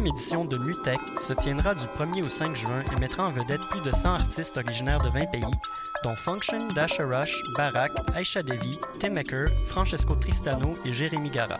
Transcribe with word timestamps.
17e 0.00 0.06
édition 0.06 0.44
de 0.44 0.56
MUTEC 0.56 0.98
se 1.20 1.32
tiendra 1.34 1.74
du 1.74 1.84
1er 1.84 2.24
au 2.24 2.28
5 2.28 2.56
juin 2.56 2.82
et 2.92 3.00
mettra 3.00 3.26
en 3.26 3.28
vedette 3.28 3.60
plus 3.70 3.80
de 3.82 3.92
100 3.92 4.14
artistes 4.14 4.56
originaires 4.56 5.00
de 5.00 5.10
20 5.10 5.26
pays, 5.26 5.44
dont 6.04 6.16
Function, 6.16 6.68
Dasha 6.68 7.04
Rush, 7.04 7.42
Barak, 7.56 7.92
Aisha 8.16 8.42
Devi, 8.42 8.78
Tim 8.98 9.10
Maker, 9.10 9.48
Francesco 9.66 10.14
Tristano 10.14 10.76
et 10.84 10.92
Jérémy 10.92 11.30
Gara. 11.30 11.58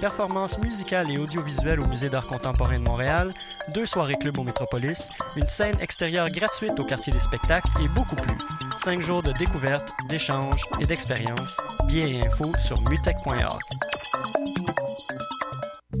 Performances 0.00 0.58
musicales 0.58 1.10
et 1.10 1.18
audiovisuelles 1.18 1.80
au 1.80 1.86
Musée 1.86 2.08
d'art 2.08 2.26
contemporain 2.26 2.78
de 2.78 2.84
Montréal, 2.84 3.32
deux 3.74 3.86
soirées 3.86 4.16
club 4.16 4.38
au 4.38 4.44
Métropolis, 4.44 5.10
une 5.36 5.46
scène 5.46 5.78
extérieure 5.80 6.30
gratuite 6.30 6.78
au 6.78 6.84
quartier 6.84 7.12
des 7.12 7.20
spectacles 7.20 7.70
et 7.82 7.88
beaucoup 7.88 8.16
plus. 8.16 8.36
Cinq 8.76 9.02
jours 9.02 9.22
de 9.22 9.32
découvertes, 9.32 9.92
d'échanges 10.08 10.64
et 10.80 10.86
d'expériences. 10.86 11.60
Billets 11.86 12.12
et 12.12 12.26
infos 12.26 12.52
sur 12.56 12.80
mutech.org. 12.82 13.62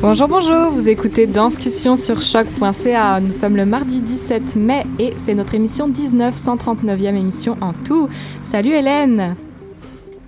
Bonjour, 0.00 0.28
bonjour, 0.28 0.70
vous 0.70 0.88
écoutez 0.88 1.26
Danscussion 1.26 1.96
sur 1.96 2.22
choc.ca. 2.22 3.20
Nous 3.20 3.32
sommes 3.32 3.56
le 3.56 3.66
mardi 3.66 4.00
17 4.00 4.56
mai 4.56 4.84
et 4.98 5.12
c'est 5.18 5.34
notre 5.34 5.54
émission 5.54 5.88
19, 5.88 6.34
139e 6.34 7.16
émission 7.16 7.58
en 7.60 7.74
tout. 7.74 8.08
Salut 8.42 8.72
Hélène. 8.72 9.36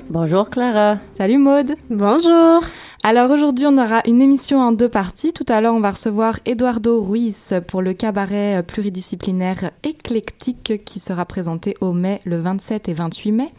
Bonjour 0.08 0.50
Clara. 0.50 0.98
Salut 1.18 1.38
Maude. 1.38 1.74
Bonjour. 1.90 2.62
Alors 3.08 3.30
aujourd'hui, 3.30 3.66
on 3.68 3.78
aura 3.78 4.02
une 4.08 4.20
émission 4.20 4.58
en 4.58 4.72
deux 4.72 4.88
parties. 4.88 5.32
Tout 5.32 5.44
à 5.48 5.60
l'heure, 5.60 5.74
on 5.74 5.80
va 5.80 5.92
recevoir 5.92 6.40
Eduardo 6.44 7.00
Ruiz 7.00 7.54
pour 7.68 7.80
le 7.80 7.92
cabaret 7.92 8.64
pluridisciplinaire 8.66 9.70
éclectique 9.84 10.82
qui 10.84 10.98
sera 10.98 11.24
présenté 11.24 11.76
au 11.80 11.92
mai 11.92 12.20
le 12.24 12.40
27 12.40 12.88
et 12.88 12.94
28 12.94 13.30
mai. 13.30 13.52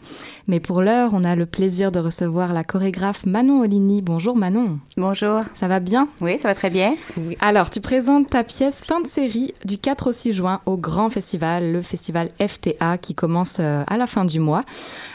Mais 0.48 0.60
pour 0.60 0.82
l'heure, 0.82 1.12
on 1.14 1.24
a 1.24 1.34
le 1.34 1.46
plaisir 1.46 1.90
de 1.90 1.98
recevoir 1.98 2.52
la 2.52 2.62
chorégraphe 2.62 3.24
Manon 3.24 3.62
Olini. 3.62 4.02
Bonjour 4.02 4.36
Manon. 4.36 4.80
Bonjour. 4.98 5.44
Ça 5.54 5.66
va 5.66 5.80
bien? 5.80 6.08
Oui, 6.20 6.38
ça 6.38 6.48
va 6.48 6.54
très 6.54 6.68
bien. 6.68 6.94
Alors, 7.40 7.70
tu 7.70 7.80
présentes 7.80 8.28
ta 8.28 8.44
pièce 8.44 8.82
fin 8.84 9.00
de 9.00 9.06
série 9.06 9.54
du 9.64 9.78
4 9.78 10.08
au 10.08 10.12
6 10.12 10.34
juin 10.34 10.60
au 10.66 10.76
grand 10.76 11.08
festival, 11.08 11.72
le 11.72 11.80
festival 11.80 12.32
FTA 12.38 12.98
qui 12.98 13.14
commence 13.14 13.56
euh, 13.60 13.82
à 13.86 13.96
la 13.96 14.06
fin 14.06 14.26
du 14.26 14.40
mois. 14.40 14.64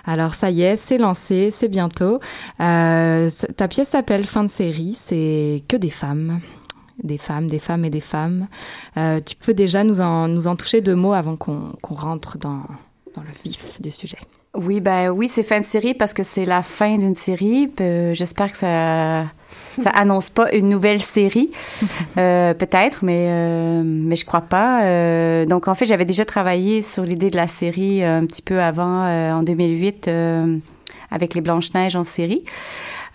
Alors 0.06 0.34
ça 0.34 0.50
y 0.50 0.64
est, 0.64 0.76
c'est 0.76 0.98
lancé, 0.98 1.50
c'est 1.52 1.70
bientôt. 1.70 2.20
Euh, 2.60 3.30
ta 3.56 3.68
pièce 3.68 3.90
s'appelle 3.90 4.23
Fin 4.26 4.44
de 4.44 4.50
série, 4.50 4.94
c'est 4.96 5.64
que 5.68 5.78
des 5.78 5.90
femmes 5.90 6.40
des 7.02 7.18
femmes, 7.18 7.48
des 7.48 7.60
femmes 7.60 7.86
et 7.86 7.90
des 7.90 8.02
femmes. 8.02 8.48
Euh, 8.98 9.20
tu 9.20 9.36
peux 9.36 9.56
déjà 9.56 9.84
nous 9.84 10.00
en, 10.00 10.28
nous 10.28 10.46
en 10.46 10.56
toucher 10.56 10.80
deux 10.80 10.96
mots 10.96 11.14
avant 11.14 11.36
qu'on 11.36 11.74
rentre 11.84 12.38
dans, 12.38 12.62
dans 13.16 13.24
le 13.24 13.30
vif 13.44 13.82
du 13.82 13.90
sujet. 13.90 14.20
Oui, 14.56 14.80
ben 14.80 15.10
oui, 15.10 15.28
c'est 15.28 15.42
fin 15.42 15.60
de 15.60 15.66
série 15.66 15.96
parce 15.96 16.14
que 16.14 16.22
c'est 16.22 16.46
la 16.46 16.62
fin 16.62 16.98
d'une 17.00 17.16
série. 17.16 17.68
Euh, 17.82 18.14
J'espère 18.14 18.52
que 18.52 18.58
ça 18.58 19.26
ça 19.82 19.90
annonce 19.94 20.30
pas 20.30 20.54
une 20.54 20.70
nouvelle 20.70 21.02
série, 21.02 21.52
euh, 22.18 22.54
peut-être, 22.54 23.04
mais 23.04 23.30
euh, 23.32 23.82
mais 23.84 24.16
je 24.16 24.26
crois 24.26 24.42
pas. 24.42 24.84
Euh, 24.84 25.46
donc 25.46 25.68
en 25.68 25.74
fait, 25.74 25.86
j'avais 25.86 26.06
déjà 26.06 26.26
travaillé 26.26 26.84
sur 26.84 27.04
l'idée 27.04 27.32
de 27.32 27.36
la 27.36 27.48
série 27.48 28.04
un 28.04 28.26
petit 28.28 28.44
peu 28.44 28.62
avant, 28.62 29.08
en 29.08 29.42
2008, 29.42 30.08
euh, 30.08 30.58
avec 31.10 31.34
les 31.34 31.42
Blanches 31.42 31.74
Neiges 31.74 31.96
en 31.96 32.04
série. 32.04 32.44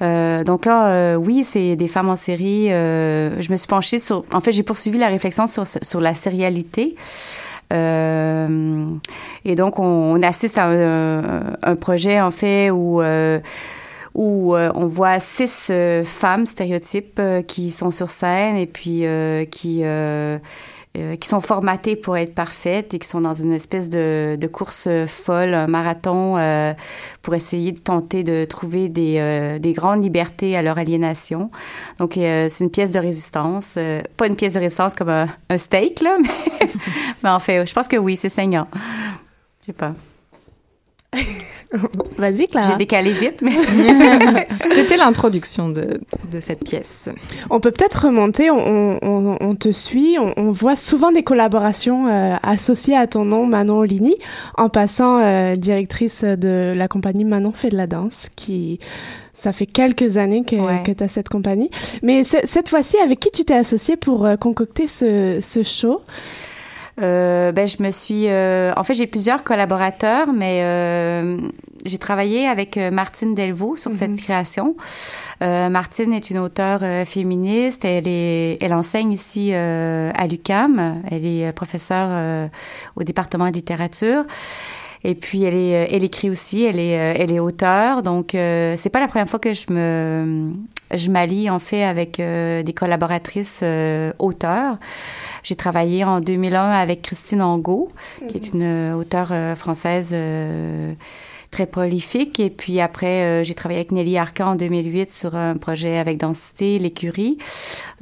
Euh, 0.00 0.44
donc 0.44 0.64
là, 0.64 0.88
euh, 0.88 1.14
oui, 1.16 1.44
c'est 1.44 1.76
des 1.76 1.88
femmes 1.88 2.08
en 2.08 2.16
série. 2.16 2.72
Euh, 2.72 3.40
je 3.40 3.50
me 3.50 3.56
suis 3.56 3.66
penchée 3.66 3.98
sur. 3.98 4.24
En 4.32 4.40
fait, 4.40 4.52
j'ai 4.52 4.62
poursuivi 4.62 4.98
la 4.98 5.08
réflexion 5.08 5.46
sur 5.46 5.66
sur 5.66 6.00
la 6.00 6.14
sérialité. 6.14 6.96
Euh, 7.72 8.86
et 9.44 9.54
donc, 9.54 9.78
on, 9.78 9.84
on 9.84 10.22
assiste 10.22 10.58
à 10.58 10.66
un, 10.66 11.54
un, 11.62 11.76
projet, 11.76 12.20
en 12.20 12.30
fait, 12.30 12.70
où, 12.70 13.02
euh, 13.02 13.40
où 14.14 14.54
euh, 14.54 14.72
on 14.74 14.86
voit 14.86 15.18
six 15.20 15.70
femmes 16.04 16.46
stéréotypes 16.46 17.18
euh, 17.18 17.42
qui 17.42 17.70
sont 17.70 17.90
sur 17.90 18.08
scène 18.08 18.56
et 18.56 18.66
puis 18.66 19.04
qui 19.50 19.82
qui 21.20 21.28
sont 21.28 21.40
formatées 21.40 21.96
pour 21.96 22.16
être 22.16 22.34
parfaites 22.34 22.94
et 22.94 22.98
qui 22.98 23.08
sont 23.08 23.20
dans 23.20 23.34
une 23.34 23.52
espèce 23.52 23.88
de, 23.88 24.38
course 24.52 24.88
folle, 25.06 25.54
un 25.54 25.66
marathon, 25.66 26.36
euh, 26.36 26.74
pour 27.22 27.34
essayer 27.34 27.72
de 27.72 27.78
tenter 27.78 28.22
de 28.22 28.44
trouver 28.44 28.88
des, 28.88 29.18
euh, 29.18 29.58
des 29.58 29.72
grandes 29.72 30.02
libertés 30.02 30.56
à 30.56 30.62
leur 30.62 30.78
aliénation. 30.78 31.50
Donc, 31.98 32.16
euh, 32.16 32.48
c'est 32.50 32.64
une 32.64 32.70
pièce 32.70 32.90
de 32.90 32.98
résistance. 32.98 33.78
pas 34.16 34.26
une 34.26 34.36
pièce 34.36 34.54
de 34.54 34.60
résistance 34.60 34.94
comme 34.94 35.10
un, 35.10 35.56
steak, 35.56 36.00
là, 36.00 36.16
mais, 36.22 36.68
mais 37.22 37.30
en 37.30 37.40
fait, 37.40 37.66
je 37.66 37.72
pense 37.72 37.88
que 37.88 37.96
oui, 37.96 38.16
c'est 38.16 38.28
saignant. 38.28 38.68
Je 39.62 39.66
sais 39.66 39.72
pas. 39.72 39.90
Vas-y, 42.18 42.48
Clara. 42.48 42.70
J'ai 42.70 42.76
décalé 42.76 43.12
vite, 43.12 43.42
mais... 43.42 43.52
C'était 44.74 44.96
l'introduction 44.96 45.68
de, 45.68 46.00
de 46.32 46.40
cette 46.40 46.64
pièce. 46.64 47.08
On 47.50 47.60
peut 47.60 47.70
peut-être 47.70 48.06
remonter, 48.06 48.50
on, 48.50 48.98
on, 49.02 49.36
on, 49.40 49.54
te 49.54 49.70
suit, 49.70 50.16
on, 50.18 50.32
on, 50.36 50.50
voit 50.50 50.76
souvent 50.76 51.12
des 51.12 51.22
collaborations 51.22 52.06
euh, 52.06 52.36
associées 52.42 52.96
à 52.96 53.06
ton 53.06 53.24
nom, 53.24 53.46
Manon 53.46 53.78
Olini, 53.78 54.16
en 54.56 54.68
passant 54.68 55.18
euh, 55.20 55.56
directrice 55.56 56.24
de 56.24 56.72
la 56.74 56.88
compagnie 56.88 57.24
Manon 57.24 57.52
fait 57.52 57.68
de 57.70 57.76
la 57.76 57.86
danse, 57.86 58.28
qui... 58.36 58.80
Ça 59.34 59.52
fait 59.52 59.66
quelques 59.66 60.16
années 60.16 60.42
que, 60.42 60.56
Ouais. 60.56 60.82
que 60.84 60.90
tu 60.90 61.04
as 61.04 61.06
cette 61.06 61.28
compagnie. 61.28 61.70
Mais 62.02 62.24
cette 62.24 62.68
fois-ci, 62.68 62.96
avec 62.98 63.20
qui 63.20 63.30
tu 63.30 63.44
t'es 63.44 63.54
associée 63.54 63.96
pour 63.96 64.26
euh, 64.26 64.34
concocter 64.34 64.88
ce, 64.88 65.38
ce 65.40 65.62
show? 65.62 66.00
Euh, 67.00 67.52
ben 67.52 67.68
je 67.68 67.80
me 67.80 67.92
suis 67.92 68.24
euh, 68.26 68.72
en 68.76 68.82
fait 68.82 68.94
j'ai 68.94 69.06
plusieurs 69.06 69.44
collaborateurs 69.44 70.32
mais 70.32 70.62
euh, 70.64 71.38
j'ai 71.84 71.98
travaillé 71.98 72.48
avec 72.48 72.76
euh, 72.76 72.90
Martine 72.90 73.34
Delvaux 73.36 73.76
sur 73.76 73.92
cette 73.92 74.16
création. 74.16 74.74
Euh, 75.40 75.68
Martine 75.68 76.12
est 76.12 76.30
une 76.30 76.38
auteure 76.38 76.80
euh, 76.82 77.04
féministe, 77.04 77.84
elle 77.84 78.08
est 78.08 78.58
elle 78.60 78.74
enseigne 78.74 79.12
ici 79.12 79.50
euh, 79.52 80.10
à 80.16 80.26
l'UCAM, 80.26 81.02
elle 81.08 81.24
est 81.24 81.52
professeure 81.52 82.08
euh, 82.10 82.48
au 82.96 83.04
département 83.04 83.48
de 83.48 83.54
littérature. 83.54 84.24
Et 85.04 85.14
puis 85.14 85.44
elle 85.44 85.54
est, 85.54 85.94
elle 85.94 86.02
écrit 86.02 86.28
aussi, 86.28 86.64
elle 86.64 86.80
est, 86.80 86.90
elle 86.90 87.30
est 87.30 87.38
auteure. 87.38 88.02
Donc 88.02 88.34
euh, 88.34 88.74
c'est 88.76 88.90
pas 88.90 88.98
la 88.98 89.06
première 89.06 89.28
fois 89.28 89.38
que 89.38 89.52
je 89.52 89.72
me, 89.72 90.50
je 90.92 91.10
m'allie 91.10 91.48
en 91.50 91.60
fait 91.60 91.84
avec 91.84 92.18
euh, 92.18 92.64
des 92.64 92.72
collaboratrices 92.72 93.60
euh, 93.62 94.12
auteurs. 94.18 94.76
J'ai 95.48 95.56
travaillé 95.56 96.04
en 96.04 96.20
2001 96.20 96.72
avec 96.72 97.00
Christine 97.00 97.40
Angot, 97.40 97.88
qui 98.28 98.36
est 98.36 98.52
une 98.52 98.60
euh, 98.62 98.92
auteure 98.94 99.28
euh, 99.32 99.54
française 99.54 100.10
euh, 100.12 100.92
très 101.50 101.64
prolifique. 101.64 102.38
Et 102.38 102.50
puis 102.50 102.80
après, 102.80 103.22
euh, 103.24 103.44
j'ai 103.44 103.54
travaillé 103.54 103.80
avec 103.80 103.90
Nelly 103.90 104.18
Arcan 104.18 104.48
en 104.50 104.54
2008 104.56 105.10
sur 105.10 105.34
un 105.36 105.56
projet 105.56 105.96
avec 105.96 106.18
Densité, 106.18 106.78
l'écurie. 106.78 107.38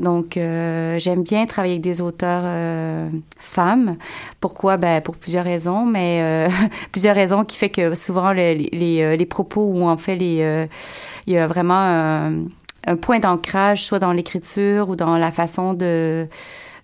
Donc, 0.01 0.37
euh, 0.37 0.99
j'aime 0.99 1.23
bien 1.23 1.47
travailler 1.47 1.75
avec 1.75 1.85
des 1.85 2.01
auteurs 2.01 2.43
euh, 2.45 3.09
femmes. 3.39 3.95
Pourquoi? 4.41 4.77
Ben, 4.77 5.01
pour 5.01 5.15
plusieurs 5.15 5.45
raisons, 5.45 5.87
mais 5.87 6.19
euh, 6.23 6.49
plusieurs 6.91 7.15
raisons 7.15 7.45
qui 7.45 7.59
fait 7.59 7.71
que 7.71 7.95
souvent 7.95 8.33
le- 8.33 8.55
les, 8.55 8.71
les, 8.73 9.17
les 9.17 9.27
propos 9.27 9.71
ou 9.73 9.85
en 9.85 9.97
fait 9.97 10.17
les, 10.17 10.39
euh, 10.41 10.67
il 11.29 11.35
y 11.35 11.39
a 11.39 11.47
vraiment 11.47 11.79
un, 11.79 12.33
un 12.89 12.97
point 12.97 13.21
d'ancrage, 13.21 13.85
soit 13.85 14.01
dans 14.01 14.13
l'écriture 14.13 14.89
ou 14.89 14.97
dans 14.97 15.17
la 15.17 15.31
façon 15.31 15.75
de 15.75 16.27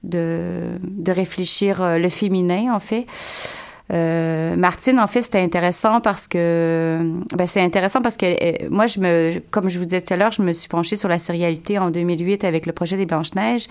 de, 0.05 0.79
de 0.83 1.13
réfléchir 1.13 1.83
euh, 1.83 1.99
le 1.99 2.09
féminin 2.09 2.75
en 2.75 2.79
fait. 2.79 3.07
Euh, 3.93 4.57
Martine, 4.57 4.99
en 4.99 5.07
fait, 5.07 5.23
c'était 5.23 5.41
intéressant 5.41 6.01
parce 6.01 6.27
que, 6.27 6.99
ben, 7.37 7.47
c'est 7.47 7.61
intéressant 7.61 8.01
parce 8.01 8.17
que 8.17 8.25
euh, 8.27 8.69
moi, 8.71 8.87
je 8.87 9.01
me, 9.01 9.33
comme 9.51 9.69
je 9.69 9.79
vous 9.79 9.85
disais 9.85 10.01
tout 10.01 10.15
à 10.15 10.17
l'heure, 10.17 10.33
je 10.33 10.41
me 10.41 10.53
suis 10.53 10.69
penchée 10.69 10.97
sur 10.97 11.09
la 11.09 11.19
sérialité 11.19 11.79
en 11.79 11.91
2008 11.91 12.45
avec 12.45 12.65
le 12.65 12.73
projet 12.73 12.97
des 12.97 13.05
Blanches 13.05 13.35
Neiges. 13.35 13.67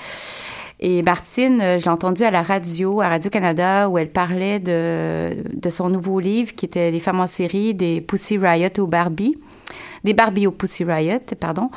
Et 0.80 1.01
Martine, 1.01 1.60
je 1.60 1.86
l'ai 1.86 1.89
entendue 1.89 2.24
à 2.24 2.31
la 2.31 2.42
radio, 2.42 3.01
à 3.01 3.10
Radio-Canada, 3.10 3.88
où 3.88 3.98
elle 3.98 4.10
parlait 4.10 4.60
de, 4.60 5.38
de 5.54 5.69
son 5.69 5.89
nouveau 5.89 6.19
livre 6.19 6.56
qui 6.56 6.66
était 6.66 6.89
Les 6.89 7.00
femmes 7.00 7.19
en 7.19 7.28
série, 7.28 7.75
des 7.75 8.01
Pussy 8.01 8.38
Riot 8.38 8.80
ou 8.80 8.88
Barbie 8.88 9.38
des 10.03 10.13
Barbie 10.13 10.48
au 10.48 10.51
Pussy 10.51 10.83
Riot, 10.83 11.19
pardon. 11.39 11.69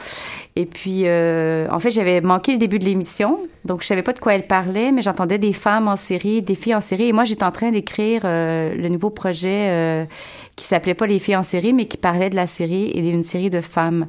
Et 0.56 0.66
puis, 0.66 1.02
euh, 1.04 1.66
en 1.70 1.78
fait, 1.78 1.90
j'avais 1.90 2.20
manqué 2.20 2.52
le 2.52 2.58
début 2.58 2.78
de 2.78 2.84
l'émission, 2.84 3.38
donc 3.64 3.82
je 3.82 3.86
savais 3.86 4.02
pas 4.02 4.12
de 4.12 4.18
quoi 4.18 4.34
elle 4.34 4.46
parlait, 4.46 4.92
mais 4.92 5.02
j'entendais 5.02 5.38
des 5.38 5.52
femmes 5.52 5.88
en 5.88 5.96
série, 5.96 6.42
des 6.42 6.54
filles 6.54 6.74
en 6.74 6.80
série, 6.80 7.08
et 7.08 7.12
moi, 7.12 7.24
j'étais 7.24 7.44
en 7.44 7.52
train 7.52 7.70
d'écrire 7.70 8.22
euh, 8.24 8.74
le 8.74 8.88
nouveau 8.88 9.10
projet 9.10 9.68
euh, 9.68 10.04
qui 10.56 10.64
s'appelait 10.64 10.94
pas 10.94 11.06
Les 11.06 11.18
filles 11.18 11.36
en 11.36 11.42
série, 11.42 11.72
mais 11.72 11.86
qui 11.86 11.96
parlait 11.96 12.30
de 12.30 12.36
la 12.36 12.46
série 12.46 12.90
et 12.94 13.02
d'une 13.02 13.24
série 13.24 13.50
de 13.50 13.60
femmes. 13.60 14.06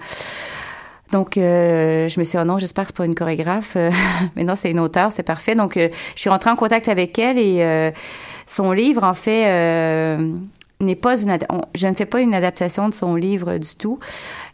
Donc, 1.12 1.38
euh, 1.38 2.08
je 2.10 2.20
me 2.20 2.24
suis 2.24 2.38
dit, 2.38 2.42
oh 2.42 2.46
non, 2.46 2.58
j'espère 2.58 2.86
que 2.86 2.90
c'est 2.90 2.98
pas 2.98 3.06
une 3.06 3.16
chorégraphe. 3.16 3.76
mais 4.36 4.44
non, 4.44 4.56
c'est 4.56 4.72
une 4.72 4.80
auteure, 4.80 5.12
c'est 5.12 5.24
parfait. 5.24 5.56
Donc, 5.56 5.76
je 5.78 5.90
suis 6.20 6.30
rentrée 6.30 6.50
en 6.50 6.56
contact 6.56 6.90
avec 6.90 7.18
elle 7.20 7.38
et 7.38 7.92
son 8.48 8.72
livre, 8.72 9.04
en 9.04 9.14
fait, 9.14 10.18
n'est 10.80 10.96
pas 10.96 11.22
une 11.22 11.38
je 11.74 11.88
ne 11.88 11.94
fais 11.94 12.06
pas 12.06 12.22
une 12.22 12.34
adaptation 12.34 12.90
de 12.90 12.94
son 12.94 13.16
livre 13.16 13.58
du 13.58 13.76
tout, 13.76 14.00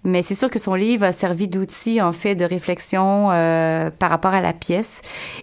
mais 0.03 0.24
c'est 0.24 0.33
sûr 0.33 0.50
que 0.50 0.57
son 0.57 0.74
livre 0.74 1.06
a 1.06 1.12
servi 1.12 1.48
d'outil 1.48 2.01
en 2.01 2.12
fait 2.12 2.33
de 2.33 2.44
réflexion 2.44 3.30
euh, 3.31 3.92
par 3.92 4.09
rapport 4.09 4.33
à 4.33 4.42
la 4.42 4.53
pièce. 4.53 5.01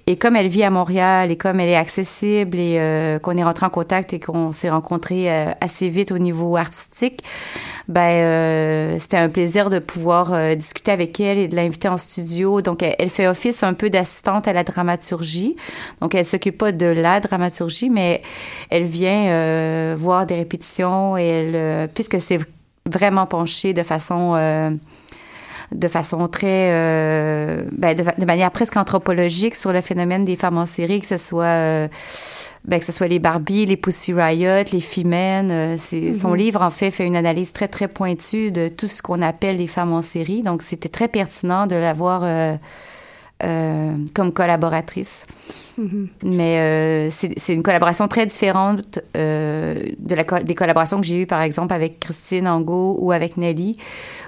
Et 0.08 0.16
comme 0.16 0.34
elle 0.34 0.48
vit 0.48 0.64
à 0.64 0.70
Montréal 0.70 1.30
et 1.30 1.36
comme 1.36 1.60
elle 1.60 1.68
est 1.68 1.76
accessible 1.76 2.58
et 2.58 2.78
euh, 2.80 3.20
qu'on 3.20 3.36
est 3.36 3.44
rentré 3.44 3.66
en 3.66 3.70
contact 3.70 4.12
et 4.12 4.20
qu'on 4.20 4.50
s'est 4.50 4.70
rencontré 4.70 5.30
euh, 5.30 5.52
assez 5.60 5.88
vite 5.88 6.10
au 6.10 6.18
niveau 6.18 6.56
artistique, 6.56 7.22
ben 7.86 8.98
c'était 8.98 9.16
un 9.16 9.28
plaisir 9.28 9.70
de 9.70 9.78
pouvoir 9.78 10.56
discuter 10.56 10.90
avec 10.90 11.18
elle 11.20 11.38
et 11.38 11.48
de 11.48 11.56
l'inviter 11.56 11.88
en 11.88 11.96
studio. 11.96 12.60
Donc 12.60 12.82
elle, 12.82 13.08
fait 13.08 13.26
office 13.26 13.62
un 13.62 13.72
peu 13.72 13.88
d'assistante 13.88 14.46
à 14.46 14.52
la 14.52 14.62
dramaturgie. 14.62 15.56
Donc 16.02 16.14
elle 16.14 16.26
s'occupe 16.26 16.58
pas 16.58 16.72
de 16.72 16.84
la 16.84 17.20
dramaturgie, 17.20 17.88
mais 17.88 18.22
elle 18.68 18.84
vient 18.84 19.94
voir 19.94 20.26
des 20.26 20.34
répétitions 20.34 21.16
et 21.16 21.24
elle 21.24 21.88
puisque 21.88 22.20
c'est 22.20 22.40
vraiment 22.88 23.26
penché 23.26 23.72
de 23.72 23.82
façon 23.82 24.34
euh, 24.36 24.70
de 25.72 25.88
façon 25.88 26.26
très 26.28 26.70
euh, 26.72 27.64
ben 27.72 27.94
de, 27.94 28.24
manière 28.24 28.50
presque 28.50 28.76
anthropologique 28.76 29.54
sur 29.54 29.72
le 29.72 29.80
phénomène 29.80 30.24
des 30.24 30.36
femmes 30.36 30.58
en 30.58 30.66
série 30.66 31.00
que 31.00 31.06
ce 31.06 31.18
soit 31.18 31.44
euh, 31.44 31.88
ben, 32.64 32.80
que 32.80 32.84
ce 32.84 32.92
soit 32.92 33.08
les 33.08 33.18
Barbie, 33.18 33.66
les 33.66 33.76
Pussy 33.76 34.12
Riot, 34.12 34.64
les 34.72 34.80
Femmes. 34.80 35.76
son 35.78 35.96
mm-hmm. 35.96 36.36
livre 36.36 36.62
en 36.62 36.70
fait 36.70 36.90
fait 36.90 37.06
une 37.06 37.16
analyse 37.16 37.52
très 37.52 37.68
très 37.68 37.88
pointue 37.88 38.50
de 38.50 38.68
tout 38.68 38.88
ce 38.88 39.00
qu'on 39.02 39.22
appelle 39.22 39.56
les 39.56 39.66
femmes 39.66 39.92
en 39.92 40.02
série. 40.02 40.42
Donc 40.42 40.62
c'était 40.62 40.88
très 40.88 41.08
pertinent 41.08 41.66
de 41.66 41.76
l'avoir 41.76 42.22
euh, 43.42 43.94
comme 44.14 44.32
collaboratrice. 44.32 45.26
Mm-hmm. 45.78 46.08
Mais 46.24 46.58
euh, 46.58 47.10
c'est 47.10 47.54
une 47.54 47.62
collaboration 47.62 48.08
très 48.08 48.26
différente 48.26 48.98
euh, 49.16 49.92
de 49.98 50.14
la, 50.14 50.24
des 50.42 50.54
collaborations 50.54 51.00
que 51.00 51.06
j'ai 51.06 51.22
eues, 51.22 51.26
par 51.26 51.42
exemple, 51.42 51.72
avec 51.72 52.00
Christine 52.00 52.48
Angot 52.48 52.96
ou 53.00 53.12
avec 53.12 53.36
Nelly, 53.36 53.76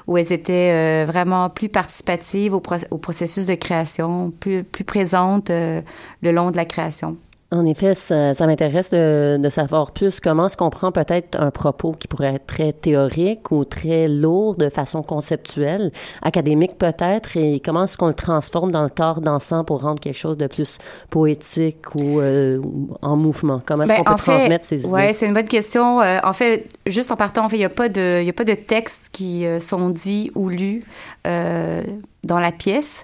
où 0.07 0.17
elles 0.17 0.33
étaient 0.33 0.73
euh, 0.73 1.05
vraiment 1.07 1.51
plus 1.51 1.69
participatives 1.69 2.55
au, 2.55 2.63
au, 2.91 2.99
processus 2.99 3.47
de 3.47 3.55
création, 3.55 4.33
plus, 4.39 4.63
plus 4.63 4.85
présentes 4.85 5.51
euh, 5.51 5.81
le 6.23 6.33
long 6.33 6.51
de 6.51 6.57
la 6.57 6.65
création. 6.65 7.17
En 7.53 7.67
effet, 7.67 7.95
ça, 7.95 8.33
ça 8.33 8.47
m'intéresse 8.47 8.91
de, 8.91 9.37
de, 9.37 9.49
savoir 9.49 9.91
plus 9.91 10.21
comment 10.21 10.49
se 10.49 10.57
comprend 10.57 10.93
peut-être 10.93 11.37
un 11.37 11.51
propos 11.51 11.93
qui 11.99 12.07
pourrait 12.07 12.37
être 12.37 12.47
très 12.47 12.73
théorique 12.73 13.51
ou 13.51 13.65
très 13.65 14.07
lourd 14.07 14.55
de 14.55 14.69
façon 14.69 15.03
conceptuelle, 15.03 15.91
académique 16.23 16.79
peut-être, 16.79 17.37
et 17.37 17.59
comment 17.59 17.85
est-ce 17.85 17.99
qu'on 17.99 18.07
le 18.07 18.15
transforme 18.15 18.71
dans 18.71 18.85
le 18.85 18.89
corps 18.89 19.21
dansant 19.21 19.65
pour 19.65 19.83
rendre 19.83 19.99
quelque 19.99 20.17
chose 20.17 20.37
de 20.37 20.47
plus 20.47 20.79
poétique 21.11 21.93
ou, 21.97 22.21
euh, 22.21 22.61
en 23.03 23.17
mouvement? 23.17 23.61
Comment 23.67 23.83
est-ce 23.83 23.95
ben, 23.95 24.05
qu'on 24.05 24.15
peut 24.15 24.23
transmettre 24.23 24.65
ces 24.65 24.83
idées? 24.83 24.89
Oui, 24.89 25.13
c'est 25.13 25.27
une 25.27 25.35
bonne 25.35 25.49
question. 25.49 26.01
Euh, 26.01 26.21
en 26.23 26.33
fait, 26.33 26.69
juste 26.87 27.11
en 27.11 27.17
partant, 27.17 27.45
en 27.45 27.49
fait, 27.49 27.57
il 27.57 27.61
n'y 27.61 27.65
a 27.65 27.69
pas 27.69 27.89
de, 27.89 28.21
il 28.21 28.27
y 28.27 28.31
a 28.31 28.33
pas 28.33 28.45
de 28.45 28.55
textes 28.55 29.09
qui 29.11 29.45
euh, 29.45 29.59
sont 29.59 29.91
dits 29.91 30.31
ou 30.37 30.51
lus 30.51 30.85
dans 31.25 32.39
la 32.39 32.53
pièce. 32.53 33.03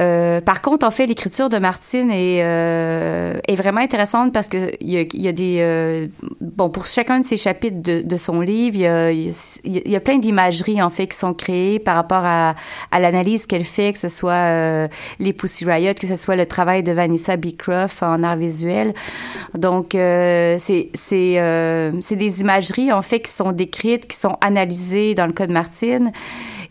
Euh, 0.00 0.40
par 0.40 0.62
contre, 0.62 0.86
en 0.86 0.90
fait, 0.90 1.06
l'écriture 1.06 1.48
de 1.48 1.58
Martine 1.58 2.10
est, 2.10 2.40
euh, 2.42 3.38
est 3.46 3.54
vraiment 3.54 3.80
intéressante 3.80 4.32
parce 4.32 4.48
que 4.48 4.72
il 4.80 4.90
y 4.90 4.98
a, 4.98 5.04
y 5.12 5.28
a, 5.28 5.32
des 5.32 5.58
euh, 5.60 6.06
bon 6.40 6.70
pour 6.70 6.86
chacun 6.86 7.20
de 7.20 7.26
ces 7.26 7.36
chapitres 7.36 7.82
de, 7.82 8.00
de 8.00 8.16
son 8.16 8.40
livre, 8.40 8.76
il 8.76 8.82
y 8.82 8.86
a, 8.86 9.12
y 9.88 9.96
a 9.96 10.00
plein 10.00 10.18
d'imageries 10.18 10.80
en 10.80 10.88
fait 10.88 11.08
qui 11.08 11.18
sont 11.18 11.34
créées 11.34 11.78
par 11.78 11.96
rapport 11.96 12.24
à, 12.24 12.54
à 12.90 13.00
l'analyse 13.00 13.46
qu'elle 13.46 13.64
fait, 13.64 13.92
que 13.92 13.98
ce 13.98 14.08
soit 14.08 14.32
euh, 14.32 14.88
les 15.18 15.32
Pussy 15.34 15.66
Riot, 15.66 15.94
que 15.94 16.06
ce 16.06 16.16
soit 16.16 16.36
le 16.36 16.46
travail 16.46 16.82
de 16.82 16.92
Vanessa 16.92 17.36
Beecroft 17.36 18.02
en 18.02 18.22
art 18.22 18.36
visuel. 18.36 18.94
Donc 19.54 19.94
euh, 19.94 20.56
c'est 20.58 20.88
c'est 20.94 21.32
c'est 22.00 22.16
des 22.16 22.40
imageries 22.40 22.92
en 22.92 23.02
fait 23.02 23.20
qui 23.20 23.32
sont 23.32 23.52
décrites, 23.52 24.06
qui 24.06 24.16
sont 24.16 24.38
analysées 24.40 25.14
dans 25.14 25.26
le 25.26 25.32
code 25.32 25.50
Martine 25.50 26.12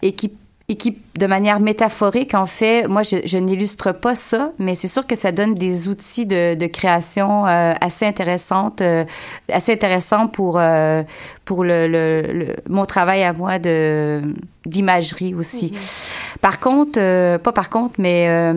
et 0.01 0.13
qui 0.13 0.31
et 0.71 0.75
qui, 0.75 0.97
de 1.19 1.27
manière 1.27 1.59
métaphorique, 1.59 2.33
en 2.33 2.45
fait, 2.45 2.87
moi, 2.87 3.03
je, 3.03 3.17
je 3.25 3.37
n'illustre 3.37 3.91
pas 3.91 4.15
ça, 4.15 4.53
mais 4.57 4.73
c'est 4.73 4.87
sûr 4.87 5.05
que 5.05 5.17
ça 5.17 5.33
donne 5.33 5.53
des 5.53 5.89
outils 5.89 6.25
de, 6.25 6.55
de 6.55 6.65
création 6.67 7.45
euh, 7.45 7.73
assez 7.81 8.05
intéressantes, 8.05 8.79
euh, 8.79 9.03
assez 9.51 9.73
intéressants 9.73 10.27
pour 10.27 10.57
euh, 10.57 11.03
pour 11.43 11.65
le, 11.65 11.87
le, 11.87 12.55
mon 12.69 12.85
travail 12.85 13.21
à 13.21 13.33
moi 13.33 13.59
de 13.59 14.21
d'imagerie 14.65 15.35
aussi. 15.35 15.73
Mm-hmm. 15.73 16.37
Par 16.39 16.61
contre, 16.61 17.37
pas 17.39 17.51
par 17.51 17.69
contre, 17.69 17.95
mais 17.97 18.53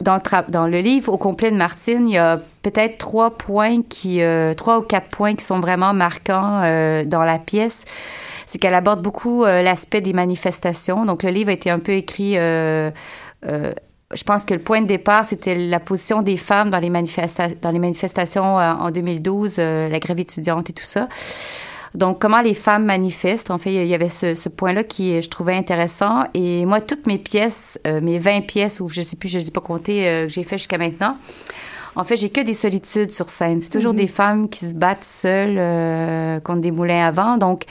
dans 0.00 0.14
le, 0.14 0.50
dans 0.50 0.66
le 0.66 0.80
livre 0.80 1.12
au 1.12 1.18
complet 1.18 1.50
de 1.50 1.56
Martine, 1.56 2.08
il 2.08 2.14
y 2.14 2.18
a 2.18 2.40
peut-être 2.62 2.96
trois 2.96 3.36
points 3.36 3.82
qui, 3.82 4.22
trois 4.56 4.78
ou 4.78 4.82
quatre 4.82 5.08
points 5.08 5.34
qui 5.34 5.44
sont 5.44 5.60
vraiment 5.60 5.92
marquants 5.92 6.62
dans 7.04 7.24
la 7.24 7.38
pièce 7.38 7.84
c'est 8.52 8.58
qu'elle 8.58 8.74
aborde 8.74 9.00
beaucoup 9.00 9.44
euh, 9.44 9.62
l'aspect 9.62 10.02
des 10.02 10.12
manifestations. 10.12 11.06
Donc, 11.06 11.22
le 11.22 11.30
livre 11.30 11.48
a 11.48 11.54
été 11.54 11.70
un 11.70 11.78
peu 11.78 11.92
écrit. 11.92 12.36
Euh, 12.36 12.90
euh, 13.46 13.72
je 14.12 14.22
pense 14.24 14.44
que 14.44 14.52
le 14.52 14.60
point 14.60 14.82
de 14.82 14.86
départ, 14.86 15.24
c'était 15.24 15.54
la 15.54 15.80
position 15.80 16.20
des 16.20 16.36
femmes 16.36 16.68
dans 16.68 16.78
les, 16.78 16.90
dans 16.90 17.70
les 17.70 17.78
manifestations 17.78 18.56
en 18.56 18.90
2012, 18.90 19.56
la 19.56 19.98
grève 20.00 20.20
étudiante 20.20 20.68
et 20.68 20.74
tout 20.74 20.84
ça. 20.84 21.08
Donc, 21.94 22.20
comment 22.20 22.42
les 22.42 22.52
femmes 22.52 22.84
manifestent? 22.84 23.50
En 23.50 23.56
fait, 23.56 23.72
il 23.72 23.86
y 23.86 23.94
avait 23.94 24.10
ce, 24.10 24.34
ce 24.34 24.50
point-là 24.50 24.84
qui 24.84 25.22
je 25.22 25.30
trouvais 25.30 25.56
intéressant. 25.56 26.24
Et 26.34 26.66
moi, 26.66 26.82
toutes 26.82 27.06
mes 27.06 27.16
pièces, 27.16 27.78
mes 28.02 28.18
20 28.18 28.42
pièces, 28.42 28.80
ou 28.80 28.88
je 28.90 29.00
sais 29.00 29.16
plus, 29.16 29.30
je 29.30 29.38
ne 29.38 29.44
les 29.44 29.48
ai 29.48 29.50
pas 29.50 29.62
comptées, 29.62 30.02
que 30.02 30.28
j'ai 30.28 30.44
fait 30.44 30.58
jusqu'à 30.58 30.76
maintenant, 30.76 31.16
en 31.96 32.04
fait, 32.04 32.16
j'ai 32.16 32.28
que 32.28 32.42
des 32.42 32.52
solitudes 32.52 33.12
sur 33.12 33.30
scène. 33.30 33.62
C'est 33.62 33.70
toujours 33.70 33.94
mm-hmm. 33.94 33.96
des 33.96 34.06
femmes 34.08 34.48
qui 34.50 34.66
se 34.66 34.74
battent 34.74 35.04
seules 35.04 36.42
contre 36.42 36.60
des 36.60 36.70
moulins 36.70 37.06
à 37.06 37.10
vent. 37.12 37.38
Donc, 37.38 37.64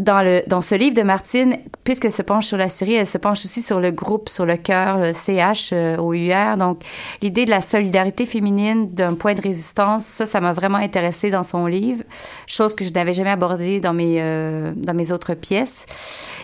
dans 0.00 0.22
le 0.22 0.42
dans 0.46 0.60
ce 0.60 0.74
livre 0.74 0.94
de 0.94 1.02
Martine, 1.02 1.58
puisqu'elle 1.84 2.12
se 2.12 2.22
penche 2.22 2.46
sur 2.46 2.56
la 2.56 2.68
série, 2.68 2.94
elle 2.94 3.06
se 3.06 3.18
penche 3.18 3.44
aussi 3.44 3.62
sur 3.62 3.80
le 3.80 3.90
groupe, 3.90 4.28
sur 4.28 4.46
le 4.46 4.56
cœur, 4.56 4.98
le 4.98 5.12
CH 5.12 5.70
euh, 5.72 5.96
au 5.98 6.14
UR. 6.14 6.56
Donc, 6.56 6.82
l'idée 7.22 7.44
de 7.44 7.50
la 7.50 7.60
solidarité 7.60 8.26
féminine, 8.26 8.92
d'un 8.92 9.14
point 9.14 9.34
de 9.34 9.42
résistance, 9.42 10.04
ça, 10.04 10.26
ça 10.26 10.40
m'a 10.40 10.52
vraiment 10.52 10.78
intéressée 10.78 11.30
dans 11.30 11.42
son 11.42 11.66
livre, 11.66 12.02
chose 12.46 12.74
que 12.74 12.84
je 12.84 12.92
n'avais 12.92 13.12
jamais 13.12 13.30
abordée 13.30 13.80
dans 13.80 13.92
mes 13.92 14.16
euh, 14.20 14.72
dans 14.74 14.94
mes 14.94 15.12
autres 15.12 15.34
pièces. 15.34 15.86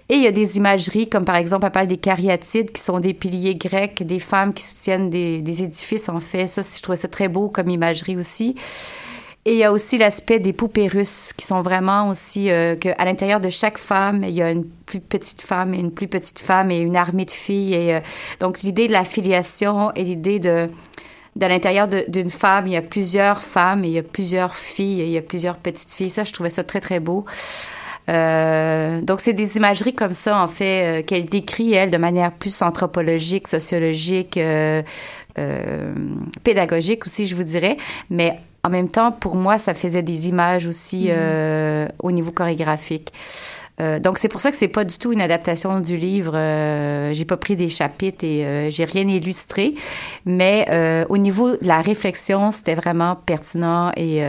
Et 0.08 0.14
il 0.14 0.22
y 0.22 0.28
a 0.28 0.32
des 0.32 0.56
imageries, 0.56 1.08
comme 1.08 1.24
par 1.24 1.36
exemple, 1.36 1.66
elle 1.66 1.72
parle 1.72 1.88
des 1.88 1.96
cariatides, 1.96 2.70
qui 2.70 2.80
sont 2.80 3.00
des 3.00 3.14
piliers 3.14 3.56
grecs, 3.56 4.06
des 4.06 4.20
femmes 4.20 4.54
qui 4.54 4.62
soutiennent 4.62 5.10
des, 5.10 5.42
des 5.42 5.62
édifices, 5.64 6.08
en 6.08 6.20
fait. 6.20 6.46
Ça, 6.46 6.62
je 6.62 6.80
trouvais 6.80 6.96
ça 6.96 7.08
très 7.08 7.28
beau 7.28 7.48
comme 7.48 7.70
imagerie 7.70 8.16
aussi. 8.16 8.54
Et 9.46 9.52
il 9.52 9.58
y 9.58 9.64
a 9.64 9.70
aussi 9.70 9.96
l'aspect 9.96 10.40
des 10.40 10.52
poupées 10.52 10.88
russes 10.88 11.32
qui 11.36 11.46
sont 11.46 11.62
vraiment 11.62 12.08
aussi 12.08 12.50
euh, 12.50 12.74
qu'à 12.74 13.04
l'intérieur 13.04 13.40
de 13.40 13.48
chaque 13.48 13.78
femme, 13.78 14.24
il 14.24 14.34
y 14.34 14.42
a 14.42 14.50
une 14.50 14.64
plus 14.64 14.98
petite 14.98 15.40
femme 15.40 15.72
et 15.72 15.78
une 15.78 15.92
plus 15.92 16.08
petite 16.08 16.40
femme 16.40 16.72
et 16.72 16.78
une 16.78 16.96
armée 16.96 17.26
de 17.26 17.30
filles. 17.30 17.74
Et 17.74 17.94
euh, 17.94 18.00
donc 18.40 18.62
l'idée 18.62 18.88
de 18.88 18.92
la 18.92 19.04
filiation 19.04 19.92
et 19.94 20.02
l'idée 20.02 20.40
de 20.40 20.68
de 21.36 21.44
l'intérieur 21.44 21.86
d'une 21.86 22.30
femme, 22.30 22.66
il 22.66 22.72
y 22.72 22.76
a 22.76 22.82
plusieurs 22.82 23.42
femmes 23.42 23.84
et 23.84 23.88
il 23.88 23.92
y 23.92 23.98
a 23.98 24.02
plusieurs 24.02 24.56
filles 24.56 25.02
et 25.02 25.04
il 25.04 25.10
y 25.10 25.18
a 25.18 25.22
plusieurs 25.22 25.58
petites 25.58 25.92
filles. 25.92 26.08
Ça, 26.08 26.24
je 26.24 26.32
trouvais 26.32 26.48
ça 26.48 26.64
très 26.64 26.80
très 26.80 26.98
beau. 26.98 27.26
Euh, 28.08 29.00
donc 29.00 29.20
c'est 29.20 29.32
des 29.32 29.56
imageries 29.56 29.94
comme 29.94 30.14
ça 30.14 30.40
en 30.40 30.46
fait 30.46 31.00
euh, 31.00 31.02
qu'elle 31.02 31.26
décrit 31.26 31.74
elle 31.74 31.90
de 31.90 31.96
manière 31.96 32.30
plus 32.32 32.62
anthropologique, 32.62 33.48
sociologique, 33.48 34.36
euh, 34.36 34.82
euh 35.38 35.92
pédagogique 36.44 37.06
aussi 37.06 37.26
je 37.26 37.34
vous 37.34 37.42
dirais, 37.42 37.76
mais 38.08 38.38
en 38.66 38.68
même 38.68 38.88
temps, 38.88 39.12
pour 39.12 39.36
moi, 39.36 39.58
ça 39.58 39.74
faisait 39.74 40.02
des 40.02 40.28
images 40.28 40.66
aussi 40.66 41.04
mm. 41.04 41.10
euh, 41.10 41.88
au 42.02 42.10
niveau 42.10 42.32
chorégraphique. 42.32 43.12
Euh, 43.80 43.98
donc 43.98 44.18
c'est 44.18 44.28
pour 44.28 44.40
ça 44.40 44.50
que 44.50 44.56
c'est 44.56 44.68
pas 44.68 44.84
du 44.84 44.98
tout 44.98 45.12
une 45.12 45.20
adaptation 45.20 45.80
du 45.80 45.96
livre. 45.96 46.32
Euh, 46.34 47.12
j'ai 47.12 47.24
pas 47.24 47.36
pris 47.36 47.56
des 47.56 47.68
chapitres 47.68 48.24
et 48.24 48.44
euh, 48.44 48.70
j'ai 48.70 48.84
rien 48.84 49.06
illustré, 49.06 49.74
mais 50.24 50.66
euh, 50.70 51.04
au 51.08 51.18
niveau 51.18 51.52
de 51.52 51.66
la 51.66 51.80
réflexion, 51.80 52.50
c'était 52.50 52.74
vraiment 52.74 53.16
pertinent 53.16 53.92
et 53.96 54.22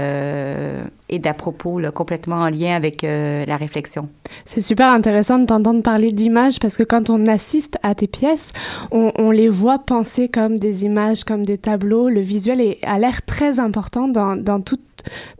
et 1.09 1.19
d'à 1.19 1.33
propos, 1.33 1.79
là, 1.79 1.91
complètement 1.91 2.37
en 2.37 2.49
lien 2.49 2.75
avec 2.75 3.01
la 3.03 3.57
réflexion. 3.57 4.09
C'est 4.43 4.61
super 4.61 4.91
intéressant 4.91 5.39
de 5.39 5.45
t'entendre 5.45 5.81
parler 5.81 6.11
d'images 6.11 6.59
parce 6.59 6.75
que 6.75 6.83
quand 6.83 7.09
on 7.09 7.27
assiste 7.27 7.77
à 7.81 7.95
tes 7.95 8.07
pièces, 8.07 8.51
on, 8.91 9.11
on, 9.15 9.31
les 9.31 9.47
voit 9.47 9.79
penser 9.79 10.27
comme 10.27 10.59
des 10.59 10.83
images, 10.83 11.23
comme 11.23 11.45
des 11.45 11.57
tableaux. 11.57 12.09
Le 12.09 12.19
visuel 12.19 12.59
est, 12.59 12.79
a 12.85 12.99
l'air 12.99 13.21
très 13.25 13.59
important 13.59 14.09
dans, 14.09 14.35
dans 14.35 14.59
toute 14.59 14.81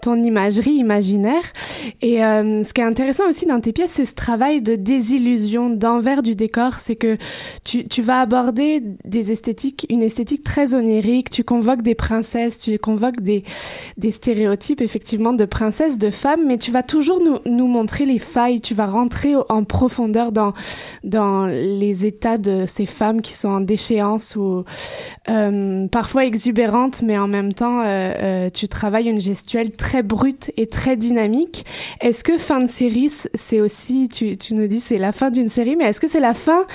ton 0.01 0.21
imagerie 0.23 0.71
imaginaire. 0.71 1.43
Et 2.01 2.23
euh, 2.23 2.63
ce 2.63 2.73
qui 2.73 2.81
est 2.81 2.85
intéressant 2.85 3.27
aussi 3.29 3.45
dans 3.45 3.59
tes 3.59 3.73
pièces, 3.73 3.91
c'est 3.91 4.05
ce 4.05 4.15
travail 4.15 4.61
de 4.61 4.75
désillusion, 4.75 5.69
d'envers 5.69 6.21
du 6.21 6.35
décor. 6.35 6.75
C'est 6.75 6.95
que 6.95 7.17
tu, 7.63 7.87
tu 7.87 8.01
vas 8.01 8.21
aborder 8.21 8.81
des 9.05 9.31
esthétiques, 9.31 9.85
une 9.89 10.01
esthétique 10.01 10.43
très 10.43 10.75
onirique. 10.75 11.29
Tu 11.29 11.43
convoques 11.43 11.81
des 11.81 11.95
princesses, 11.95 12.59
tu 12.59 12.77
convoques 12.77 13.21
des, 13.21 13.43
des 13.97 14.11
stéréotypes 14.11 14.81
effectivement 14.81 15.33
de 15.33 15.45
princesses, 15.45 15.97
de 15.97 16.09
femmes, 16.09 16.45
mais 16.45 16.57
tu 16.57 16.71
vas 16.71 16.83
toujours 16.83 17.21
nous, 17.21 17.39
nous 17.45 17.67
montrer 17.67 18.05
les 18.05 18.19
failles. 18.19 18.61
Tu 18.61 18.73
vas 18.73 18.85
rentrer 18.85 19.33
en 19.49 19.63
profondeur 19.63 20.31
dans, 20.31 20.53
dans 21.03 21.45
les 21.45 22.05
états 22.05 22.37
de 22.37 22.65
ces 22.67 22.85
femmes 22.85 23.21
qui 23.21 23.33
sont 23.33 23.49
en 23.49 23.61
déchéance 23.61 24.35
ou 24.35 24.63
euh, 25.29 25.87
parfois 25.87 26.25
exubérantes, 26.25 27.01
mais 27.01 27.17
en 27.17 27.27
même 27.27 27.53
temps, 27.53 27.81
euh, 27.85 28.49
tu 28.49 28.67
travailles 28.67 29.09
une 29.09 29.19
gestion 29.19 29.47
très 29.65 30.03
brute 30.03 30.51
et 30.57 30.67
très 30.67 30.95
dynamique. 30.95 31.65
Est-ce 32.01 32.23
que 32.23 32.37
fin 32.37 32.59
de 32.59 32.67
série, 32.67 33.11
c'est 33.33 33.61
aussi, 33.61 34.09
tu, 34.09 34.37
tu 34.37 34.53
nous 34.53 34.67
dis 34.67 34.79
c'est 34.79 34.97
la 34.97 35.11
fin 35.11 35.29
d'une 35.29 35.49
série, 35.49 35.75
mais 35.75 35.85
est-ce 35.85 36.01
que 36.01 36.07
c'est 36.07 36.19
la 36.19 36.33
fin 36.33 36.65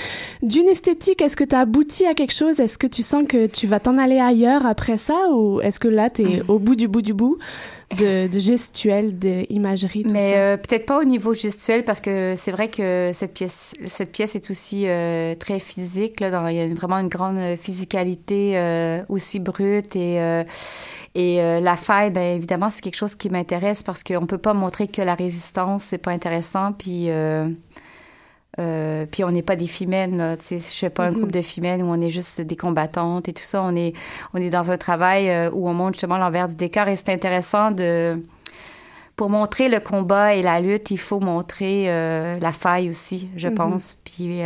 d'une 0.42 0.68
esthétique? 0.68 1.22
Est-ce 1.22 1.36
que 1.36 1.44
tu 1.44 1.54
as 1.54 1.60
abouti 1.60 2.06
à 2.06 2.14
quelque 2.14 2.34
chose? 2.34 2.60
Est-ce 2.60 2.78
que 2.78 2.86
tu 2.86 3.02
sens 3.02 3.24
que 3.28 3.46
tu 3.46 3.66
vas 3.66 3.80
t'en 3.80 3.98
aller 3.98 4.18
ailleurs 4.18 4.66
après 4.66 4.98
ça? 4.98 5.30
Ou 5.30 5.60
est-ce 5.60 5.78
que 5.78 5.88
là, 5.88 6.10
tu 6.10 6.22
es 6.22 6.36
mm. 6.38 6.44
au 6.48 6.58
bout 6.58 6.76
du 6.76 6.88
bout 6.88 7.02
du 7.02 7.14
bout? 7.14 7.38
De, 7.96 8.26
de 8.26 8.38
gestuel, 8.38 9.18
d'imagerie, 9.18 10.02
tout 10.02 10.12
Mais 10.12 10.32
euh, 10.34 10.56
peut-être 10.56 10.86
pas 10.86 11.00
au 11.00 11.04
niveau 11.04 11.34
gestuel 11.34 11.84
parce 11.84 12.00
que 12.00 12.34
c'est 12.36 12.50
vrai 12.50 12.68
que 12.68 13.10
cette 13.12 13.34
pièce, 13.34 13.72
cette 13.86 14.12
pièce 14.12 14.34
est 14.34 14.50
aussi 14.50 14.84
euh, 14.86 15.34
très 15.34 15.60
physique. 15.60 16.20
Là, 16.20 16.30
dans, 16.30 16.46
il 16.48 16.56
y 16.56 16.60
a 16.60 16.68
vraiment 16.74 16.98
une 16.98 17.08
grande 17.08 17.56
physicalité 17.56 18.52
euh, 18.56 19.02
aussi 19.08 19.40
brute 19.40 19.96
et 19.96 20.44
et 21.14 21.42
euh, 21.42 21.60
la 21.60 21.76
faille, 21.76 22.10
ben 22.10 22.36
évidemment, 22.36 22.70
c'est 22.70 22.80
quelque 22.80 22.96
chose 22.96 23.14
qui 23.14 23.28
m'intéresse 23.28 23.82
parce 23.82 24.02
qu'on 24.02 24.26
peut 24.26 24.38
pas 24.38 24.54
montrer 24.54 24.88
que 24.88 25.02
la 25.02 25.14
résistance, 25.14 25.84
c'est 25.88 25.98
pas 25.98 26.10
intéressant. 26.10 26.72
Puis, 26.72 27.08
euh, 28.58 28.82
euh, 29.02 29.06
puis 29.10 29.24
on 29.24 29.30
n'est 29.30 29.42
pas 29.42 29.56
des 29.56 29.66
femmes, 29.66 30.16
là. 30.16 30.36
Tu 30.36 30.44
sais, 30.46 30.58
je 30.58 30.62
sais 30.64 30.90
pas 30.90 31.04
un 31.04 31.12
groupe 31.12 31.30
mm-hmm. 31.30 31.60
de 31.60 31.78
femmes 31.78 31.82
où 31.82 31.92
on 31.92 32.00
est 32.00 32.10
juste 32.10 32.40
des 32.40 32.56
combattantes 32.56 33.28
et 33.28 33.32
tout 33.32 33.42
ça. 33.42 33.62
On 33.62 33.74
est, 33.76 33.94
on 34.34 34.38
est 34.38 34.50
dans 34.50 34.70
un 34.70 34.78
travail 34.78 35.28
euh, 35.28 35.50
où 35.52 35.68
on 35.68 35.74
montre 35.74 35.94
justement 35.94 36.18
l'envers 36.18 36.48
du 36.48 36.56
décor 36.56 36.88
et 36.88 36.96
c'est 36.96 37.10
intéressant 37.10 37.70
de 37.70 38.22
pour 39.16 39.28
montrer 39.28 39.68
le 39.68 39.78
combat 39.78 40.34
et 40.34 40.42
la 40.42 40.60
lutte, 40.60 40.90
il 40.90 40.98
faut 40.98 41.20
montrer 41.20 41.84
euh, 41.88 42.38
la 42.40 42.52
faille 42.52 42.88
aussi, 42.88 43.28
je 43.36 43.48
mm-hmm. 43.48 43.54
pense. 43.54 43.98
Puis 44.04 44.40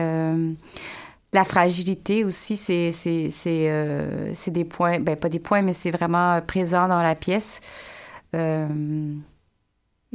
la 1.33 1.45
fragilité 1.45 2.25
aussi, 2.25 2.57
c'est 2.57 2.93
c'est 2.93 3.29
c'est 3.31 3.69
euh, 3.71 4.31
c'est 4.35 4.51
des 4.51 4.65
points, 4.65 5.01
ben 5.01 5.17
pas 5.17 5.29
des 5.29 5.39
points, 5.39 5.63
mais 5.63 5.73
c'est 5.73 5.91
vraiment 5.91 6.41
présent 6.41 6.89
dans 6.89 7.03
la 7.03 7.15
pièce. 7.15 7.61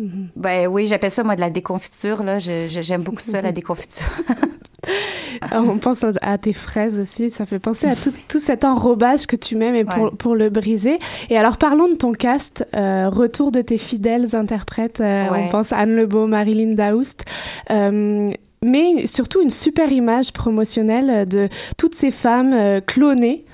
Mm-hmm. 0.02 0.28
Ben 0.36 0.68
oui, 0.68 0.88
j'appelle 0.88 1.12
ça 1.12 1.24
moi 1.24 1.36
de 1.36 1.42
la 1.42 1.50
déconfiture 1.50 2.24
là. 2.24 2.40
J'aime 2.40 3.04
beaucoup 3.04 3.22
ça, 3.22 3.42
la 3.42 3.52
déconfiture. 3.52 4.06
On 5.52 5.78
pense 5.78 6.04
à 6.22 6.38
tes 6.38 6.54
fraises 6.54 7.00
aussi, 7.00 7.30
ça 7.30 7.46
fait 7.46 7.60
penser 7.60 7.88
à 7.88 7.96
tout, 7.96 8.14
tout 8.28 8.40
cet 8.40 8.64
enrobage 8.64 9.28
que 9.28 9.36
tu 9.36 9.56
mets 9.56 9.72
mais 9.72 9.84
pour, 9.84 10.12
pour 10.12 10.36
le 10.36 10.50
briser. 10.50 10.98
Et 11.30 11.38
alors 11.38 11.58
parlons 11.58 11.88
de 11.88 11.96
ton 11.96 12.12
cast, 12.12 12.68
euh, 12.76 13.10
retour 13.10 13.52
de 13.52 13.62
tes 13.62 13.78
fidèles 13.78 14.36
interprètes. 14.36 15.00
Euh, 15.00 15.28
on 15.32 15.50
pense 15.50 15.72
à 15.72 15.78
Anne 15.78 15.96
Lebeau, 15.96 16.28
Marilyn 16.28 16.74
Daoust. 16.74 17.26
Euh, 17.70 18.30
mais 18.64 19.08
surtout 19.08 19.42
une 19.42 19.50
super 19.50 19.92
image 19.92 20.34
promotionnelle 20.34 21.28
de 21.28 21.50
toutes 21.78 21.96
ces 21.96 22.12
femmes 22.12 22.54
euh, 22.54 22.80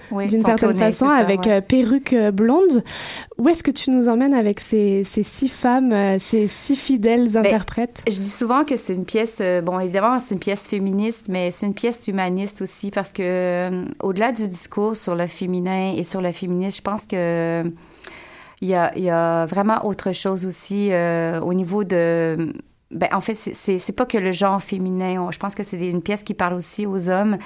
clonées 0.07 0.27
d'une 0.27 0.43
certaine 0.43 0.75
façon 0.75 1.07
avec 1.07 1.47
euh, 1.47 1.61
perruque 1.61 2.13
euh, 2.13 2.31
blonde. 2.31 2.83
Où 3.37 3.49
est-ce 3.49 3.63
que 3.63 3.71
tu 3.71 3.91
nous 3.91 4.07
emmènes 4.07 4.33
avec 4.33 4.59
ces, 4.59 5.03
ces 5.03 5.23
six 5.23 5.49
femmes, 5.49 5.93
ces 6.19 6.47
six 6.47 6.75
fidèles 6.75 7.31
ben, 7.31 7.45
interprètes? 7.45 8.01
Je 8.07 8.19
dis 8.19 8.29
souvent 8.29 8.63
que 8.63 8.75
c'est 8.75 8.93
une 8.93 9.05
pièce, 9.05 9.41
bon 9.63 9.79
évidemment 9.79 10.19
c'est 10.19 10.33
une 10.33 10.39
pièce 10.39 10.63
féministe, 10.63 11.25
mais 11.29 11.51
c'est 11.51 11.65
une 11.65 11.73
pièce 11.73 11.99
humaniste 12.07 12.61
aussi 12.61 12.91
parce 12.91 13.11
que 13.11 13.85
au-delà 14.01 14.31
du 14.31 14.47
discours 14.47 14.95
sur 14.95 15.15
le 15.15 15.27
féminin 15.27 15.93
et 15.95 16.03
sur 16.03 16.21
le 16.21 16.31
féminisme, 16.31 16.77
je 16.77 16.81
pense 16.81 17.05
que 17.05 17.63
il 18.61 18.67
y 18.67 18.73
a, 18.73 18.91
il 18.95 19.03
y 19.03 19.09
a 19.11 19.45
vraiment 19.45 19.85
autre 19.85 20.13
chose 20.13 20.45
aussi 20.45 20.89
au 21.41 21.53
niveau 21.53 21.83
de 21.83 22.53
ben, 22.89 23.09
en 23.11 23.19
fait, 23.19 23.33
c'est 23.33 23.91
pas 23.91 24.05
que 24.05 24.17
le 24.17 24.31
genre 24.31 24.61
féminin. 24.61 25.29
je 25.31 25.37
pense 25.37 25.55
que 25.55 25.63
c'est 25.63 25.77
une 25.77 26.01
pièce 26.01 26.23
qui 26.23 26.33
parle 26.33 26.53
aussi 26.53 26.85
aux 26.85 27.09
hommes. 27.09 27.37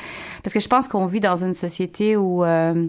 Parce 0.44 0.54
que 0.54 0.60
je 0.60 0.68
pense 0.68 0.88
qu'on 0.88 1.08
vit 1.08 1.20
dans 1.20 1.44
une 1.44 1.56
société 1.56 2.16
où, 2.16 2.44
euh, 2.44 2.86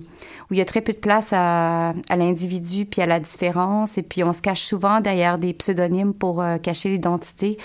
où 0.50 0.54
il 0.54 0.58
y 0.58 0.60
a 0.60 0.66
très 0.66 0.82
peu 0.82 0.92
de 0.92 0.98
place 0.98 1.28
à, 1.32 1.94
à 2.10 2.16
l'individu 2.16 2.84
puis 2.84 3.00
à 3.00 3.06
la 3.06 3.20
différence. 3.20 3.96
Et 3.96 4.02
puis, 4.02 4.22
on 4.22 4.34
se 4.34 4.42
cache 4.42 4.60
souvent 4.60 5.00
derrière 5.00 5.38
des 5.38 5.54
pseudonymes 5.54 6.12
pour 6.12 6.42
euh, 6.42 6.58
cacher 6.58 6.90
l'identité. 6.90 7.56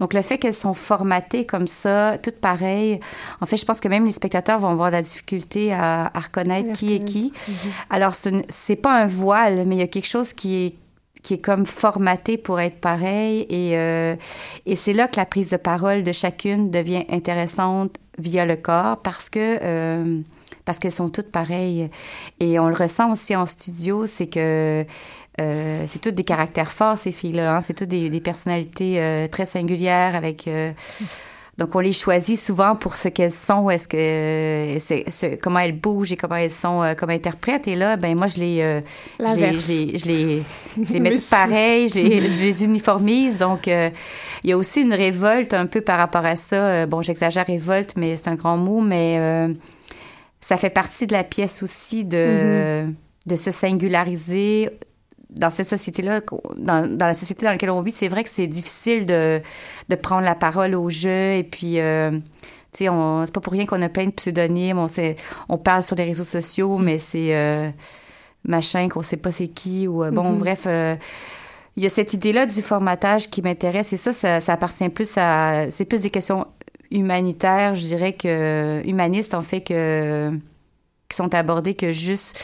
Donc, 0.00 0.12
le 0.12 0.22
fait 0.22 0.38
qu'elles 0.38 0.54
sont 0.54 0.74
formatées 0.74 1.46
comme 1.46 1.68
ça, 1.68 2.18
toutes 2.18 2.40
pareilles, 2.40 2.98
en 3.40 3.46
fait, 3.46 3.56
je 3.56 3.64
pense 3.64 3.80
que 3.80 3.86
même 3.86 4.06
les 4.06 4.12
spectateurs 4.12 4.58
vont 4.58 4.70
avoir 4.70 4.90
de 4.90 4.96
la 4.96 5.02
difficulté 5.02 5.72
à, 5.72 6.10
à 6.12 6.18
reconnaître 6.18 6.72
qui 6.72 6.94
est 6.94 7.04
qui. 7.04 7.32
Mm-hmm. 7.32 7.68
Alors, 7.90 8.14
c'est 8.48 8.76
pas 8.76 8.92
un 8.92 9.06
voile, 9.06 9.66
mais 9.66 9.76
il 9.76 9.80
y 9.80 9.82
a 9.82 9.86
quelque 9.88 10.08
chose 10.08 10.32
qui 10.32 10.66
est 10.66 10.74
qui 11.22 11.34
est 11.34 11.40
comme 11.40 11.66
formaté 11.66 12.36
pour 12.36 12.60
être 12.60 12.80
pareil. 12.80 13.46
Et, 13.48 13.76
euh, 13.76 14.16
et 14.66 14.76
c'est 14.76 14.92
là 14.92 15.08
que 15.08 15.16
la 15.16 15.26
prise 15.26 15.50
de 15.50 15.56
parole 15.56 16.02
de 16.02 16.12
chacune 16.12 16.70
devient 16.70 17.04
intéressante 17.08 17.96
via 18.18 18.44
le 18.44 18.56
corps 18.56 18.98
parce 18.98 19.30
que 19.30 19.58
euh, 19.62 20.20
parce 20.64 20.78
qu'elles 20.78 20.92
sont 20.92 21.08
toutes 21.08 21.30
pareilles. 21.30 21.90
Et 22.40 22.58
on 22.58 22.68
le 22.68 22.74
ressent 22.74 23.10
aussi 23.10 23.34
en 23.34 23.46
studio, 23.46 24.06
c'est 24.06 24.28
que 24.28 24.84
euh, 25.40 25.84
c'est 25.86 25.98
toutes 25.98 26.14
des 26.14 26.24
caractères 26.24 26.72
forts, 26.72 26.98
ces 26.98 27.12
filles-là. 27.12 27.56
Hein? 27.56 27.60
C'est 27.62 27.74
toutes 27.74 27.88
des, 27.88 28.10
des 28.10 28.20
personnalités 28.20 29.00
euh, 29.00 29.26
très 29.28 29.46
singulières 29.46 30.14
avec... 30.14 30.48
Euh, 31.52 31.62
donc, 31.62 31.74
on 31.74 31.80
les 31.80 31.92
choisit 31.92 32.38
souvent 32.38 32.74
pour 32.74 32.94
ce 32.96 33.08
qu'elles 33.08 33.32
sont, 33.32 33.68
est-ce 33.70 33.88
que 33.88 34.78
c'est, 34.80 35.38
comment 35.38 35.58
elles 35.58 35.78
bougent 35.78 36.12
et 36.12 36.16
comment 36.16 36.36
elles 36.36 36.50
sont 36.50 36.82
euh, 36.82 36.94
comme 36.94 37.10
interprètes. 37.10 37.68
Et 37.68 37.74
là, 37.74 37.96
ben 37.96 38.16
moi, 38.16 38.26
je 38.26 38.38
les, 38.38 38.62
euh, 38.62 38.80
je, 39.20 39.34
les 39.34 39.60
je 39.60 39.68
les, 39.68 39.98
je 39.98 40.06
les, 40.06 40.42
je 40.82 40.92
les, 40.92 41.00
mets 41.00 41.10
toutes 41.12 41.30
pareilles, 41.30 41.88
je 41.88 41.94
les, 41.94 42.20
je 42.20 42.42
les 42.42 42.64
uniformise. 42.64 43.38
Donc, 43.38 43.68
euh, 43.68 43.90
il 44.44 44.50
y 44.50 44.52
a 44.52 44.56
aussi 44.56 44.82
une 44.82 44.94
révolte 44.94 45.54
un 45.54 45.66
peu 45.66 45.80
par 45.80 45.98
rapport 45.98 46.24
à 46.24 46.36
ça. 46.36 46.86
bon, 46.86 47.02
j'exagère 47.02 47.46
révolte, 47.46 47.94
mais 47.96 48.16
c'est 48.16 48.28
un 48.28 48.34
grand 48.34 48.56
mot, 48.56 48.80
mais 48.80 49.48
ça 50.40 50.56
fait 50.56 50.70
partie 50.70 51.06
de 51.06 51.12
la 51.12 51.22
pièce 51.22 51.62
aussi 51.62 52.04
de, 52.04 52.16
mm-hmm. 52.86 52.94
de 53.26 53.36
se 53.36 53.50
singulariser 53.50 54.70
dans 55.34 55.50
cette 55.50 55.68
société-là, 55.68 56.20
dans, 56.56 56.96
dans, 56.96 57.06
la 57.06 57.14
société 57.14 57.44
dans 57.44 57.52
laquelle 57.52 57.70
on 57.70 57.82
vit, 57.82 57.92
c'est 57.92 58.08
vrai 58.08 58.22
que 58.24 58.30
c'est 58.30 58.46
difficile 58.46 59.06
de, 59.06 59.40
de 59.88 59.94
prendre 59.94 60.22
la 60.22 60.34
parole 60.34 60.74
au 60.74 60.90
jeu 60.90 61.34
et 61.34 61.42
puis 61.42 61.80
euh, 61.80 62.10
tu 62.72 62.84
sais 62.84 62.90
c'est 63.24 63.34
pas 63.34 63.40
pour 63.40 63.52
rien 63.52 63.66
qu'on 63.66 63.82
a 63.82 63.88
plein 63.88 64.06
de 64.06 64.10
pseudonymes, 64.10 64.78
on 64.78 64.88
sait, 64.88 65.16
on 65.48 65.58
parle 65.58 65.82
sur 65.82 65.96
les 65.96 66.04
réseaux 66.04 66.24
sociaux 66.24 66.78
mais 66.78 66.98
c'est 66.98 67.34
euh, 67.34 67.70
machin 68.44 68.88
qu'on 68.88 69.02
sait 69.02 69.16
pas 69.16 69.30
c'est 69.30 69.48
qui 69.48 69.88
ou 69.88 70.04
euh, 70.04 70.10
bon 70.10 70.32
mm-hmm. 70.32 70.38
bref 70.38 70.64
euh, 70.66 70.96
il 71.76 71.82
y 71.82 71.86
a 71.86 71.88
cette 71.88 72.12
idée-là 72.12 72.44
du 72.44 72.60
formatage 72.60 73.30
qui 73.30 73.40
m'intéresse 73.40 73.92
et 73.94 73.96
ça, 73.96 74.12
ça, 74.12 74.40
ça 74.40 74.52
appartient 74.52 74.88
plus 74.90 75.14
à 75.16 75.70
c'est 75.70 75.86
plus 75.86 76.02
des 76.02 76.10
questions 76.10 76.46
humanitaires, 76.90 77.74
je 77.74 77.86
dirais 77.86 78.12
que 78.12 78.82
humanistes 78.84 79.32
en 79.32 79.42
fait 79.42 79.62
que 79.62 80.30
qui 81.08 81.16
sont 81.16 81.34
abordées 81.34 81.74
que 81.74 81.92
juste 81.92 82.38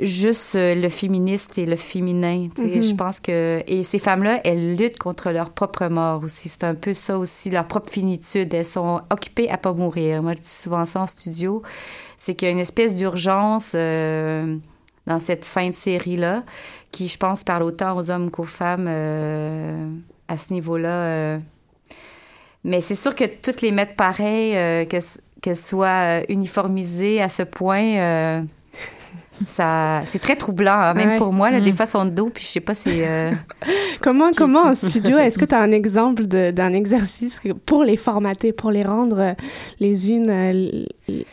juste 0.00 0.54
euh, 0.54 0.74
le 0.74 0.88
féministe 0.88 1.58
et 1.58 1.66
le 1.66 1.76
féminin. 1.76 2.48
Mm 2.56 2.82
Je 2.82 2.94
pense 2.94 3.20
que 3.20 3.62
et 3.66 3.82
ces 3.82 3.98
femmes-là, 3.98 4.40
elles 4.44 4.76
luttent 4.76 4.98
contre 4.98 5.30
leur 5.30 5.50
propre 5.50 5.86
mort 5.88 6.22
aussi. 6.24 6.48
C'est 6.48 6.64
un 6.64 6.74
peu 6.74 6.94
ça 6.94 7.18
aussi, 7.18 7.50
leur 7.50 7.66
propre 7.66 7.90
finitude. 7.90 8.52
Elles 8.54 8.64
sont 8.64 9.00
occupées 9.10 9.50
à 9.50 9.58
pas 9.58 9.72
mourir. 9.72 10.22
Moi, 10.22 10.32
je 10.34 10.40
dis 10.40 10.48
souvent 10.48 10.84
ça 10.84 11.00
en 11.00 11.06
studio, 11.06 11.62
c'est 12.16 12.34
qu'il 12.34 12.46
y 12.46 12.50
a 12.50 12.52
une 12.52 12.60
espèce 12.60 12.94
d'urgence 12.94 13.72
euh, 13.74 14.56
dans 15.06 15.18
cette 15.18 15.44
fin 15.44 15.68
de 15.68 15.74
série-là, 15.74 16.44
qui, 16.92 17.08
je 17.08 17.16
pense, 17.16 17.44
parle 17.44 17.62
autant 17.62 17.96
aux 17.96 18.10
hommes 18.10 18.30
qu'aux 18.30 18.44
femmes 18.44 18.86
euh, 18.88 19.88
à 20.28 20.36
ce 20.36 20.52
niveau-là. 20.52 20.88
Euh. 20.88 21.38
Mais 22.64 22.80
c'est 22.80 22.94
sûr 22.94 23.14
que 23.14 23.24
toutes 23.24 23.62
les 23.62 23.72
mettre 23.72 23.96
pareilles, 23.96 24.86
qu'elles 24.86 25.56
soient 25.56 26.20
uniformisées 26.28 27.22
à 27.22 27.30
ce 27.30 27.42
point 27.42 28.44
ça, 29.46 30.02
c'est 30.06 30.18
très 30.18 30.36
troublant, 30.36 30.72
hein, 30.78 30.94
même 30.94 31.08
Ouais. 31.10 31.16
pour 31.18 31.32
moi. 31.32 31.50
Là, 31.50 31.60
Des 31.60 31.72
Mm. 31.72 31.76
fois, 31.76 31.86
son 31.86 32.04
dos, 32.04 32.30
puis 32.32 32.44
je 32.44 32.48
sais 32.48 32.60
pas, 32.60 32.74
c'est. 32.74 33.06
euh, 33.08 33.32
Comment, 34.02 34.30
comment 34.36 34.64
en 34.66 34.74
studio, 34.74 35.18
est-ce 35.18 35.38
que 35.38 35.44
tu 35.46 35.54
as 35.54 35.60
un 35.60 35.72
exemple 35.72 36.24
d'un 36.26 36.72
exercice 36.72 37.40
pour 37.66 37.84
les 37.84 37.96
formater, 37.96 38.52
pour 38.52 38.70
les 38.70 38.82
rendre 38.82 39.18
euh, 39.20 39.32
les 39.78 40.10
unes, 40.10 40.30
euh, 40.30 40.84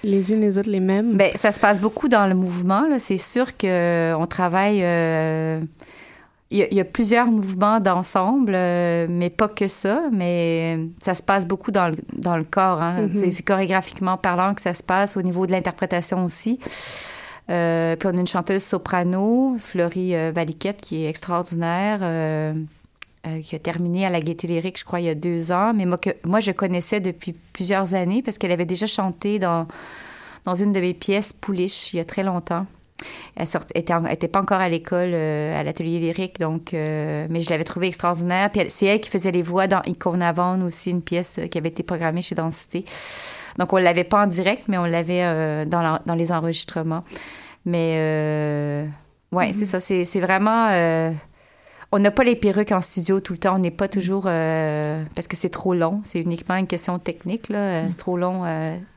les 0.03 0.31
unes 0.33 0.41
les 0.41 0.57
autres 0.57 0.69
les 0.69 0.79
mêmes? 0.79 1.13
Ben, 1.17 1.31
ça 1.35 1.51
se 1.51 1.59
passe 1.59 1.79
beaucoup 1.79 2.07
dans 2.09 2.27
le 2.27 2.35
mouvement. 2.35 2.87
là. 2.87 2.99
C'est 2.99 3.17
sûr 3.17 3.55
que 3.57 4.13
on 4.15 4.25
travaille. 4.25 4.79
euh, 4.83 5.61
Il 6.49 6.59
y, 6.59 6.61
a- 6.63 6.67
il 6.71 6.77
y 6.77 6.79
a 6.79 6.85
plusieurs 6.85 7.25
mouvements 7.27 7.81
d'ensemble, 7.81 8.53
euh, 8.55 9.05
mais 9.09 9.29
pas 9.29 9.49
que 9.49 9.67
ça. 9.67 10.03
Mais 10.13 10.79
ça 10.99 11.13
se 11.13 11.21
passe 11.21 11.45
beaucoup 11.45 11.71
dans 11.71 11.89
le, 11.89 11.97
dans 12.13 12.37
le 12.37 12.45
corps. 12.45 12.81
hein. 12.81 13.01
Mhm. 13.01 13.11
C'est- 13.19 13.31
C'est 13.31 13.43
chorégraphiquement 13.43 14.15
parlant 14.15 14.53
que 14.53 14.61
ça 14.61 14.73
se 14.73 14.81
passe 14.81 15.17
au 15.17 15.21
niveau 15.21 15.45
de 15.45 15.51
l'interprétation 15.51 16.23
aussi. 16.23 16.57
Euh, 17.49 17.95
puis 17.95 18.09
on 18.11 18.17
a 18.17 18.19
une 18.19 18.27
chanteuse 18.27 18.63
soprano, 18.63 19.55
Florie 19.59 20.15
euh, 20.15 20.31
Valiquette, 20.33 20.81
qui 20.81 21.03
est 21.03 21.09
extraordinaire. 21.09 21.99
euh, 22.01 22.53
qui 23.43 23.55
a 23.55 23.59
terminé 23.59 24.05
à 24.05 24.09
la 24.09 24.21
Gaîté 24.21 24.47
Lyrique, 24.47 24.79
je 24.79 24.85
crois, 24.85 25.01
il 25.01 25.05
y 25.05 25.09
a 25.09 25.15
deux 25.15 25.51
ans. 25.51 25.73
Mais 25.73 25.85
moi, 25.85 25.97
que, 25.97 26.11
moi 26.23 26.39
je 26.39 26.51
connaissais 26.51 27.01
depuis 27.01 27.33
plusieurs 27.33 27.93
années 27.93 28.21
parce 28.21 28.37
qu'elle 28.37 28.53
avait 28.53 28.65
déjà 28.65 28.87
chanté 28.87 29.37
dans, 29.37 29.67
dans 30.45 30.55
une 30.55 30.71
de 30.71 30.79
mes 30.79 30.93
pièces, 30.93 31.33
Pouliche, 31.33 31.93
il 31.93 31.97
y 31.97 31.99
a 31.99 32.05
très 32.05 32.23
longtemps. 32.23 32.65
Elle 33.35 33.45
sort- 33.47 33.61
était, 33.75 33.93
en- 33.93 34.05
elle 34.05 34.13
était 34.13 34.27
pas 34.27 34.41
encore 34.41 34.59
à 34.59 34.69
l'école, 34.69 35.11
euh, 35.13 35.59
à 35.59 35.63
l'atelier 35.63 35.99
lyrique, 35.99 36.39
donc, 36.39 36.73
euh, 36.73 37.27
mais 37.29 37.41
je 37.41 37.49
l'avais 37.51 37.63
trouvée 37.63 37.87
extraordinaire. 37.87 38.49
Puis 38.51 38.61
c'est 38.69 38.87
elle 38.87 38.99
qui 39.01 39.09
faisait 39.09 39.31
les 39.31 39.43
voix 39.43 39.67
dans 39.67 39.81
Icône 39.83 40.21
Avon 40.23 40.61
aussi, 40.65 40.89
une 40.89 41.01
pièce 41.03 41.37
euh, 41.37 41.47
qui 41.47 41.57
avait 41.59 41.69
été 41.69 41.83
programmée 41.83 42.21
chez 42.23 42.33
Densité. 42.35 42.85
Donc 43.59 43.71
on 43.73 43.77
l'avait 43.77 44.03
pas 44.03 44.23
en 44.23 44.27
direct, 44.27 44.63
mais 44.67 44.77
on 44.77 44.85
l'avait 44.85 45.23
euh, 45.23 45.65
dans, 45.65 45.81
la- 45.81 46.01
dans 46.05 46.15
les 46.15 46.31
enregistrements. 46.31 47.03
Mais 47.65 48.87
ouais, 49.31 49.51
c'est 49.53 49.65
ça, 49.65 49.79
c'est 49.79 50.19
vraiment. 50.19 50.69
on 51.91 51.99
n'a 51.99 52.11
pas 52.11 52.23
les 52.23 52.35
perruques 52.35 52.71
en 52.71 52.81
studio 52.81 53.19
tout 53.19 53.33
le 53.33 53.39
temps. 53.39 53.55
On 53.55 53.59
n'est 53.59 53.71
pas 53.71 53.87
toujours 53.87 54.23
parce 54.23 55.27
que 55.27 55.35
c'est 55.35 55.49
trop 55.49 55.73
long. 55.73 56.01
C'est 56.05 56.21
uniquement 56.21 56.55
une 56.55 56.67
question 56.67 56.97
technique 56.99 57.49
là. 57.49 57.57
Euh, 57.59 57.85
C'est 57.89 57.97
trop 57.97 58.17
long 58.17 58.43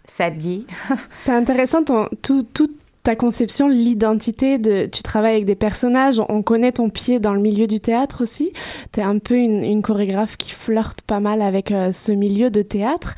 s'habiller. 0.05 0.67
C'est 1.21 1.33
intéressant, 1.33 1.83
ton, 1.85 2.09
tout, 2.23 2.45
toute 2.55 2.80
ta 3.03 3.17
conception, 3.17 3.69
l'identité 3.69 4.59
de... 4.59 4.87
Tu 4.87 5.03
travailles 5.03 5.35
avec 5.35 5.47
des 5.47 5.55
personnages, 5.55 6.21
on 6.29 6.43
connaît 6.43 6.73
ton 6.73 6.91
pied 6.91 7.19
dans 7.19 7.33
le 7.33 7.41
milieu 7.41 7.67
du 7.67 7.81
théâtre 7.81 8.23
aussi. 8.23 8.53
Tu 8.93 9.01
es 9.01 9.03
un 9.03 9.19
peu 9.19 9.37
une, 9.37 9.65
une 9.65 9.83
chorégraphe 9.83 10.37
qui 10.37 10.51
flirte 10.51 11.01
pas 11.03 11.21
mal 11.21 11.41
avec 11.43 11.73
euh, 11.73 11.93
ce 11.93 12.13
milieu 12.13 12.51
de 12.51 12.63
théâtre. 12.63 13.15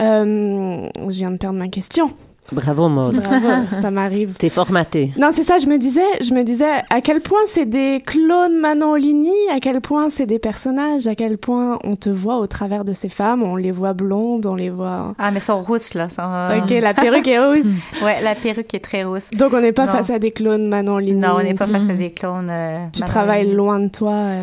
Euh, 0.00 0.88
je 0.96 1.18
viens 1.18 1.30
de 1.30 1.36
perdre 1.36 1.58
ma 1.58 1.68
question. 1.68 2.12
Bravo, 2.52 2.88
Maud. 2.88 3.16
Bravo, 3.16 3.48
ça 3.72 3.90
m'arrive. 3.90 4.36
T'es 4.38 4.48
formaté. 4.48 5.10
Non, 5.18 5.30
c'est 5.32 5.42
ça, 5.44 5.58
je 5.58 5.66
me 5.66 5.78
disais, 5.78 6.00
je 6.20 6.32
me 6.32 6.42
disais 6.44 6.70
à 6.90 7.00
quel 7.00 7.20
point 7.20 7.40
c'est 7.46 7.66
des 7.66 8.00
clones 8.04 8.58
Manon 8.58 8.94
Ligny, 8.94 9.32
à 9.52 9.60
quel 9.60 9.80
point 9.80 10.10
c'est 10.10 10.26
des 10.26 10.38
personnages, 10.38 11.06
à 11.06 11.14
quel 11.14 11.38
point 11.38 11.78
on 11.84 11.96
te 11.96 12.08
voit 12.08 12.38
au 12.38 12.46
travers 12.46 12.84
de 12.84 12.92
ces 12.92 13.08
femmes, 13.08 13.42
on 13.42 13.56
les 13.56 13.72
voit 13.72 13.92
blondes, 13.94 14.46
on 14.46 14.54
les 14.54 14.70
voit... 14.70 15.14
Ah, 15.18 15.30
mais 15.30 15.40
sont 15.40 15.60
rousses 15.60 15.94
là. 15.94 16.08
sont- 16.08 16.22
Ok, 16.62 16.70
la 16.80 16.94
perruque 17.02 17.26
est 17.28 17.38
rousse. 17.44 17.66
Ouais, 18.02 18.20
la 18.22 18.34
perruque 18.34 18.72
est 18.74 18.84
très 18.84 19.04
rousse. 19.04 19.30
Donc 19.32 19.52
on 19.52 19.60
n'est 19.60 19.72
pas 19.72 19.86
Non. 19.86 19.92
face 19.92 20.10
à 20.10 20.18
des 20.18 20.30
clones 20.30 20.68
Manon 20.68 20.98
Ligny. 20.98 21.20
Non, 21.20 21.36
on 21.38 21.42
n'est 21.42 21.54
pas 21.54 21.66
face 21.66 21.88
à 21.88 21.94
des 21.94 22.10
clones. 22.12 22.48
euh, 22.50 22.78
Tu 22.92 23.00
Manon 23.00 23.12
travailles 23.12 23.42
Ligny. 23.44 23.56
loin 23.56 23.78
de 23.80 23.88
toi. 23.88 24.12
euh. 24.12 24.42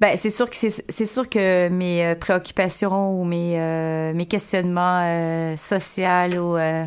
Ben, 0.00 0.16
c'est 0.16 0.30
sûr 0.30 0.50
que 0.50 0.56
c'est 0.56 0.84
c'est 0.88 1.04
sûr 1.04 1.28
que 1.28 1.68
mes 1.68 2.04
euh, 2.04 2.14
préoccupations 2.16 3.20
ou 3.20 3.24
mes 3.24 3.52
euh, 3.56 4.12
mes 4.14 4.26
questionnements 4.26 5.00
euh, 5.04 5.54
sociaux 5.56 6.04
ou 6.38 6.56
euh, 6.56 6.82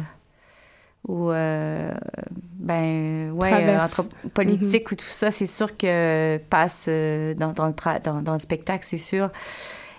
ou 1.08 1.30
euh, 1.32 1.92
ben 2.60 3.32
ouais 3.32 3.52
entre 3.84 4.02
politique 4.34 4.92
ou 4.92 4.96
tout 4.96 5.06
ça, 5.06 5.30
c'est 5.32 5.46
sûr 5.46 5.78
que 5.78 6.38
passe 6.50 6.86
euh, 6.88 7.34
dans 7.36 7.52
dans 7.54 7.68
le 7.68 7.74
tra- 7.74 8.02
dans, 8.02 8.22
dans 8.22 8.34
le 8.34 8.40
spectacle, 8.40 8.86
c'est 8.90 8.98
sûr. 8.98 9.30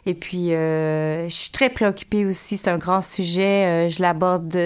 Et 0.04 0.14
puis 0.14 0.52
euh, 0.52 1.28
je 1.28 1.35
suis 1.35 1.50
très 1.50 1.68
préoccupée 1.68 2.24
aussi, 2.26 2.57
c'est 2.57 2.68
un 2.70 2.78
grand 2.78 3.00
sujet, 3.02 3.88
je 3.90 4.02
l'aborde 4.02 4.57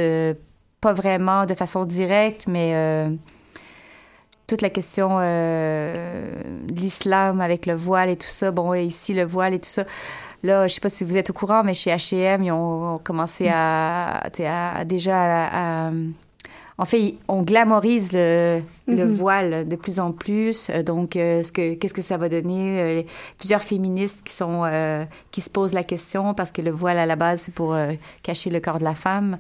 pas 0.81 0.93
vraiment 0.95 1.45
de 1.47 1.55
façon 1.55 1.85
directe, 1.85 2.47
mais 2.49 2.71
euh, 2.75 3.11
toute 4.47 4.63
la 4.63 4.71
question 4.71 5.19
de 5.19 6.73
l'islam 6.75 7.41
avec 7.41 7.67
le 7.67 7.75
voile 7.75 8.09
et 8.11 8.17
tout 8.17 8.29
ça. 8.29 8.51
Bon, 8.51 8.73
ici, 8.75 9.15
le 9.15 9.25
voile 9.25 9.55
et 9.55 9.61
tout 9.61 9.69
ça. 9.69 9.85
Là, 10.43 10.67
je 10.67 10.75
sais 10.75 10.81
pas 10.81 10.89
si 10.89 11.05
vous 11.05 11.17
êtes 11.19 11.29
au 11.31 11.33
courant, 11.35 11.63
mais 11.63 11.75
chez 11.75 11.91
H&M, 11.91 12.43
ils 12.43 12.51
ont, 12.51 12.95
ont 12.95 12.99
commencé 12.99 13.49
à, 13.53 14.23
à- 14.45 14.85
déjà 14.87 15.17
à, 15.21 15.89
à- 15.89 15.93
en 16.81 16.87
fait, 16.87 17.15
on 17.29 17.43
glamorise 17.43 18.13
le, 18.15 18.63
le 18.89 19.05
Mhm. 19.05 19.13
voile 19.13 19.69
de 19.69 19.77
plus 19.77 20.01
en 20.01 20.13
plus. 20.13 20.69
Euh, 20.71 20.83
Donc, 20.83 21.15
euh, 21.15 21.43
ce 21.43 21.53
que, 21.53 21.75
qu'est-ce 21.75 21.93
que 21.95 22.03
ça 22.03 22.17
va 22.17 22.29
donner? 22.31 22.81
Euh, 22.81 23.03
Plusieurs 23.39 23.63
féministes 23.63 24.23
qui 24.25 24.33
sont 24.33 24.63
euh, 24.65 25.05
qui 25.31 25.41
se 25.43 25.51
posent 25.51 25.75
la 25.75 25.85
question 25.85 26.33
parce 26.35 26.53
que 26.53 26.63
le 26.63 26.71
voile 26.71 26.99
à 26.99 27.07
la 27.07 27.17
base 27.17 27.43
c'est 27.43 27.55
pour 27.55 27.77
cacher 28.23 28.49
le 28.51 28.61
corps 28.61 28.79
de 28.79 28.85
la 28.85 28.95
femme. 28.95 29.37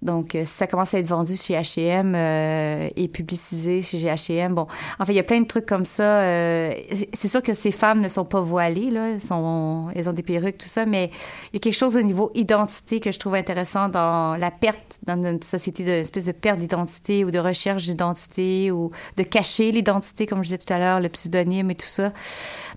Donc, 0.00 0.36
euh, 0.36 0.44
ça 0.44 0.68
commence 0.68 0.94
à 0.94 1.00
être 1.00 1.06
vendu 1.08 1.34
chez 1.36 1.54
H&M 1.54 2.14
euh, 2.14 2.88
et 2.94 3.08
publicisé 3.08 3.82
chez 3.82 3.98
H&M. 3.98 4.54
Bon, 4.54 4.68
en 5.00 5.04
fait, 5.04 5.12
il 5.12 5.16
y 5.16 5.18
a 5.18 5.24
plein 5.24 5.40
de 5.40 5.46
trucs 5.46 5.66
comme 5.66 5.84
ça. 5.84 6.20
euh, 6.20 6.72
c'est- 7.14 7.26
sûr 7.28 7.42
que 7.42 7.52
ces 7.52 7.72
femmes 7.72 8.00
ne 8.00 8.08
sont 8.08 8.24
pas 8.24 8.40
voilées, 8.40 8.90
là. 8.90 9.18
Sont, 9.18 9.88
elles 9.96 10.08
ont 10.08 10.12
des 10.12 10.22
perruques, 10.22 10.56
tout 10.58 10.68
ça, 10.68 10.86
mais 10.86 11.10
il 11.52 11.54
y 11.54 11.56
a 11.56 11.60
quelque 11.60 11.74
chose 11.74 11.96
au 11.96 12.02
niveau 12.02 12.30
identité 12.36 13.00
que 13.00 13.10
je 13.10 13.18
trouve 13.18 13.34
intéressant 13.34 13.88
dans 13.88 14.36
la 14.36 14.52
perte, 14.52 15.00
dans 15.04 15.16
notre 15.16 15.44
société, 15.46 15.82
d'une 15.82 15.92
espèce 15.94 16.26
de 16.26 16.32
perte 16.32 16.58
d'identité 16.58 17.24
ou 17.24 17.32
de 17.32 17.38
recherche 17.40 17.82
d'identité 17.84 18.70
ou 18.70 18.92
de 19.16 19.22
cacher 19.24 19.72
l'identité, 19.72 20.26
comme 20.26 20.38
je 20.38 20.50
disais 20.50 20.58
tout 20.58 20.72
à 20.72 20.78
l'heure, 20.78 21.00
le 21.00 21.08
pseudonyme 21.08 21.70
et 21.72 21.74
tout 21.74 21.86
ça. 21.88 22.12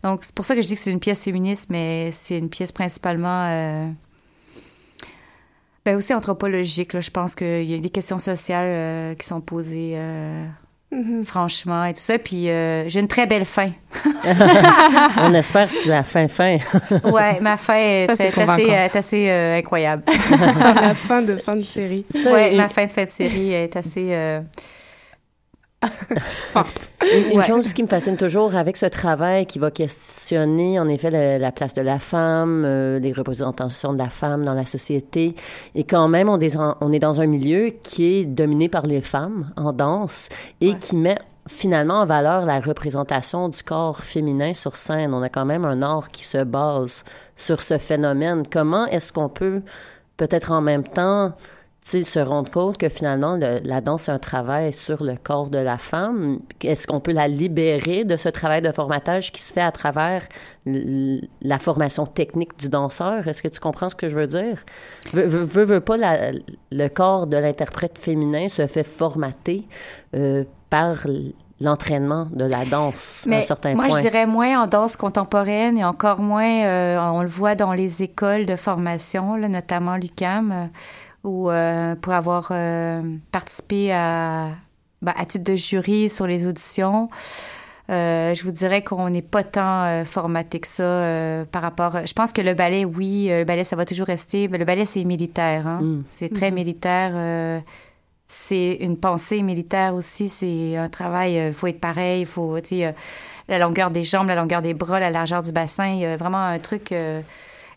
Donc, 0.03 0.23
c'est 0.23 0.33
pour 0.33 0.43
ça 0.43 0.55
que 0.55 0.61
je 0.63 0.67
dis 0.67 0.73
que 0.73 0.81
c'est 0.81 0.91
une 0.91 0.99
pièce 0.99 1.23
féministe, 1.23 1.67
mais 1.69 2.09
c'est 2.11 2.39
une 2.39 2.49
pièce 2.49 2.71
principalement... 2.71 3.45
euh, 3.49 3.87
ben 5.85 5.95
aussi 5.95 6.13
anthropologique. 6.13 6.93
Là. 6.93 7.01
Je 7.01 7.11
pense 7.11 7.35
qu'il 7.35 7.63
y 7.63 7.73
a 7.73 7.77
des 7.77 7.89
questions 7.89 8.19
sociales 8.19 8.67
euh, 8.67 9.15
qui 9.15 9.25
sont 9.25 9.41
posées 9.41 9.93
euh, 9.95 10.45
Mhm. 10.91 11.23
franchement 11.23 11.85
et 11.85 11.93
tout 11.93 12.01
ça. 12.01 12.19
Puis 12.19 12.49
euh, 12.49 12.87
j'ai 12.89 12.99
une 12.99 13.07
très 13.07 13.25
belle 13.25 13.45
fin. 13.45 13.69
On 15.17 15.33
espère 15.33 15.67
que 15.67 15.73
c'est 15.73 15.89
la 15.89 16.03
fin 16.03 16.27
fin. 16.27 16.57
Ouais, 17.05 17.39
ma 17.39 17.55
fin 17.55 17.75
est, 17.75 18.07
Ça, 18.07 18.15
c'est 18.17 18.27
est 18.27 18.37
assez, 18.37 18.63
est 18.63 18.95
assez 18.95 19.29
euh, 19.29 19.57
incroyable. 19.57 20.03
la 20.81 20.93
fin 20.93 21.21
de 21.21 21.37
fin 21.37 21.55
de 21.55 21.61
série. 21.61 22.05
ouais, 22.25 22.55
ma 22.55 22.67
fin 22.67 22.85
de 22.85 22.91
fin 22.91 23.05
de 23.05 23.09
série 23.09 23.53
est 23.53 23.75
assez... 23.75 24.41
euh, 26.55 26.61
Une, 27.01 27.31
une 27.31 27.37
Ouais. 27.39 27.43
chose 27.45 27.73
qui 27.73 27.81
me 27.83 27.87
fascine 27.87 28.15
toujours 28.17 28.55
avec 28.55 28.77
ce 28.77 28.85
travail 28.85 29.45
qui 29.45 29.57
va 29.59 29.71
questionner 29.71 30.79
en 30.79 30.87
effet 30.87 31.39
la 31.39 31.51
place 31.51 31.73
de 31.73 31.81
la 31.81 31.97
femme, 31.99 32.63
euh, 32.65 32.99
les 32.99 33.11
représentations 33.13 33.93
de 33.93 33.97
la 33.97 34.09
femme 34.09 34.45
dans 34.45 34.53
la 34.53 34.65
société, 34.65 35.35
et 35.73 35.83
quand 35.83 36.07
même 36.07 36.29
on 36.29 36.39
est, 36.39 36.55
en- 36.57 36.77
on 36.81 36.91
est 36.91 36.99
dans 36.99 37.19
un 37.21 37.25
milieu 37.27 37.69
qui 37.81 38.05
est 38.13 38.25
dominé 38.25 38.69
par 38.69 38.83
les 38.83 39.01
femmes 39.01 39.51
en 39.57 39.73
danse 39.73 40.29
et 40.59 40.69
Ouais. 40.71 40.77
qui 40.79 40.95
met 40.97 41.17
finalement 41.47 42.01
en 42.01 42.05
valeur 42.05 42.45
la 42.45 42.59
représentation 42.59 43.49
du 43.49 43.63
corps 43.63 43.97
féminin 44.03 44.53
sur 44.53 44.75
scène. 44.75 45.13
On 45.15 45.23
a 45.23 45.29
quand 45.29 45.45
même 45.45 45.65
un 45.65 45.81
art 45.81 46.09
qui 46.09 46.23
se 46.23 46.43
base 46.43 47.03
sur 47.35 47.61
ce 47.61 47.79
phénomène. 47.79 48.43
Comment 48.51 48.85
est-ce 48.85 49.11
qu'on 49.11 49.27
peut 49.29 49.61
peut-être 50.17 50.51
en 50.51 50.61
même 50.61 50.83
temps 50.83 51.31
se 51.83 52.19
rendre 52.19 52.51
compte 52.51 52.77
que 52.77 52.89
finalement, 52.89 53.35
le- 53.35 53.59
la 53.63 53.81
danse, 53.81 54.03
c'est 54.03 54.11
un 54.11 54.19
travail 54.19 54.71
sur 54.71 55.03
le 55.03 55.15
corps 55.21 55.49
de 55.49 55.57
la 55.57 55.77
femme. 55.77 56.39
Est-ce 56.63 56.85
qu'on 56.87 56.99
peut 56.99 57.11
la 57.11 57.27
libérer 57.27 58.03
de 58.03 58.15
ce 58.17 58.29
travail 58.29 58.61
de 58.61 58.71
formatage 58.71 59.31
qui 59.31 59.41
se 59.41 59.51
fait 59.51 59.61
à 59.61 59.71
travers 59.71 60.23
la 60.65 61.59
formation 61.59 62.05
technique 62.05 62.57
du 62.59 62.69
danseur? 62.69 63.27
Est-ce 63.27 63.41
que 63.41 63.47
tu 63.47 63.59
comprends 63.59 63.89
ce 63.89 63.95
que 63.95 64.09
je 64.09 64.15
veux 64.17 64.27
dire? 64.27 64.63
Veux, 65.13 65.25
veux, 65.25 65.79
pas, 65.79 65.97
la- 65.97 66.31
le 66.71 66.87
corps 66.87 67.27
de 67.27 67.37
l'interprète 67.37 67.97
féminin 67.97 68.47
se 68.47 68.67
fait 68.67 68.83
formater 68.83 69.67
euh, 70.15 70.43
par 70.69 71.05
l'entraînement 71.59 72.27
de 72.31 72.45
la 72.45 72.65
danse 72.65 73.23
à 73.25 73.29
un 73.29 73.37
Mais 73.37 73.43
certain 73.43 73.75
moi, 73.75 73.87
point. 73.87 73.97
je 73.97 74.01
dirais 74.01 74.25
moins 74.25 74.63
en 74.63 74.67
danse 74.67 74.95
contemporaine 74.97 75.77
et 75.77 75.83
encore 75.85 76.19
moins, 76.19 76.63
euh, 76.63 76.97
on 77.11 77.21
le 77.21 77.27
voit 77.27 77.55
dans 77.55 77.73
les 77.73 78.01
écoles 78.01 78.45
de 78.45 78.55
formation, 78.55 79.35
là, 79.35 79.47
notamment 79.47 79.95
l'UCAM, 79.95 80.51
euh, 80.51 80.65
où 81.23 81.49
euh, 81.49 81.95
pour 81.95 82.13
avoir 82.13 82.49
euh, 82.51 83.01
participé 83.31 83.91
à, 83.93 84.49
ben, 85.01 85.13
à 85.17 85.25
titre 85.25 85.43
de 85.43 85.55
jury 85.55 86.09
sur 86.09 86.25
les 86.27 86.47
auditions, 86.47 87.09
euh, 87.89 88.33
je 88.33 88.43
vous 88.43 88.51
dirais 88.51 88.83
qu'on 88.83 89.09
n'est 89.09 89.21
pas 89.21 89.43
tant 89.43 89.83
euh, 89.83 90.05
formaté 90.05 90.59
que 90.59 90.67
ça 90.67 90.83
euh, 90.83 91.45
par 91.45 91.61
rapport. 91.61 92.05
Je 92.05 92.13
pense 92.13 92.31
que 92.31 92.41
le 92.41 92.53
ballet, 92.53 92.85
oui, 92.85 93.29
euh, 93.29 93.39
le 93.39 93.45
ballet, 93.45 93.63
ça 93.63 93.75
va 93.75 93.85
toujours 93.85 94.07
rester. 94.07 94.47
Mais 94.47 94.57
le 94.57 94.65
ballet, 94.65 94.85
c'est 94.85 95.03
militaire. 95.03 95.67
Hein? 95.67 95.79
Mm. 95.81 96.03
C'est 96.09 96.33
très 96.33 96.51
militaire. 96.51 97.11
euh, 97.15 97.59
c'est 98.27 98.77
une 98.79 98.97
pensée 98.97 99.41
militaire 99.41 99.93
aussi. 99.93 100.29
C'est 100.29 100.77
un 100.77 100.87
travail. 100.87 101.35
Il 101.47 101.53
faut 101.53 101.67
être 101.67 101.81
pareil. 101.81 102.21
Il 102.21 102.27
faut, 102.27 102.59
tu 102.61 102.69
sais, 102.69 102.85
euh, 102.85 102.91
la 103.49 103.59
longueur 103.59 103.91
des 103.91 104.03
jambes, 104.03 104.27
la 104.27 104.35
longueur 104.35 104.61
des 104.61 104.73
bras, 104.73 105.01
la 105.01 105.09
largeur 105.09 105.43
du 105.43 105.51
bassin. 105.51 105.87
Il 105.87 105.99
y 105.99 106.05
a 106.05 106.15
vraiment 106.15 106.37
un 106.41 106.59
truc. 106.59 106.93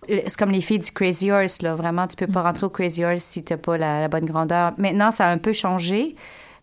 C'est 0.08 0.36
comme 0.36 0.50
les 0.50 0.60
filles 0.60 0.80
du 0.80 0.90
Crazy 0.92 1.30
Horse, 1.30 1.62
là. 1.62 1.74
Vraiment, 1.74 2.06
tu 2.06 2.16
peux 2.16 2.26
pas 2.26 2.42
rentrer 2.42 2.66
au 2.66 2.70
Crazy 2.70 3.04
Horse 3.04 3.22
si 3.22 3.42
t'as 3.42 3.56
pas 3.56 3.76
la, 3.76 4.00
la 4.00 4.08
bonne 4.08 4.24
grandeur. 4.26 4.72
Maintenant, 4.78 5.10
ça 5.10 5.28
a 5.28 5.32
un 5.32 5.38
peu 5.38 5.52
changé. 5.52 6.14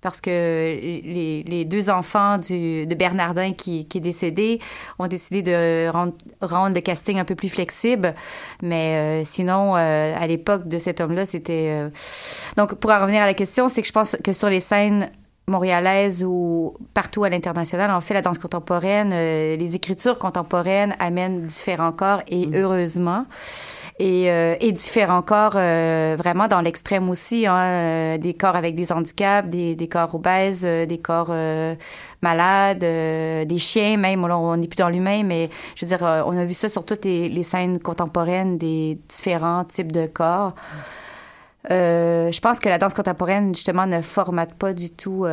parce 0.02 0.20
que 0.20 0.30
les, 0.30 1.44
les 1.44 1.66
deux 1.66 1.90
enfants 1.90 2.38
du, 2.38 2.88
de 2.88 2.96
Bernardin 2.96 3.54
qui, 3.54 3.86
qui 3.86 4.00
est 4.00 4.02
décédé 4.02 4.60
ont 5.00 5.08
décidé 5.08 5.42
de 5.44 5.90
rendre, 5.90 6.14
rendre 6.42 6.76
le 6.76 6.82
casting 6.82 7.20
un 7.20 7.26
peu 7.26 7.36
plus 7.36 7.50
flexible. 7.50 8.16
Mais 8.64 9.22
euh, 9.22 9.26
sinon, 9.26 9.76
euh, 9.78 10.14
à 10.20 10.28
l'époque 10.28 10.68
de 10.68 10.80
cet 10.80 11.02
homme-là, 11.02 11.26
c'était... 11.26 11.70
Euh, 11.70 11.90
Donc, 12.58 12.76
pour 12.76 12.92
en 12.92 13.00
revenir 13.00 13.22
à 13.22 13.28
la 13.28 13.36
question, 13.36 13.70
c'est 13.70 13.82
que 13.82 13.88
je 13.88 13.94
pense 13.94 14.18
que 14.24 14.34
sur 14.34 14.50
les 14.50 14.60
scènes 14.60 15.12
montréalaises 15.52 16.24
ou 16.24 16.74
partout 16.94 17.24
à 17.24 17.30
l'international, 17.30 17.92
en 17.92 18.02
fait, 18.02 18.14
la 18.14 18.22
danse 18.22 18.40
contemporaine, 18.40 19.12
les 19.12 19.76
écritures 19.76 20.18
contemporaines 20.18 20.96
amènent 21.00 21.46
différents 21.46 21.92
corps 21.92 22.22
et 22.28 22.48
mmh. 22.48 22.56
heureusement 22.56 23.26
et, 24.02 24.32
euh, 24.32 24.56
et 24.60 24.72
différents 24.72 25.22
corps 25.22 25.54
euh, 25.56 26.16
vraiment 26.18 26.48
dans 26.48 26.62
l'extrême 26.62 27.08
aussi, 27.10 27.46
hein, 27.46 27.58
euh, 27.58 28.18
des 28.18 28.34
corps 28.34 28.56
avec 28.56 28.74
des 28.74 28.92
handicaps, 28.92 29.48
des, 29.48 29.76
des 29.76 29.88
corps 29.88 30.16
obèses, 30.16 30.64
des 30.64 30.98
corps 30.98 31.34
malades, 32.22 32.80
des 32.80 33.60
chiens 33.60 33.98
même. 33.98 34.24
on 34.24 34.58
n'est 34.58 34.68
plus 34.68 34.78
dans 34.78 34.90
l'humain, 34.90 35.24
mais 35.24 35.50
je 35.76 35.86
veux 35.86 35.96
dire, 35.96 36.24
on 36.26 36.36
a 36.36 36.46
vu 36.46 36.54
ça 36.54 36.68
sur 36.68 36.84
toutes 36.84 37.06
les, 37.06 37.30
les, 37.30 37.44
scènes 37.44 37.80
contemporaines 37.80 38.58
des 38.58 38.98
différents 39.08 39.66
types 39.66 39.92
de 39.92 40.08
corps. 40.08 40.54
Je 41.70 42.40
pense 42.40 42.60
que 42.60 42.70
la 42.70 42.78
danse 42.78 42.94
contemporaine 42.94 43.54
justement 43.54 43.86
ne 43.86 44.02
formate 44.02 44.54
pas 44.56 44.74
du 44.74 44.92
tout. 44.92 45.26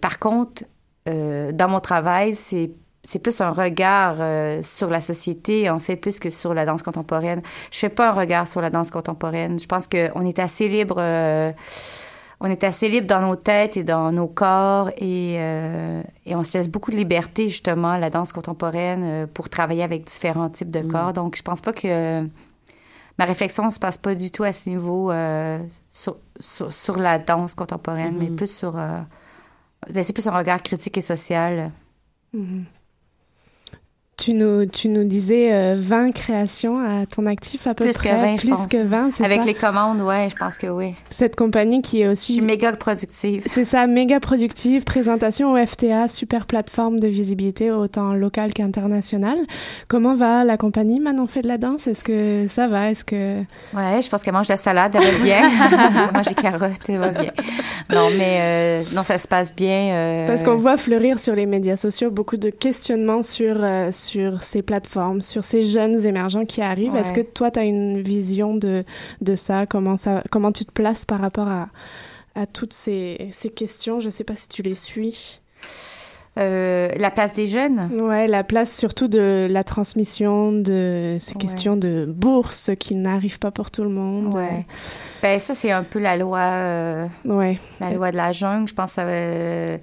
par 0.00 0.18
contre, 0.18 0.64
dans 1.06 1.68
mon 1.68 1.80
travail, 1.80 2.34
c'est 2.34 2.70
c'est 3.10 3.18
plus 3.18 3.40
un 3.40 3.50
regard 3.50 4.16
euh, 4.20 4.62
sur 4.62 4.90
la 4.90 5.00
société, 5.00 5.70
en 5.70 5.78
fait, 5.78 5.96
plus 5.96 6.20
que 6.20 6.30
sur 6.30 6.54
la 6.54 6.66
danse 6.66 6.82
contemporaine. 6.82 7.42
Je 7.70 7.78
fais 7.78 7.88
pas 7.88 8.10
un 8.10 8.12
regard 8.12 8.46
sur 8.46 8.60
la 8.60 8.70
danse 8.70 8.90
contemporaine. 8.90 9.58
Je 9.58 9.66
pense 9.66 9.88
qu'on 9.88 10.26
est 10.26 10.38
assez 10.38 10.68
libre, 10.68 10.96
euh, 10.98 11.52
on 12.40 12.46
est 12.46 12.62
assez 12.62 12.88
libre 12.88 13.06
dans 13.06 13.20
nos 13.20 13.36
têtes 13.36 13.76
et 13.76 13.84
dans 13.84 14.12
nos 14.12 14.28
corps 14.28 14.90
et, 14.96 15.36
euh, 15.38 16.02
et 16.24 16.36
on 16.36 16.44
se 16.44 16.58
laisse 16.58 16.68
beaucoup 16.68 16.90
de 16.90 16.96
liberté, 16.96 17.48
justement, 17.48 17.96
la 17.96 18.10
danse 18.10 18.32
contemporaine, 18.32 19.26
pour 19.34 19.48
travailler 19.48 19.82
avec 19.82 20.04
différents 20.04 20.50
types 20.50 20.70
de 20.70 20.80
mm. 20.80 20.92
corps. 20.92 21.12
Donc, 21.12 21.36
je 21.36 21.42
pense 21.42 21.60
pas 21.60 21.72
que 21.72 22.26
ma 23.20 23.26
réflexion 23.26 23.66
ne 23.66 23.70
se 23.70 23.78
passe 23.78 23.98
pas 23.98 24.14
du 24.14 24.30
tout 24.30 24.44
à 24.44 24.52
ce 24.52 24.68
niveau 24.68 25.12
sur, 25.90 26.16
sur, 26.40 26.98
la 26.98 27.18
danse 27.18 27.54
contemporaine, 27.54 28.16
mais 28.18 28.30
mm-hmm. 28.30 28.36
plus 28.36 28.50
sur... 28.50 28.72
Ben, 28.72 30.02
c'est 30.02 30.12
plus 30.14 30.26
un 30.26 30.36
regard 30.36 30.62
critique 30.62 30.96
et 30.96 31.02
social. 31.02 31.70
Mm-hmm. 32.34 32.64
Tu 34.20 34.34
nous, 34.34 34.66
tu 34.66 34.90
nous 34.90 35.04
disais 35.04 35.74
20 35.76 36.08
euh, 36.08 36.12
créations 36.12 36.78
à 36.78 37.06
ton 37.06 37.24
actif 37.24 37.66
à 37.66 37.72
peu 37.72 37.84
plus 37.84 37.94
près. 37.94 38.10
Que 38.10 38.14
20, 38.14 38.36
plus 38.36 38.48
je 38.48 38.54
pense. 38.54 38.66
que 38.66 38.82
20, 38.82 39.10
c'est 39.14 39.24
Avec 39.24 39.46
les 39.46 39.54
commandes, 39.54 40.02
ouais, 40.02 40.28
je 40.28 40.36
pense 40.36 40.58
que 40.58 40.66
oui. 40.66 40.92
Cette 41.08 41.36
compagnie 41.36 41.80
qui 41.80 42.02
est 42.02 42.06
aussi... 42.06 42.34
Je 42.34 42.38
suis 42.40 42.46
méga 42.46 42.70
productive. 42.72 43.42
C'est 43.46 43.64
ça, 43.64 43.86
méga 43.86 44.20
productive. 44.20 44.84
Présentation 44.84 45.52
au 45.54 45.66
FTA, 45.66 46.08
super 46.08 46.44
plateforme 46.44 47.00
de 47.00 47.08
visibilité 47.08 47.70
autant 47.70 48.12
locale 48.12 48.52
qu'internationale. 48.52 49.38
Comment 49.88 50.14
va 50.14 50.44
la 50.44 50.58
compagnie 50.58 51.00
Manon 51.00 51.26
fait 51.26 51.40
de 51.40 51.48
la 51.48 51.56
danse? 51.56 51.86
Est-ce 51.86 52.04
que 52.04 52.46
ça 52.46 52.68
va? 52.68 52.90
Est-ce 52.90 53.06
que... 53.06 53.38
Ouais, 53.74 54.02
je 54.02 54.08
pense 54.10 54.22
qu'elle 54.22 54.34
mange 54.34 54.48
de 54.48 54.52
la 54.52 54.58
salade, 54.58 54.96
elle 54.96 55.02
va 55.02 55.24
bien. 55.24 55.50
elle 56.08 56.12
mange 56.12 56.26
des 56.26 56.34
carottes, 56.34 56.90
elle 56.90 56.98
va 56.98 57.12
bien. 57.12 57.32
Non, 57.88 58.10
mais 58.18 58.38
euh, 58.40 58.82
non, 58.94 59.02
ça 59.02 59.16
se 59.16 59.26
passe 59.26 59.54
bien. 59.54 59.94
Euh... 59.94 60.26
Parce 60.26 60.44
qu'on 60.44 60.56
voit 60.56 60.76
fleurir 60.76 61.18
sur 61.18 61.34
les 61.34 61.46
médias 61.46 61.76
sociaux 61.76 62.10
beaucoup 62.10 62.36
de 62.36 62.50
questionnements 62.50 63.22
sur... 63.22 63.64
Euh, 63.64 63.90
sur 64.10 64.42
ces 64.42 64.62
plateformes, 64.62 65.22
sur 65.22 65.44
ces 65.44 65.62
jeunes 65.62 66.04
émergents 66.04 66.44
qui 66.44 66.62
arrivent. 66.62 66.96
Est-ce 66.96 67.12
que 67.12 67.20
toi, 67.20 67.50
tu 67.50 67.58
as 67.60 67.64
une 67.64 68.00
vision 68.02 68.54
de, 68.54 68.84
de 69.20 69.34
ça? 69.36 69.66
Comment, 69.66 69.96
ça? 69.96 70.22
comment 70.30 70.52
tu 70.52 70.64
te 70.64 70.72
places 70.72 71.04
par 71.04 71.20
rapport 71.20 71.48
à, 71.48 71.68
à 72.34 72.46
toutes 72.46 72.72
ces, 72.72 73.28
ces 73.30 73.50
questions? 73.50 74.00
Je 74.00 74.06
ne 74.06 74.10
sais 74.10 74.24
pas 74.24 74.36
si 74.36 74.48
tu 74.48 74.62
les 74.62 74.74
suis. 74.74 75.40
Euh, 76.38 76.88
la 76.96 77.10
place 77.10 77.32
des 77.34 77.48
jeunes? 77.48 77.90
Ouais, 78.00 78.28
la 78.28 78.44
place 78.44 78.74
surtout 78.74 79.08
de 79.08 79.48
la 79.50 79.64
transmission 79.64 80.52
de 80.52 81.16
ces 81.18 81.34
questions 81.34 81.76
de 81.76 82.06
bourse 82.06 82.70
qui 82.78 82.94
n'arrivent 82.94 83.40
pas 83.40 83.50
pour 83.50 83.70
tout 83.70 83.82
le 83.82 83.90
monde. 83.90 84.34
Ouais. 84.34 84.64
Ben 85.22 85.38
ça 85.40 85.54
c'est 85.54 85.72
un 85.72 85.82
peu 85.82 85.98
la 85.98 86.16
loi. 86.16 86.38
Euh, 86.38 87.08
ouais. 87.24 87.58
La 87.80 87.90
loi 87.90 88.10
de 88.12 88.16
la 88.16 88.32
jungle. 88.32 88.68
Je 88.68 88.74
pense. 88.74 88.94
Euh, 88.98 89.76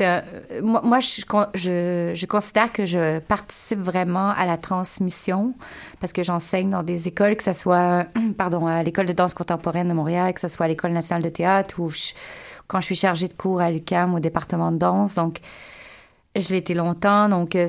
euh, 0.00 0.20
moi, 0.62 1.00
je, 1.00 2.26
considère 2.26 2.72
que 2.72 2.86
je 2.86 3.18
participe 3.20 3.80
vraiment 3.80 4.30
à 4.30 4.46
la 4.46 4.56
transmission 4.56 5.54
parce 6.00 6.12
que 6.12 6.22
j'enseigne 6.22 6.70
dans 6.70 6.82
des 6.82 7.08
écoles, 7.08 7.36
que 7.36 7.44
ce 7.44 7.52
soit, 7.52 8.06
pardon, 8.36 8.66
à 8.66 8.82
l'école 8.82 9.06
de 9.06 9.12
danse 9.12 9.34
contemporaine 9.34 9.88
de 9.88 9.94
Montréal, 9.94 10.32
que 10.34 10.40
ce 10.40 10.48
soit 10.48 10.66
à 10.66 10.68
l'école 10.68 10.92
nationale 10.92 11.22
de 11.22 11.28
théâtre 11.28 11.80
ou 11.80 11.90
quand 12.68 12.80
je 12.80 12.86
suis 12.86 12.96
chargée 12.96 13.28
de 13.28 13.34
cours 13.34 13.60
à 13.60 13.70
l'UCAM 13.70 14.14
au 14.14 14.20
département 14.20 14.72
de 14.72 14.78
danse. 14.78 15.14
Donc, 15.14 15.40
je 16.34 16.48
l'ai 16.48 16.56
été 16.56 16.72
longtemps, 16.72 17.28
donc 17.28 17.54
euh, 17.54 17.68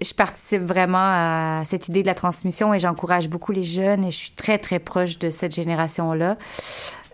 je 0.00 0.14
participe 0.14 0.62
vraiment 0.62 0.98
à 0.98 1.62
cette 1.66 1.88
idée 1.88 2.00
de 2.00 2.06
la 2.06 2.14
transmission 2.14 2.72
et 2.72 2.78
j'encourage 2.78 3.28
beaucoup 3.28 3.52
les 3.52 3.62
jeunes 3.62 4.04
et 4.04 4.10
je 4.10 4.16
suis 4.16 4.30
très, 4.30 4.56
très 4.56 4.78
proche 4.78 5.18
de 5.18 5.30
cette 5.30 5.54
génération-là. 5.54 6.38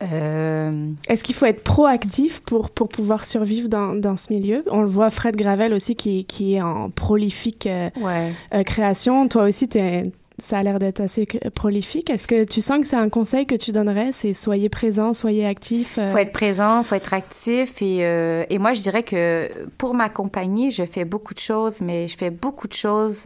Euh... 0.02 0.90
Est-ce 1.08 1.24
qu'il 1.24 1.34
faut 1.34 1.46
être 1.46 1.64
proactif 1.64 2.40
pour, 2.40 2.70
pour 2.70 2.88
pouvoir 2.88 3.24
survivre 3.24 3.68
dans, 3.68 3.94
dans 3.94 4.16
ce 4.16 4.32
milieu? 4.32 4.62
On 4.70 4.82
le 4.82 4.88
voit, 4.88 5.10
Fred 5.10 5.36
Gravel 5.36 5.72
aussi, 5.72 5.96
qui, 5.96 6.24
qui 6.26 6.54
est 6.54 6.60
en 6.60 6.90
prolifique 6.90 7.66
euh, 7.66 7.88
ouais. 8.00 8.32
euh, 8.52 8.62
création. 8.62 9.26
Toi 9.26 9.44
aussi, 9.44 9.68
es, 9.74 10.12
ça 10.38 10.58
a 10.58 10.62
l'air 10.62 10.78
d'être 10.78 11.00
assez 11.00 11.24
prolifique. 11.54 12.10
Est-ce 12.10 12.28
que 12.28 12.44
tu 12.44 12.60
sens 12.60 12.80
que 12.80 12.86
c'est 12.86 12.96
un 12.96 13.08
conseil 13.08 13.46
que 13.46 13.54
tu 13.54 13.72
donnerais? 13.72 14.10
C'est 14.12 14.34
soyez 14.34 14.68
présent, 14.68 15.14
soyez 15.14 15.46
actif? 15.46 15.96
Euh... 15.98 16.12
Faut 16.12 16.18
être 16.18 16.32
présent, 16.32 16.82
faut 16.82 16.94
être 16.94 17.14
actif. 17.14 17.80
Et, 17.80 18.00
et 18.00 18.58
moi, 18.58 18.74
je 18.74 18.82
dirais 18.82 19.02
que 19.02 19.48
pour 19.78 19.94
ma 19.94 20.10
compagnie, 20.10 20.70
je 20.70 20.84
fais 20.84 21.06
beaucoup 21.06 21.32
de 21.32 21.38
choses, 21.38 21.80
mais 21.80 22.06
je 22.06 22.18
fais 22.18 22.30
beaucoup 22.30 22.68
de 22.68 22.74
choses 22.74 23.24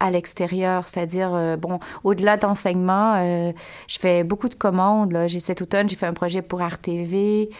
à 0.00 0.10
l'extérieur, 0.10 0.86
c'est-à-dire 0.86 1.34
euh, 1.34 1.56
bon, 1.56 1.80
au-delà 2.04 2.36
d'enseignement, 2.36 3.14
euh, 3.16 3.52
je 3.88 3.98
fais 3.98 4.24
beaucoup 4.24 4.48
de 4.48 4.54
commandes. 4.54 5.16
J'ai 5.26 5.40
cet 5.40 5.62
automne, 5.62 5.88
j'ai 5.88 5.96
fait 5.96 6.06
un 6.06 6.12
projet 6.12 6.42
pour 6.42 6.60
RTV, 6.60 7.50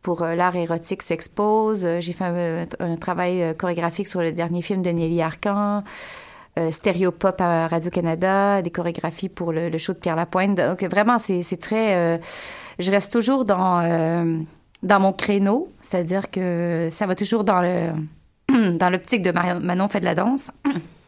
pour 0.00 0.22
euh, 0.22 0.34
l'art 0.34 0.56
érotique 0.56 1.02
s'expose. 1.02 1.86
J'ai 2.00 2.12
fait 2.12 2.24
un, 2.24 2.66
un, 2.80 2.96
travail 2.96 3.54
chorégraphique 3.58 4.06
sur 4.06 4.20
le 4.20 4.32
dernier 4.32 4.62
film 4.62 4.82
de 4.82 4.90
Nelly 4.90 5.22
Arcan. 5.22 5.84
Stéréopop 6.70 7.40
à 7.40 7.66
Radio-Canada, 7.66 8.60
des 8.60 8.68
chorégraphies 8.68 9.30
pour 9.30 9.52
le, 9.52 9.70
le, 9.70 9.78
show 9.78 9.94
de 9.94 9.98
Pierre 9.98 10.16
Lapointe. 10.16 10.54
Donc 10.54 10.82
vraiment, 10.84 11.18
c'est 11.18 11.56
très... 11.58 12.20
je 12.78 12.90
reste 12.90 13.10
toujours 13.10 13.46
dans, 13.46 14.46
dans 14.82 15.00
mon 15.00 15.14
créneau, 15.14 15.72
c'est-à-dire 15.80 16.30
que 16.30 16.90
ça 16.92 17.06
va 17.06 17.14
toujours 17.14 17.44
dans 17.44 17.62
le 17.62 17.92
dans 18.76 18.90
l'optique 18.90 19.22
de 19.22 19.30
Manon 19.30 19.88
fait 19.88 20.00
de 20.00 20.04
la 20.04 20.14
danse. 20.14 20.50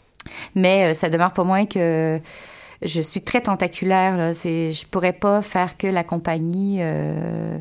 Mais 0.54 0.90
euh, 0.90 0.94
ça 0.94 1.08
demeure 1.08 1.32
pas 1.32 1.44
moins 1.44 1.66
que 1.66 2.20
je 2.82 3.00
suis 3.00 3.22
très 3.22 3.40
tentaculaire. 3.40 4.16
Là. 4.16 4.34
C'est, 4.34 4.70
je 4.70 4.87
pourrais 4.87 5.12
pas 5.12 5.42
faire 5.42 5.76
que 5.76 5.87
la 5.87 6.04
compagnie. 6.04 6.78
Euh, 6.80 7.58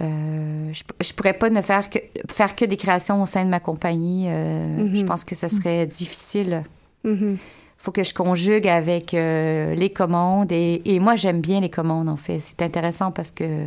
euh, 0.00 0.72
je, 0.72 0.82
je, 1.00 1.12
pourrais 1.12 1.34
pas 1.34 1.50
ne 1.50 1.60
faire 1.60 1.90
que 1.90 1.98
faire 2.30 2.56
que 2.56 2.64
des 2.64 2.76
créations 2.76 3.22
au 3.22 3.26
sein 3.26 3.44
de 3.44 3.50
ma 3.50 3.60
compagnie. 3.60 4.26
Mm-hmm. 4.26 4.96
Je 4.96 5.04
pense 5.04 5.24
que 5.24 5.34
ça 5.34 5.48
serait 5.48 5.86
difficile. 5.86 6.62
Il 7.04 7.10
mm-hmm. 7.10 7.36
faut 7.76 7.92
que 7.92 8.02
je 8.02 8.14
conjugue 8.14 8.66
avec 8.68 9.12
les 9.12 9.92
commandes 9.94 10.50
et, 10.50 10.80
et 10.86 10.98
moi 10.98 11.14
j'aime 11.16 11.40
bien 11.40 11.60
les 11.60 11.70
commandes 11.70 12.08
en 12.08 12.16
fait. 12.16 12.38
C'est 12.38 12.62
intéressant 12.62 13.10
parce 13.10 13.30
que 13.30 13.66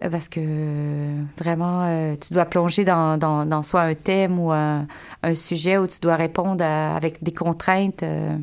parce 0.00 0.28
que 0.28 1.10
vraiment, 1.38 1.84
euh, 1.86 2.16
tu 2.20 2.34
dois 2.34 2.44
plonger 2.44 2.84
dans, 2.84 3.16
dans, 3.16 3.46
dans, 3.46 3.62
soit 3.62 3.80
un 3.80 3.94
thème 3.94 4.38
ou 4.38 4.52
un, 4.52 4.86
un, 5.22 5.34
sujet 5.34 5.78
où 5.78 5.86
tu 5.86 6.00
dois 6.00 6.16
répondre 6.16 6.62
avec 6.62 7.22
des 7.22 7.32
contraintes. 7.32 8.02
Euh, 8.02 8.36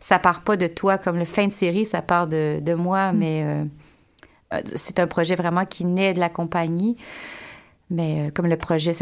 ça 0.00 0.18
part 0.18 0.42
pas 0.42 0.56
de 0.56 0.66
toi 0.66 0.96
comme 0.98 1.18
le 1.18 1.26
fin 1.26 1.46
de 1.46 1.52
série, 1.52 1.84
ça 1.84 2.00
part 2.00 2.26
de, 2.26 2.60
de 2.60 2.74
moi, 2.74 3.12
mm. 3.12 3.18
mais 3.18 3.42
euh, 3.44 4.60
c'est 4.74 4.98
un 4.98 5.06
projet 5.06 5.34
vraiment 5.34 5.66
qui 5.66 5.84
naît 5.84 6.14
de 6.14 6.20
la 6.20 6.30
compagnie. 6.30 6.96
Mais 7.88 8.32
comme 8.34 8.46
le 8.46 8.56
projet 8.56 8.92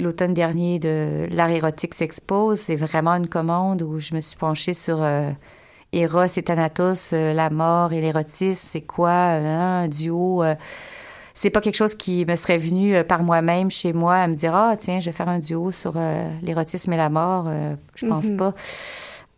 l'automne 0.00 0.34
dernier 0.34 0.80
de 0.80 1.28
l'art 1.30 1.50
érotique 1.50 1.94
s'expose, 1.94 2.58
c'est 2.58 2.74
vraiment 2.74 3.12
une 3.12 3.28
commande 3.28 3.82
où 3.82 3.98
je 3.98 4.16
me 4.16 4.20
suis 4.20 4.36
penchée 4.36 4.74
sur 4.74 5.06
Eros 5.92 6.24
et 6.24 6.42
Thanatos, 6.42 7.12
la 7.12 7.50
mort 7.50 7.92
et 7.92 8.00
l'érotisme, 8.00 8.66
c'est 8.68 8.80
quoi, 8.80 9.12
hein, 9.12 9.82
un 9.82 9.88
duo 9.88 10.42
c'est 11.40 11.48
pas 11.48 11.62
quelque 11.62 11.76
chose 11.76 11.94
qui 11.94 12.26
me 12.26 12.36
serait 12.36 12.58
venu 12.58 12.94
euh, 12.94 13.02
par 13.02 13.22
moi-même 13.22 13.70
chez 13.70 13.94
moi 13.94 14.16
à 14.16 14.28
me 14.28 14.34
dire 14.34 14.54
ah 14.54 14.76
tiens 14.78 15.00
je 15.00 15.06
vais 15.06 15.16
faire 15.16 15.30
un 15.30 15.38
duo 15.38 15.70
sur 15.70 15.94
euh, 15.96 16.28
l'érotisme 16.42 16.92
et 16.92 16.98
la 16.98 17.08
mort 17.08 17.46
euh, 17.48 17.74
je 17.94 18.04
pense 18.04 18.26
mm-hmm. 18.26 18.36
pas 18.36 18.54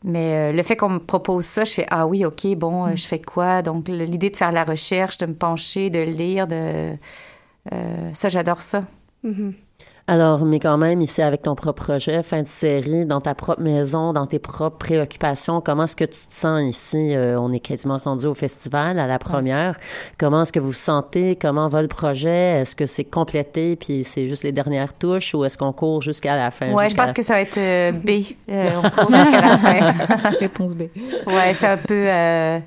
mais 0.02 0.52
le 0.52 0.62
fait 0.64 0.74
qu'on 0.74 0.88
me 0.88 0.98
propose 0.98 1.44
ça 1.44 1.64
je 1.64 1.74
fais 1.74 1.86
ah 1.90 2.08
oui 2.08 2.24
ok 2.24 2.56
bon 2.56 2.96
je 2.96 3.06
fais 3.06 3.20
quoi? 3.20 3.62
Donc 3.62 3.86
l'idée 3.86 4.30
de 4.30 4.36
faire 4.36 4.50
la 4.50 4.64
recherche 4.64 5.16
de 5.18 5.26
me 5.26 5.34
pencher 5.34 5.90
de 5.90 6.00
lire 6.00 6.48
de 6.48 6.96
ça 8.12 8.28
j'adore 8.28 8.62
ça 8.62 8.80
mm-hmm. 9.24 9.52
Alors, 10.12 10.44
mais 10.44 10.60
quand 10.60 10.76
même, 10.76 11.00
ici, 11.00 11.22
avec 11.22 11.40
ton 11.40 11.54
propre 11.54 11.84
projet, 11.84 12.22
fin 12.22 12.42
de 12.42 12.46
série, 12.46 13.06
dans 13.06 13.22
ta 13.22 13.34
propre 13.34 13.62
maison, 13.62 14.12
dans 14.12 14.26
tes 14.26 14.38
propres 14.38 14.76
préoccupations, 14.76 15.62
comment 15.62 15.84
est-ce 15.84 15.96
que 15.96 16.04
tu 16.04 16.26
te 16.26 16.34
sens 16.34 16.60
ici? 16.64 17.14
Euh, 17.14 17.40
on 17.40 17.50
est 17.50 17.60
quasiment 17.60 17.96
rendu 17.96 18.26
au 18.26 18.34
festival, 18.34 18.98
à 18.98 19.06
la 19.06 19.18
première. 19.18 19.78
Comment 20.18 20.42
est-ce 20.42 20.52
que 20.52 20.60
vous 20.60 20.66
vous 20.66 20.72
sentez? 20.74 21.34
Comment 21.36 21.68
va 21.68 21.80
le 21.80 21.88
projet? 21.88 22.60
Est-ce 22.60 22.76
que 22.76 22.84
c'est 22.84 23.04
complété 23.04 23.74
puis 23.76 24.04
c'est 24.04 24.28
juste 24.28 24.44
les 24.44 24.52
dernières 24.52 24.92
touches 24.92 25.34
ou 25.34 25.46
est-ce 25.46 25.56
qu'on 25.56 25.72
court 25.72 26.02
jusqu'à 26.02 26.36
la 26.36 26.50
fin? 26.50 26.70
Ouais, 26.72 26.90
je 26.90 26.94
pense 26.94 27.14
que 27.14 27.22
ça 27.22 27.32
va 27.32 27.40
être 27.40 27.56
euh, 27.56 27.92
B. 27.92 28.34
Euh, 28.50 28.68
on 28.84 28.90
court 28.90 29.10
jusqu'à 29.10 29.40
la 29.40 29.56
fin. 29.56 30.30
Réponse 30.38 30.76
B. 30.76 30.82
Ouais, 31.26 31.54
c'est 31.54 31.68
un 31.68 31.78
peu... 31.78 32.60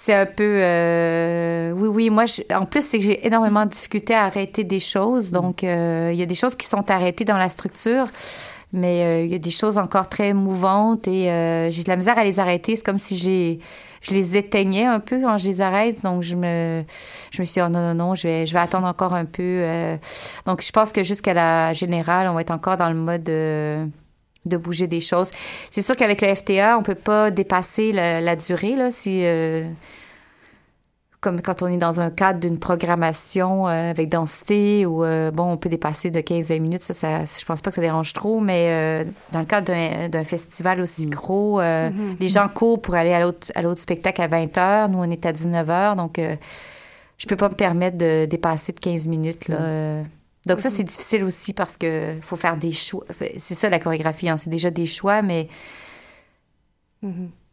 euh, 0.00 0.04
c'est 0.04 0.14
un 0.14 0.26
peu... 0.26 0.42
euh, 0.62 1.72
oui, 1.72 1.88
oui, 1.88 2.10
moi, 2.10 2.26
je- 2.26 2.42
en 2.54 2.66
plus, 2.66 2.82
c'est 2.84 2.98
que 2.98 3.04
j'ai 3.04 3.26
énormément 3.26 3.64
de 3.66 3.70
difficultés 3.70 4.14
à 4.14 4.24
arrêter 4.24 4.64
des 4.64 4.80
choses. 4.80 5.30
Donc, 5.30 5.64
euh, 5.64 6.10
il 6.12 6.18
y 6.18 6.22
a 6.22 6.26
des 6.26 6.34
choses 6.34 6.56
qui 6.56 6.66
sont 6.66 6.90
arrêtées 6.90 7.24
dans 7.24 7.38
la 7.38 7.48
structure, 7.48 8.06
mais 8.72 9.02
euh, 9.04 9.24
il 9.24 9.30
y 9.30 9.34
a 9.34 9.38
des 9.38 9.50
choses 9.50 9.78
encore 9.78 10.08
très 10.08 10.32
mouvantes 10.32 11.08
et 11.08 11.30
euh, 11.30 11.70
j'ai 11.70 11.82
de 11.84 11.88
la 11.88 11.96
misère 11.96 12.18
à 12.18 12.24
les 12.24 12.38
arrêter. 12.40 12.76
C'est 12.76 12.84
comme 12.84 12.98
si 12.98 13.16
j'ai... 13.16 13.58
Je 14.02 14.14
les 14.14 14.34
éteignais 14.38 14.86
un 14.86 14.98
peu 14.98 15.20
quand 15.20 15.36
je 15.36 15.46
les 15.46 15.60
arrête, 15.60 16.02
donc 16.02 16.22
je 16.22 16.34
me, 16.34 16.82
je 17.32 17.42
me 17.42 17.46
suis 17.46 17.60
dit, 17.60 17.66
oh 17.66 17.68
non, 17.68 17.80
non, 17.80 17.94
non, 17.94 18.14
je 18.14 18.26
vais, 18.28 18.46
je 18.46 18.54
vais 18.54 18.58
attendre 18.60 18.86
encore 18.86 19.12
un 19.12 19.26
peu. 19.26 19.42
euh. 19.42 19.98
donc, 20.46 20.62
je 20.62 20.72
pense 20.72 20.90
que 20.92 21.02
jusqu'à 21.02 21.34
la 21.34 21.74
générale, 21.74 22.26
on 22.28 22.32
va 22.32 22.40
être 22.40 22.50
encore 22.50 22.78
dans 22.78 22.88
le 22.88 22.94
mode 22.96 23.28
euh, 23.28 23.84
de 24.46 24.56
bouger 24.56 24.86
des 24.86 25.00
choses. 25.00 25.28
C'est 25.70 25.82
sûr 25.82 25.96
qu'avec 25.96 26.20
le 26.22 26.34
FTA, 26.34 26.78
on 26.78 26.82
peut 26.82 26.94
pas 26.94 27.30
dépasser 27.30 27.92
la, 27.92 28.20
la 28.20 28.36
durée, 28.36 28.76
là, 28.76 28.90
si... 28.90 29.24
euh, 29.24 29.68
comme 31.20 31.42
quand 31.42 31.62
on 31.62 31.66
est 31.66 31.76
dans 31.76 32.00
un 32.00 32.10
cadre 32.10 32.40
d'une 32.40 32.58
programmation 32.58 33.68
euh, 33.68 33.90
avec 33.90 34.08
densité 34.08 34.86
ou 34.86 35.04
euh, 35.04 35.30
bon 35.30 35.52
on 35.52 35.56
peut 35.58 35.68
dépasser 35.68 36.10
de 36.10 36.20
15 36.20 36.48
20 36.48 36.58
minutes 36.60 36.82
ça, 36.82 36.94
ça 36.94 37.24
je 37.24 37.44
pense 37.44 37.60
pas 37.60 37.70
que 37.70 37.74
ça 37.74 37.82
dérange 37.82 38.14
trop 38.14 38.40
mais 38.40 38.68
euh, 38.70 39.04
dans 39.32 39.40
le 39.40 39.44
cadre 39.44 40.08
d'un 40.08 40.24
festival 40.24 40.80
aussi 40.80 41.04
gros 41.06 41.60
euh, 41.60 41.90
les 42.18 42.28
gens 42.28 42.48
courent 42.48 42.80
pour 42.80 42.94
aller 42.94 43.12
à 43.12 43.20
l'autre 43.20 43.52
à 43.54 43.60
l'autre 43.60 43.82
spectacle 43.82 44.22
à 44.22 44.28
20 44.28 44.56
heures 44.56 44.88
nous 44.88 44.98
on 44.98 45.10
est 45.10 45.26
à 45.26 45.32
19 45.32 45.68
heures 45.68 45.96
donc 45.96 46.18
euh, 46.18 46.36
je 47.18 47.26
peux 47.26 47.36
pas 47.36 47.50
me 47.50 47.54
permettre 47.54 47.98
de 47.98 48.24
dépasser 48.24 48.72
de 48.72 48.80
15 48.80 49.06
minutes 49.06 49.48
là 49.48 49.56
euh. 49.60 50.02
Donc 50.46 50.60
ça 50.60 50.70
c'est 50.70 50.84
difficile 50.84 51.24
aussi 51.24 51.52
parce 51.52 51.76
que 51.76 52.16
faut 52.22 52.36
faire 52.36 52.56
des 52.56 52.72
choix. 52.72 53.04
C'est 53.36 53.54
ça 53.54 53.68
la 53.68 53.78
chorégraphie 53.78 54.28
hein, 54.28 54.36
c'est 54.36 54.50
déjà 54.50 54.70
des 54.70 54.86
choix 54.86 55.22
mais 55.22 55.48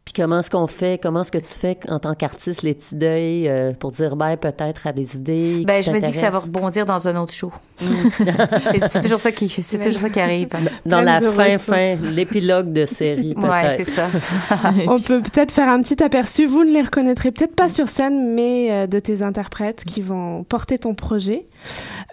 Puis 0.08 0.22
comment 0.22 0.38
est-ce 0.38 0.48
qu'on 0.48 0.66
fait, 0.66 0.98
comment 1.02 1.20
est-ce 1.20 1.30
que 1.30 1.36
tu 1.36 1.52
fais 1.52 1.76
en 1.86 1.98
tant 1.98 2.14
qu'artiste 2.14 2.62
les 2.62 2.72
petits 2.72 2.94
deuils 2.96 3.46
euh, 3.46 3.72
pour 3.74 3.92
dire 3.92 4.16
bye 4.16 4.38
peut-être 4.38 4.86
à 4.86 4.94
des 4.94 5.16
idées? 5.16 5.64
Ben, 5.66 5.82
qui 5.82 5.90
je 5.90 5.90
me 5.92 6.00
dis 6.00 6.10
que 6.12 6.16
ça 6.16 6.30
va 6.30 6.38
rebondir 6.38 6.86
dans 6.86 7.06
un 7.08 7.16
autre 7.20 7.34
show. 7.34 7.52
c'est 8.72 8.88
c'est 8.88 9.00
toujours 9.02 9.20
ça 9.20 9.32
qui, 9.32 9.50
c'est 9.50 9.76
toujours 9.78 10.00
ça 10.00 10.08
qui 10.08 10.18
arrive. 10.20 10.48
Dans 10.86 11.02
Pleine 11.02 11.04
la 11.04 11.20
fin, 11.20 11.44
ressources. 11.44 11.66
fin, 11.66 12.00
l'épilogue 12.14 12.72
de 12.72 12.86
série 12.86 13.34
Ouais, 13.36 13.74
peut-être. 13.76 13.76
c'est 13.84 13.90
ça. 13.94 14.08
On 14.86 14.98
peut 14.98 15.20
peut-être 15.20 15.52
faire 15.52 15.68
un 15.68 15.80
petit 15.82 16.02
aperçu. 16.02 16.46
Vous 16.46 16.64
ne 16.64 16.72
les 16.72 16.80
reconnaîtrez 16.82 17.30
peut-être 17.30 17.54
pas 17.54 17.68
sur 17.68 17.88
scène, 17.88 18.34
mais 18.34 18.68
euh, 18.70 18.86
de 18.86 18.98
tes 19.00 19.20
interprètes 19.22 19.84
qui 19.84 20.00
vont 20.00 20.42
porter 20.44 20.78
ton 20.78 20.94
projet. 20.94 21.44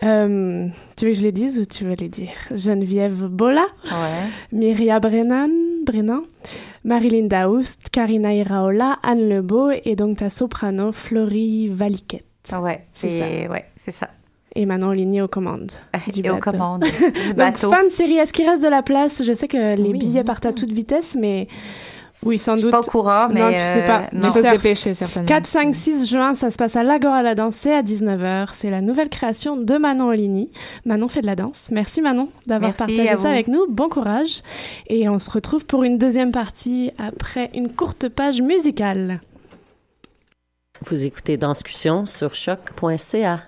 Euh, 0.03 0.67
tu 0.97 1.05
veux 1.05 1.11
que 1.11 1.17
je 1.17 1.23
les 1.23 1.31
dise 1.31 1.59
ou 1.59 1.65
tu 1.65 1.85
veux 1.85 1.95
les 1.95 2.09
dire? 2.09 2.31
Geneviève 2.53 3.23
Bola, 3.27 3.65
Ouais. 3.85 4.29
Myria 4.51 4.99
Brennan, 4.99 5.49
Brennan, 5.85 6.21
Marilyn 6.85 7.25
Daoust, 7.27 7.89
Karina 7.91 8.31
Iraola, 8.31 8.99
Anne 9.01 9.27
Lebeau 9.27 9.71
et 9.71 9.95
donc 9.95 10.17
ta 10.17 10.29
soprano 10.29 10.91
Florie 10.91 11.67
Valiquette. 11.67 12.23
Ouais, 12.61 12.85
C'est 12.93 13.47
ouais, 13.49 13.65
c'est 13.75 13.91
ça. 13.91 14.09
Et 14.53 14.67
Manon 14.67 14.91
Ligny 14.91 15.19
aux 15.19 15.27
commandes. 15.27 15.71
du 16.13 16.21
Et 16.23 16.29
aux 16.29 16.37
commandes 16.37 16.83
du 17.27 17.33
Donc, 17.33 17.57
fin 17.57 17.83
de 17.83 17.89
série. 17.89 18.17
Est-ce 18.17 18.31
qu'il 18.31 18.47
reste 18.47 18.61
de 18.63 18.69
la 18.69 18.83
place? 18.83 19.23
Je 19.23 19.33
sais 19.33 19.47
que 19.47 19.75
les 19.75 19.89
Oui, 19.89 19.97
billets 19.97 20.23
partent 20.23 20.45
à 20.45 20.53
toute 20.53 20.71
vitesse, 20.71 21.17
mais 21.19 21.47
oui, 22.25 22.39
sans 22.39 22.55
doute. 22.55 22.71
pas 22.71 22.79
au 22.79 22.83
courant, 22.83 23.27
mais 23.31 23.39
Non, 23.39 23.51
tu 23.51 23.57
sais 23.57 23.85
pas. 23.85 24.09
euh, 24.13 24.31
Tu 24.33 24.41
dépêcher, 24.41 24.93
certainement. 24.93 25.27
4, 25.27 25.45
5, 25.47 25.75
6 25.75 26.09
juin, 26.09 26.35
ça 26.35 26.51
se 26.51 26.57
passe 26.57 26.75
à 26.75 26.83
l'Agora 26.83 27.21
la 27.21 27.35
danse, 27.35 27.55
c'est 27.55 27.73
à 27.73 27.81
19h. 27.83 28.49
C'est 28.53 28.69
la 28.69 28.81
nouvelle 28.81 29.09
création 29.09 29.55
de 29.57 29.77
Manon 29.77 30.07
Oligny. 30.07 30.49
Manon 30.85 31.07
fait 31.07 31.21
de 31.21 31.27
la 31.27 31.35
danse. 31.35 31.69
Merci 31.71 32.01
Manon 32.01 32.29
d'avoir 32.47 32.73
partagé 32.73 33.07
ça 33.07 33.15
vous. 33.15 33.25
avec 33.27 33.47
nous. 33.47 33.65
Bon 33.69 33.87
courage. 33.89 34.41
Et 34.87 35.07
on 35.07 35.19
se 35.19 35.29
retrouve 35.29 35.65
pour 35.65 35.83
une 35.83 35.97
deuxième 35.97 36.31
partie 36.31 36.91
après 36.97 37.51
une 37.53 37.69
courte 37.71 38.09
page 38.09 38.41
musicale. 38.41 39.21
Vous 40.81 41.05
écoutez 41.05 41.37
Danscussion 41.37 42.05
sur 42.05 42.33
choc.ca. 42.33 43.39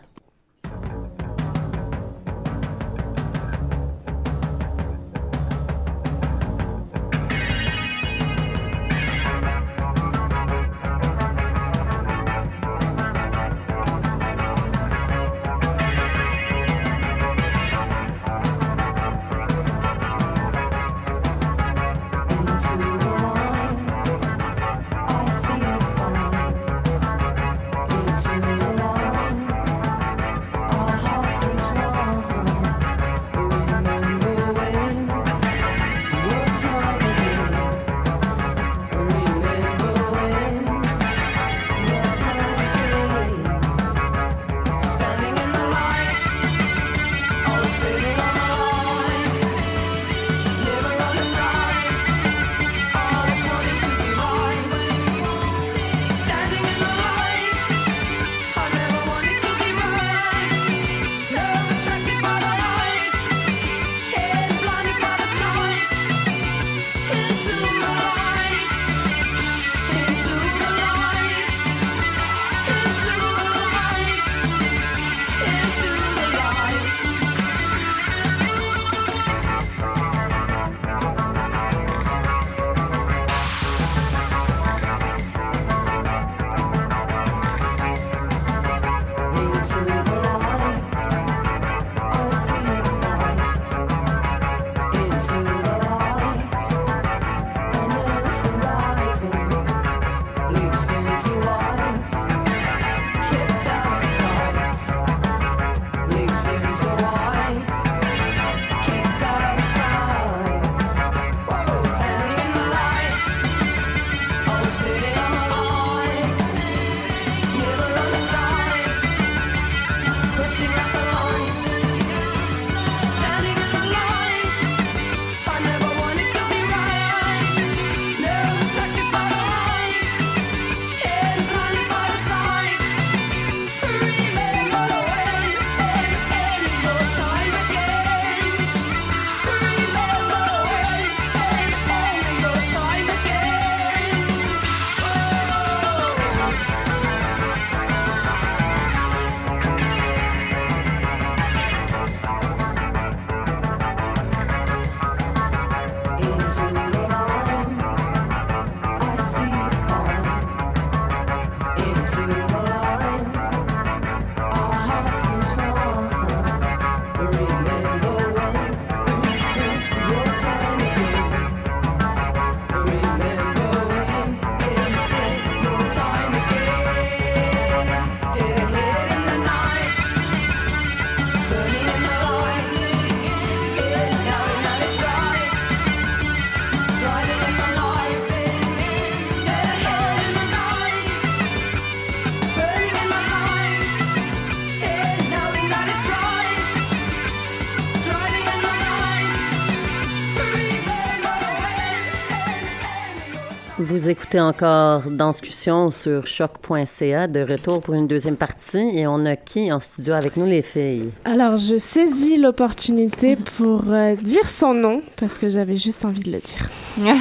Vous 204.08 204.12
écoutez 204.12 204.39
encore 204.39 205.02
Danscussion 205.12 205.91
sur 205.91 206.28
choc.ca, 206.28 207.28
de 207.28 207.41
retour 207.41 207.82
pour 207.82 207.93
une 207.93 208.08
deuxième 208.08 208.38
partie. 208.38 208.98
Et 208.98 209.06
on 209.06 209.26
a 209.26 209.36
qui 209.36 209.70
en 209.70 209.82
studio 209.82 210.13
avec 210.13 210.38
nous, 210.38 210.46
les 210.46 210.62
filles? 210.62 211.10
Alors, 211.26 211.58
je 211.58 211.76
saisis 211.76 212.38
l'opportunité 212.38 213.36
pour 213.36 213.91
euh, 213.91 214.15
dire 214.15 214.48
son 214.48 214.74
nom, 214.74 215.02
parce 215.20 215.38
que 215.38 215.50
j'avais 215.50 215.76
juste 215.76 216.06
envie 216.06 216.22
de 216.22 216.32
le 216.32 216.39
dire. 216.39 216.70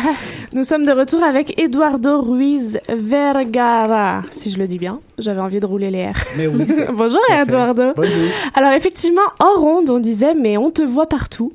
nous 0.52 0.62
sommes 0.62 0.86
de 0.86 0.92
retour 0.92 1.24
avec 1.24 1.60
Eduardo 1.60 2.20
Ruiz 2.20 2.78
Vergara, 2.88 4.22
si 4.30 4.52
je 4.52 4.58
le 4.60 4.68
dis 4.68 4.78
bien. 4.78 5.00
J'avais 5.18 5.40
envie 5.40 5.58
de 5.58 5.66
rouler 5.66 5.90
les 5.90 5.98
airs. 5.98 6.24
Mais 6.36 6.46
oui. 6.46 6.66
Bonjour, 6.92 7.18
Eduardo. 7.36 7.94
Bonjour. 7.96 8.30
Alors, 8.54 8.70
effectivement, 8.70 9.26
hors 9.40 9.60
ronde, 9.60 9.90
on 9.90 9.98
disait, 9.98 10.34
mais 10.34 10.56
on 10.56 10.70
te 10.70 10.82
voit 10.82 11.08
partout. 11.08 11.52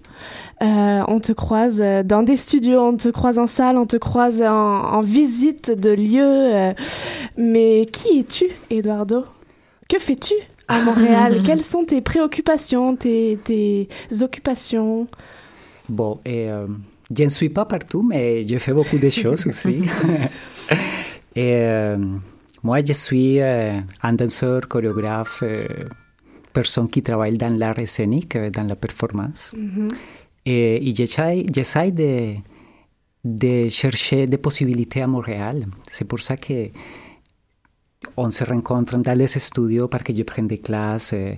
Euh, 0.62 1.04
on 1.08 1.20
te 1.20 1.32
croise 1.32 1.82
euh, 1.84 2.04
dans 2.04 2.22
des 2.22 2.36
studios, 2.38 2.80
on 2.80 2.96
te 2.96 3.10
croise 3.10 3.40
en 3.40 3.48
salle, 3.48 3.78
on 3.78 3.88
te 3.88 3.98
croise 3.98 4.42
en, 4.44 4.48
en 4.54 5.02
visite 5.02 5.72
de 5.72 5.90
lieux. 5.90 6.22
euh, 6.56 6.74
mais 7.38 7.88
qui 7.92 8.20
es-tu, 8.20 8.46
Eduardo? 8.70 9.26
Que 9.90 9.98
fais-tu 9.98 10.36
à 10.68 10.82
Montréal? 10.84 11.42
Quelles 11.44 11.64
sont 11.64 11.84
tes 11.84 12.02
préoccupations, 12.02 12.96
tes, 12.96 13.40
tes 13.44 13.88
occupations? 14.22 15.08
Bon, 15.90 16.20
et, 16.26 16.50
euh, 16.50 16.68
je 17.18 17.24
ne 17.24 17.30
suis 17.30 17.50
pas 17.50 17.66
partout, 17.66 18.04
mais 18.04 18.44
je 18.48 18.58
fais 18.60 18.72
beaucoup 18.74 19.00
de 19.00 19.10
choses 19.10 19.48
aussi. 19.48 19.82
et 21.36 21.54
euh, 21.56 21.98
moi, 22.64 22.80
je 22.86 22.94
suis 22.94 23.42
euh, 23.42 23.74
un 24.04 24.14
danseur, 24.14 24.68
chorégraphe, 24.68 25.44
personne 26.54 26.88
qui 26.88 27.02
travaille 27.02 27.38
dans 27.38 27.58
l'art 27.58 27.80
scénique, 27.86 28.38
dans 28.38 28.68
la 28.68 28.76
performance. 28.76 29.56
Et, 30.46 30.90
et 30.90 30.96
j'essaie 30.96 31.46
j'essaie 31.54 31.92
de, 31.92 32.36
de 33.24 33.70
chercher 33.70 34.28
des 34.28 34.38
possibilités 34.38 35.02
à 35.02 35.08
Montréal. 35.08 35.66
C'est 35.90 36.06
pour 36.06 36.20
ça 36.20 36.36
que 36.38 36.70
on 38.18 38.32
se 38.32 38.44
rencontre 38.44 38.98
dans 38.98 39.18
les 39.18 39.28
studios 39.28 39.88
parce 39.88 40.04
que 40.04 40.16
je 40.16 40.24
prends 40.24 40.44
des 40.44 40.58
classes, 40.58 41.14
euh, 41.14 41.34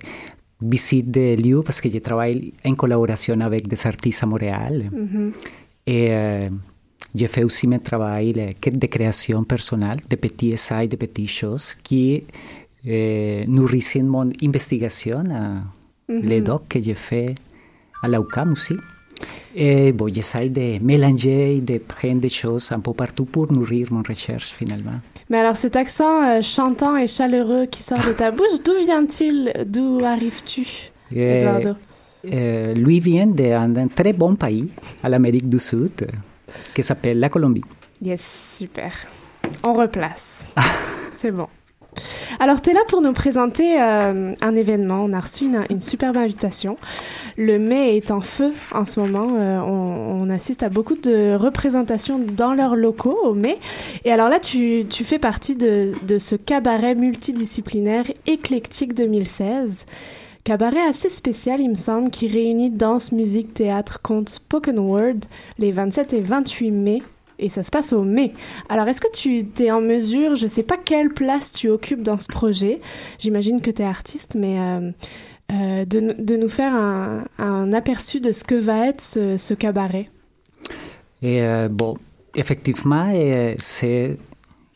visite 0.60 1.10
des 1.10 1.36
lieux 1.36 1.62
parce 1.62 1.80
que 1.80 1.88
je 1.88 1.98
travaille 1.98 2.52
en 2.64 2.74
collaboration 2.74 3.40
avec 3.40 3.68
des 3.68 3.86
artistes 3.86 4.22
à 4.22 4.26
Montréal. 4.26 4.86
Et 5.86 6.12
euh, 6.12 6.48
je 7.14 7.26
fais 7.26 7.44
aussi 7.44 7.66
mon 7.66 7.78
travail 7.78 8.32
de 8.32 8.86
création 8.86 9.44
personnelle, 9.44 9.98
de 10.08 10.16
petits 10.16 10.50
essais, 10.50 10.88
de 10.88 10.96
petites 10.96 11.28
choses 11.28 11.76
qui 11.82 12.24
euh, 12.86 13.44
nourrissent 13.46 13.96
mon 13.96 14.30
investigation, 14.42 15.22
euh, 15.30 15.60
les 16.08 16.40
docs 16.40 16.68
que 16.68 16.80
j'ai 16.80 16.94
fait 16.94 17.34
à 18.04 18.08
la 18.08 18.20
aussi. 18.20 18.76
Et 19.56 19.92
bon, 19.92 20.12
j'essaie 20.12 20.48
de 20.48 20.78
mélanger, 20.84 21.60
de 21.60 21.78
prendre 21.78 22.20
des 22.20 22.28
choses 22.28 22.70
un 22.72 22.80
peu 22.80 22.92
partout 22.92 23.24
pour 23.24 23.50
nourrir 23.52 23.86
mon 23.92 24.02
recherche 24.02 24.50
finalement. 24.52 24.98
Mais 25.30 25.38
alors 25.38 25.56
cet 25.56 25.76
accent 25.76 26.22
euh, 26.22 26.42
chantant 26.42 26.96
et 26.96 27.06
chaleureux 27.06 27.66
qui 27.66 27.82
sort 27.82 28.04
de 28.06 28.12
ta 28.12 28.30
bouche, 28.36 28.60
d'où 28.64 28.72
vient-il? 28.84 29.52
D'où 29.66 30.04
arrives-tu, 30.04 30.66
Et, 31.14 31.38
Eduardo? 31.38 31.70
euh, 32.30 32.74
lui 32.74 33.00
vient 33.00 33.26
d'un 33.26 33.88
très 33.88 34.12
bon 34.12 34.34
pays, 34.34 34.66
à 35.02 35.08
l'Amérique 35.08 35.48
du 35.48 35.60
Sud, 35.60 36.06
qui 36.74 36.82
s'appelle 36.82 37.18
la 37.20 37.28
Colombie. 37.28 37.64
Yes, 38.02 38.22
super. 38.54 38.92
On 39.62 39.72
replace. 39.74 40.46
C'est 41.10 41.32
bon. 41.32 41.48
Alors, 42.40 42.60
tu 42.60 42.70
es 42.70 42.72
là 42.72 42.80
pour 42.88 43.00
nous 43.00 43.12
présenter 43.12 43.80
euh, 43.80 44.34
un 44.40 44.56
événement. 44.56 45.04
On 45.04 45.12
a 45.12 45.20
reçu 45.20 45.44
une, 45.44 45.62
une 45.70 45.80
superbe 45.80 46.16
invitation. 46.16 46.76
Le 47.36 47.58
mai 47.58 47.96
est 47.96 48.10
en 48.10 48.20
feu 48.20 48.52
en 48.72 48.84
ce 48.84 49.00
moment. 49.00 49.36
Euh, 49.36 49.60
on, 49.60 50.30
assiste 50.30 50.62
à 50.62 50.68
beaucoup 50.68 50.96
de 50.96 51.34
représentations 51.36 52.18
dans 52.18 52.54
leurs 52.54 52.76
locaux 52.76 53.16
au 53.24 53.34
mai. 53.34 53.58
Et 54.04 54.10
alors 54.10 54.28
là, 54.28 54.40
tu, 54.40 54.86
tu 54.88 55.04
fais 55.04 55.18
partie 55.18 55.54
de, 55.54 55.92
de 56.02 56.18
ce 56.18 56.34
cabaret 56.34 56.94
multidisciplinaire 56.94 58.06
éclectique 58.26 58.94
2016. 58.94 59.84
Cabaret 60.44 60.80
assez 60.80 61.08
spécial, 61.08 61.60
il 61.60 61.70
me 61.70 61.74
semble, 61.74 62.10
qui 62.10 62.26
réunit 62.26 62.70
danse, 62.70 63.12
musique, 63.12 63.54
théâtre, 63.54 64.00
conte, 64.02 64.28
spoken 64.28 64.78
word 64.78 65.20
les 65.58 65.72
27 65.72 66.12
et 66.12 66.20
28 66.20 66.70
mai. 66.70 67.02
Et 67.38 67.48
ça 67.48 67.62
se 67.64 67.70
passe 67.70 67.92
au 67.92 68.02
mai. 68.02 68.32
Alors, 68.68 68.86
est-ce 68.88 69.00
que 69.00 69.10
tu 69.12 69.46
es 69.62 69.70
en 69.70 69.80
mesure, 69.80 70.34
je 70.36 70.46
sais 70.46 70.62
pas 70.62 70.76
quelle 70.76 71.10
place 71.12 71.52
tu 71.52 71.68
occupes 71.68 72.02
dans 72.02 72.18
ce 72.18 72.28
projet, 72.28 72.80
j'imagine 73.18 73.60
que 73.60 73.70
tu 73.70 73.82
es 73.82 73.84
artiste, 73.84 74.36
mais 74.38 74.58
euh, 74.58 74.90
euh, 75.52 75.84
de, 75.84 76.00
nou- 76.00 76.14
de 76.18 76.36
nous 76.36 76.48
faire 76.48 76.74
un, 76.74 77.72
aperçu 77.72 78.20
de 78.20 78.32
ce 78.32 78.44
que 78.44 78.54
va 78.54 78.86
être 78.88 79.00
ce, 79.02 79.54
cabaret? 79.54 80.08
Et 81.22 81.42
euh, 81.42 81.68
bon, 81.68 81.96
effectivement, 82.34 83.12
c'est, 83.58 84.16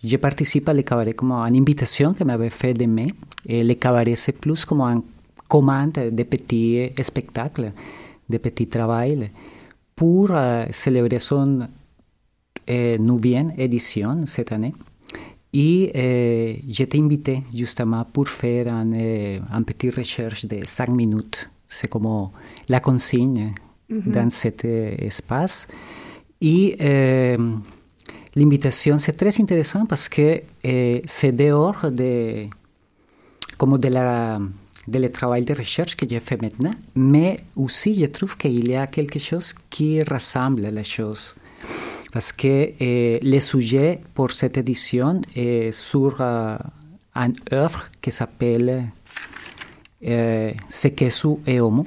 je 0.03 0.17
participe 0.17 0.69
à 0.69 0.75
le 0.75 0.83
cabaret 0.83 1.13
comme 1.13 1.33
une 1.33 1.57
invitation 1.57 2.13
que 2.13 2.25
m'avait 2.25 2.51
fait 2.51 2.75
de 2.75 2.87
mai. 2.87 3.07
Et 3.47 3.63
le 3.63 3.75
cabaret, 3.75 4.17
c'est 4.17 4.33
plus 4.33 4.65
comme 4.65 4.81
une 4.81 5.03
commande 5.49 5.93
de 5.93 6.23
petits 6.25 6.91
spectacles, 7.01 7.73
de 8.29 8.39
petits 8.39 8.67
travails 8.67 9.31
pour 9.97 10.31
euh, 10.31 10.67
célébrer 10.71 11.19
son 11.19 11.67
euh, 12.69 12.99
neuvième 12.99 13.53
édition 13.59 14.27
cette 14.27 14.53
année. 14.53 14.73
Et 15.53 15.91
euh, 15.97 16.55
j'étais 16.69 16.99
invité 16.99 17.43
justement 17.55 18.05
pour 18.05 18.29
faire 18.29 18.73
un, 18.73 18.93
euh, 18.93 19.39
un 19.51 19.63
petit 19.63 19.91
recherche 19.91 20.45
de 20.45 20.61
5 20.65 20.89
minutes. 20.91 21.49
C'est 21.67 21.89
comme 21.89 22.31
la 22.69 22.81
consigne 22.81 23.53
dans 23.89 24.31
cet 24.31 24.65
euh, 24.65 24.95
espace. 24.99 25.67
Et 26.41 26.77
euh, 26.81 27.37
l'invitation, 28.37 28.99
c'est 28.99 29.15
très 29.15 29.41
intéressant 29.41 29.87
parce 29.87 30.09
que 30.09 30.37
c'est 31.07 31.33
dehors 31.33 31.91
de, 31.91 32.47
comme 33.57 33.79
de 33.79 33.89
la 33.89 34.39
de 34.87 34.99
le 34.99 35.13
travail 35.13 35.45
de 35.45 35.53
recherche 35.53 35.97
que 35.97 36.09
j'ai 36.09 36.19
fait 36.19 36.41
maintenant, 36.41 36.73
mais 36.95 37.37
aussi 37.57 37.93
je 37.93 38.07
trouve 38.07 38.39
qu'il 38.39 38.67
y 38.71 38.75
a 38.75 38.87
quelque 38.87 39.19
chose 39.19 39.53
qui 39.69 40.03
rassemble 40.03 40.63
les 40.63 40.85
choses. 40.85 41.35
Parce 42.13 42.33
que 42.33 42.73
euh, 42.81 43.19
le 43.23 43.41
sujet 43.41 44.01
pour 44.15 44.31
cette 44.31 44.57
édition 44.57 45.21
est 45.35 45.73
sur 45.73 46.17
euh, 46.21 46.57
une 47.15 47.35
œuvre 47.53 47.85
qui 48.01 48.11
s'appelle 48.11 48.85
euh, 50.07 50.53
Sekesu 50.69 51.37
e 51.47 51.61
Homo 51.61 51.87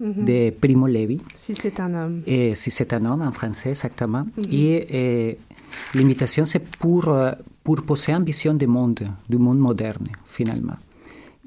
de 0.00 0.50
Primo 0.50 0.86
Levi. 0.86 1.20
si 1.34 1.54
c'est 1.54 1.78
un 1.78 1.94
homme 1.94 2.22
Et 2.26 2.56
si 2.56 2.70
c'est 2.70 2.92
un 2.92 3.04
homme 3.06 3.22
en 3.22 3.30
français, 3.32 3.70
exactement. 3.70 4.26
Et 4.50 4.84
euh, 4.92 5.34
l'invitation, 5.94 6.44
c'est 6.44 6.58
pour, 6.58 7.08
euh, 7.08 7.32
pour 7.62 7.82
poser 7.82 8.12
une 8.12 8.24
vision 8.24 8.54
du 8.54 8.66
monde, 8.66 9.06
du 9.28 9.38
monde 9.38 9.58
moderne, 9.58 10.08
finalement. 10.26 10.76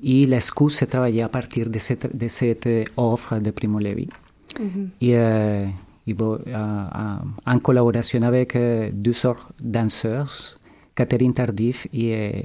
Et 0.01 0.25
l'excuse, 0.25 0.75
c'est 0.75 0.87
travailler 0.87 1.23
à 1.23 1.29
partir 1.29 1.69
de 1.69 1.79
cette, 1.79 2.15
de 2.15 2.27
cette 2.27 2.67
euh, 2.67 2.83
offre 2.95 3.39
de 3.39 3.51
Primo 3.51 3.79
Levi. 3.79 4.07
Et, 5.01 5.17
euh, 5.17 5.65
et 5.65 5.71
bon, 5.71 5.73
euh, 6.07 6.37
euh, 6.47 7.15
en 7.45 7.59
collaboration 7.59 8.21
avec 8.21 8.57
deux 8.93 9.25
autres 9.25 9.51
danseurs, 9.61 10.55
Catherine 10.95 11.33
Tardif 11.33 11.87
et 11.93 12.15
euh, 12.15 12.41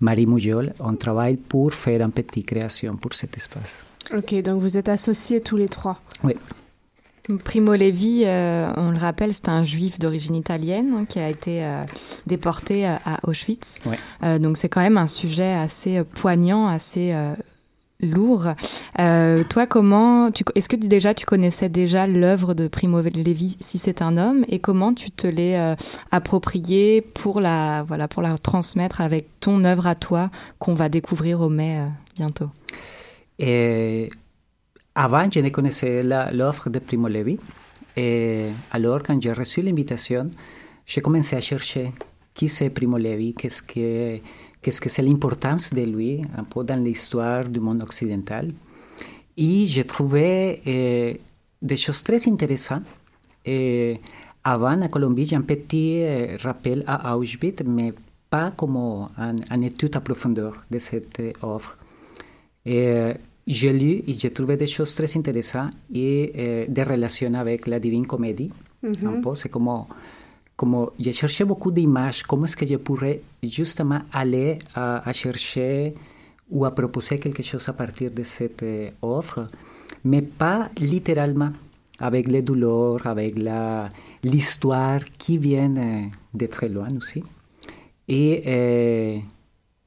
Marie 0.00 0.26
Moujol, 0.26 0.74
on 0.80 0.94
travaille 0.96 1.36
pour 1.36 1.72
faire 1.72 2.02
une 2.02 2.10
petite 2.10 2.46
création 2.46 2.96
pour 2.96 3.14
cet 3.14 3.36
espace. 3.36 3.84
Ok, 4.14 4.34
donc 4.42 4.60
vous 4.60 4.76
êtes 4.76 4.88
associés 4.88 5.40
tous 5.40 5.56
les 5.56 5.68
trois. 5.68 6.00
Oui. 6.24 6.34
Primo 7.44 7.74
Levi, 7.74 8.22
euh, 8.24 8.72
on 8.76 8.92
le 8.92 8.98
rappelle, 8.98 9.34
c'est 9.34 9.48
un 9.48 9.64
juif 9.64 9.98
d'origine 9.98 10.36
italienne 10.36 10.94
hein, 10.96 11.04
qui 11.06 11.18
a 11.18 11.28
été 11.28 11.64
euh, 11.64 11.84
déporté 12.26 12.86
euh, 12.86 12.94
à 13.04 13.28
Auschwitz. 13.28 13.80
Ouais. 13.84 13.98
Euh, 14.22 14.38
donc 14.38 14.56
c'est 14.56 14.68
quand 14.68 14.80
même 14.80 14.96
un 14.98 15.08
sujet 15.08 15.52
assez 15.54 16.04
poignant, 16.04 16.68
assez 16.68 17.12
lourd. 18.00 18.48
Euh, 18.98 19.44
toi, 19.44 19.66
comment 19.66 20.30
Est-ce 20.54 20.68
que 20.68 20.76
déjà 20.76 21.14
tu 21.14 21.26
connaissais 21.26 21.68
déjà 21.68 22.06
l'œuvre 22.06 22.54
de 22.54 22.68
Primo 22.68 23.00
Levi, 23.00 23.56
si 23.60 23.78
c'est 23.78 24.02
un 24.02 24.16
homme, 24.16 24.44
et 24.48 24.58
comment 24.58 24.92
tu 24.92 25.10
te 25.10 25.26
l'es 25.26 25.56
euh, 25.58 25.74
approprié 26.10 27.00
pour 27.00 27.40
la 27.40 27.82
voilà 27.84 28.08
pour 28.08 28.22
la 28.22 28.36
transmettre 28.38 29.00
avec 29.00 29.28
ton 29.40 29.64
œuvre 29.64 29.86
à 29.86 29.94
toi 29.94 30.30
qu'on 30.58 30.74
va 30.74 30.88
découvrir 30.88 31.40
au 31.40 31.48
mai 31.48 31.78
euh, 31.78 31.86
bientôt? 32.14 32.50
Et 33.38 34.08
avant, 34.94 35.28
je 35.30 35.40
ne 35.40 35.50
connaissais 35.50 36.02
l'offre 36.32 36.70
de 36.70 36.78
Primo 36.78 37.08
Levi. 37.08 37.38
Et 37.96 38.46
alors, 38.70 39.02
quand 39.02 39.20
j'ai 39.20 39.32
reçu 39.32 39.62
l'invitation, 39.62 40.30
j'ai 40.84 41.00
commencé 41.00 41.36
à 41.36 41.40
chercher 41.40 41.92
qui 42.34 42.48
c'est 42.48 42.68
Primo 42.70 42.98
Levi, 42.98 43.34
qu'est-ce 43.34 43.62
que 43.62 44.20
qu'est-ce 44.66 44.80
que 44.80 44.88
c'est 44.88 45.02
l'importance 45.02 45.72
de 45.72 45.82
lui 45.82 46.22
un 46.36 46.42
peu 46.42 46.64
dans 46.64 46.82
l'histoire 46.82 47.44
du 47.48 47.60
monde 47.60 47.84
occidental. 47.84 48.50
Et 49.36 49.64
j'ai 49.68 49.84
trouvé 49.84 50.60
euh, 50.66 51.14
des 51.62 51.76
choses 51.76 52.02
très 52.02 52.26
intéressantes. 52.28 52.82
Et 53.44 54.00
avant, 54.42 54.82
à 54.82 54.88
Colombie, 54.88 55.24
j'ai 55.24 55.36
un 55.36 55.42
petit 55.42 56.02
euh, 56.02 56.36
rappel 56.42 56.82
à 56.88 57.16
Auschwitz, 57.16 57.62
mais 57.64 57.92
pas 58.28 58.50
comme 58.50 58.76
un, 58.76 59.36
une 59.54 59.62
étude 59.62 59.94
à 59.94 60.00
profondeur 60.00 60.64
de 60.68 60.80
cette 60.80 61.20
euh, 61.20 61.32
offre. 61.42 61.78
Et 62.64 63.12
j'ai 63.46 63.72
lu 63.72 64.02
et 64.08 64.14
j'ai 64.14 64.32
trouvé 64.32 64.56
des 64.56 64.66
choses 64.66 64.92
très 64.96 65.16
intéressantes 65.16 65.70
et 65.94 66.32
euh, 66.36 66.64
des 66.66 66.82
relations 66.82 67.32
avec 67.34 67.68
la 67.68 67.78
Divine 67.78 68.04
Comédie. 68.04 68.50
Un 68.82 69.20
peu, 69.20 69.36
c'est 69.36 69.48
comme 69.48 69.84
comme 70.56 70.90
j'ai 70.98 71.12
cherché 71.12 71.44
beaucoup 71.44 71.70
d'images, 71.70 72.22
comment 72.22 72.46
est-ce 72.46 72.56
que 72.56 72.66
je 72.66 72.76
pourrais 72.76 73.20
justement 73.42 74.00
aller 74.12 74.58
à, 74.74 75.12
chercher 75.12 75.94
ou 76.50 76.64
à 76.64 76.74
proposer 76.74 77.18
quelque 77.18 77.42
chose 77.42 77.68
à 77.68 77.74
partir 77.74 78.10
de 78.10 78.22
cette 78.22 78.62
euh, 78.62 78.90
offre, 79.02 79.46
mais 80.04 80.22
pas 80.22 80.70
littéralement, 80.78 81.50
avec 81.98 82.26
les 82.26 82.42
douleurs, 82.42 83.06
avec 83.06 83.34
l'histoire 84.22 85.04
qui 85.18 85.38
vient 85.38 85.76
euh, 85.76 86.02
de 86.32 86.46
très 86.46 86.68
loin 86.68 86.88
aussi. 86.96 87.22
Et 88.08 88.42
euh, 88.46 89.18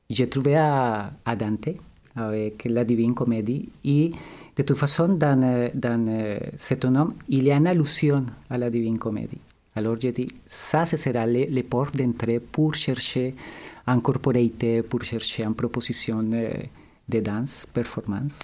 j'ai 0.10 0.30
trouvé 0.30 0.56
à, 0.56 1.12
à, 1.26 1.36
Dante 1.36 1.70
avec 2.16 2.66
la 2.66 2.84
Divine 2.84 3.16
Comédie 3.16 3.70
et 3.86 4.12
de 4.56 4.64
toute 4.64 4.78
façon, 4.78 5.08
dans, 5.08 5.72
dans 5.74 6.40
cet 6.58 6.84
homme, 6.84 7.14
il 7.30 7.46
y 7.46 7.52
a 7.52 7.56
une 7.56 7.68
allusion 7.68 8.26
à 8.50 8.58
la 8.58 8.70
Divine 8.70 8.98
Comédie. 8.98 9.40
Alors 9.80 9.96
j'ai 9.98 10.12
dit, 10.12 10.28
ça, 10.46 10.86
ce 10.86 10.98
sera 10.98 11.26
les, 11.26 11.46
les 11.46 11.64
portes 11.64 11.96
d'entrée 11.96 12.42
pour 12.42 12.76
chercher 12.76 13.34
en 13.88 14.00
corporate, 14.02 14.82
pour 14.90 15.02
chercher 15.04 15.46
en 15.46 15.54
proposition 15.54 16.20
euh, 16.34 16.50
de 17.08 17.20
danse, 17.22 17.66
performance. 17.74 18.40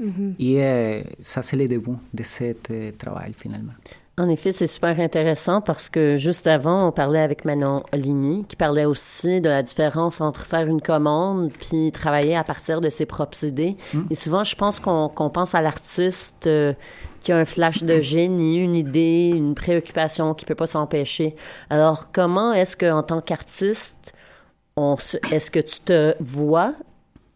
Mm-hmm. 0.00 0.34
Et 0.38 0.62
euh, 0.62 1.02
ça, 1.18 1.42
c'est 1.42 1.56
le 1.56 1.66
début 1.66 1.98
de 2.14 2.22
ce 2.22 2.54
euh, 2.70 2.92
travail 2.96 3.32
finalement. 3.36 3.72
En 4.18 4.28
effet, 4.28 4.52
c'est 4.52 4.68
super 4.68 5.00
intéressant 5.00 5.60
parce 5.60 5.88
que 5.88 6.16
juste 6.16 6.46
avant, 6.46 6.88
on 6.88 6.92
parlait 6.92 7.20
avec 7.20 7.44
Manon 7.44 7.82
Ligny 7.92 8.44
qui 8.48 8.54
parlait 8.54 8.84
aussi 8.84 9.40
de 9.40 9.48
la 9.48 9.64
différence 9.64 10.20
entre 10.20 10.42
faire 10.46 10.68
une 10.68 10.80
commande 10.80 11.50
puis 11.52 11.90
travailler 11.90 12.36
à 12.36 12.44
partir 12.44 12.80
de 12.80 12.88
ses 12.88 13.06
propres 13.06 13.42
idées. 13.44 13.76
Mm. 13.94 14.00
Et 14.10 14.14
souvent, 14.14 14.44
je 14.44 14.54
pense 14.54 14.78
qu'on 14.78 15.30
pense 15.32 15.56
à 15.56 15.60
l'artiste 15.60 16.48
un 17.32 17.44
flash 17.44 17.82
de 17.82 18.00
génie, 18.00 18.56
une 18.56 18.74
idée, 18.74 19.32
une 19.34 19.54
préoccupation 19.54 20.34
qui 20.34 20.44
peut 20.44 20.54
pas 20.54 20.66
s'empêcher. 20.66 21.36
Alors, 21.70 22.12
comment 22.12 22.52
est-ce 22.52 22.76
que, 22.76 22.90
en 22.90 23.02
tant 23.02 23.20
qu'artiste, 23.20 24.14
est-ce 25.30 25.50
que 25.50 25.58
tu 25.58 25.80
te 25.80 26.14
vois 26.20 26.74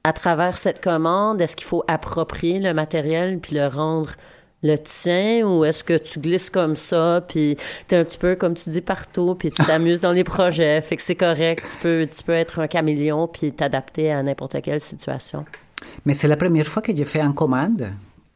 à 0.04 0.12
travers 0.12 0.56
cette 0.56 0.82
commande? 0.82 1.40
Est-ce 1.40 1.56
qu'il 1.56 1.66
faut 1.66 1.84
approprier 1.88 2.58
le 2.58 2.74
matériel 2.74 3.38
puis 3.38 3.56
le 3.56 3.66
rendre 3.66 4.10
le 4.62 4.76
tien? 4.76 5.46
Ou 5.46 5.64
est-ce 5.64 5.82
que 5.82 5.98
tu 5.98 6.20
glisses 6.20 6.50
comme 6.50 6.76
ça 6.76 7.24
puis 7.26 7.56
tu 7.88 7.94
es 7.94 7.98
un 7.98 8.04
petit 8.04 8.18
peu 8.18 8.36
comme 8.36 8.54
tu 8.54 8.70
dis 8.70 8.80
partout 8.80 9.34
puis 9.36 9.50
tu 9.50 9.64
t'amuses 9.64 10.00
dans 10.00 10.12
les 10.12 10.24
projets? 10.24 10.80
Fait 10.82 10.96
que 10.96 11.02
c'est 11.02 11.16
correct 11.16 11.64
tu 11.70 11.78
peux 11.78 12.06
tu 12.06 12.22
peux 12.22 12.32
être 12.32 12.60
un 12.60 12.68
caméléon 12.68 13.26
puis 13.26 13.52
t'adapter 13.52 14.12
à 14.12 14.22
n'importe 14.22 14.60
quelle 14.62 14.80
situation 14.80 15.44
mais 16.04 16.14
c'est 16.14 16.28
la 16.28 16.36
première 16.36 16.66
fois 16.66 16.80
que 16.80 16.94
j'ai 16.94 17.04
fait 17.04 17.20
une 17.20 17.34
commande 17.34 17.90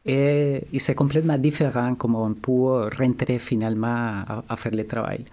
et, 0.07 0.63
c'est 0.79 0.95
complètement 0.95 1.37
différent 1.37 1.95
comment 1.95 2.23
on 2.23 2.33
peut 2.33 2.89
rentrer 2.97 3.39
finalement 3.39 4.23
à, 4.47 4.55
faire 4.55 4.71
le 4.73 4.85
travail. 4.87 5.25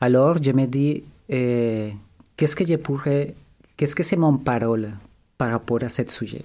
Alors, 0.00 0.42
je 0.42 0.50
me 0.50 0.66
dis, 0.66 1.02
eh, 1.28 1.92
qu'est-ce 2.36 2.56
que 2.56 2.66
je 2.66 2.74
pourrais, 2.74 3.34
qu'est-ce 3.76 3.94
que 3.94 4.02
c'est 4.02 4.16
mon 4.16 4.36
parole 4.38 4.90
par 5.36 5.50
rapport 5.50 5.82
à 5.84 5.88
ce 5.88 6.02
sujet 6.08 6.42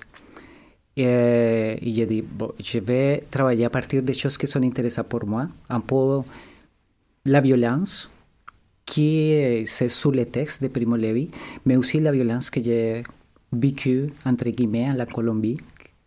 et, 0.96 1.80
et 1.82 1.92
je 1.92 2.04
dis, 2.04 2.24
je 2.60 2.78
vais 2.78 3.24
travailler 3.32 3.66
à 3.66 3.70
partir 3.72 4.04
des 4.04 4.14
choses 4.14 4.38
qui 4.38 4.46
sont 4.46 4.62
intéressantes 4.62 5.08
pour 5.08 5.26
moi, 5.26 5.48
un 5.68 5.80
peu 5.80 6.22
la 7.26 7.42
violence, 7.42 8.12
qui 8.86 9.64
c'est 9.66 9.90
sous 9.90 10.12
le 10.12 10.26
texte 10.26 10.62
de 10.62 10.68
Primo 10.68 10.96
Levi, 10.96 11.30
mais 11.66 11.76
aussi 11.76 12.00
la 12.00 12.12
violence 12.12 12.52
que 12.52 12.62
j'ai 12.62 13.02
vécue, 13.52 14.10
entre 14.26 14.50
guillemets, 14.50 14.90
en 14.90 14.94
la 14.94 15.08
Colombie, 15.08 15.58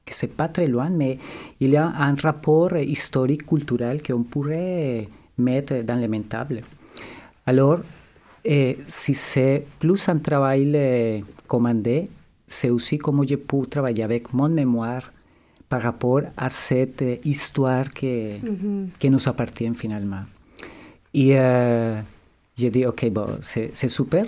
que 0.06 0.62
loin, 0.62 0.88
mais 0.90 1.18
il 1.60 1.70
y 1.70 1.76
a 1.76 1.86
un 1.86 2.14
rapport 2.14 2.76
historique, 2.76 3.44
culturel 3.44 4.02
qu'on 4.02 4.22
pourrait 4.22 5.08
mettre 5.38 5.82
dans 5.82 5.96
l'émentable. 5.96 6.60
Alors, 7.44 7.80
eh, 8.44 8.78
si 8.86 9.14
c'est 9.14 9.66
plus 9.78 10.08
un 10.08 10.18
travail 10.18 10.74
eh, 10.74 11.24
commandé, 11.48 12.08
c'est 12.46 12.70
aussi 12.70 12.98
comme 12.98 13.26
je 13.28 13.34
peux 13.34 13.66
travailler 13.66 14.04
avec 14.04 14.32
mon 14.32 14.48
mémoire 14.48 15.12
par 15.68 15.82
rapport 15.82 16.22
à 16.36 16.48
cette 16.48 17.02
eh, 17.02 17.20
histoire 17.24 17.92
que, 17.92 18.30
mm-hmm. 18.30 18.88
qui 19.00 19.10
nous 19.10 19.28
appartient 19.28 19.74
finalement. 19.74 20.22
Et 21.12 21.38
euh, 21.38 22.00
j'ai 22.56 22.70
dit, 22.70 22.86
OK, 22.86 23.08
bon, 23.10 23.38
c'est 23.40 23.88
super, 23.88 24.26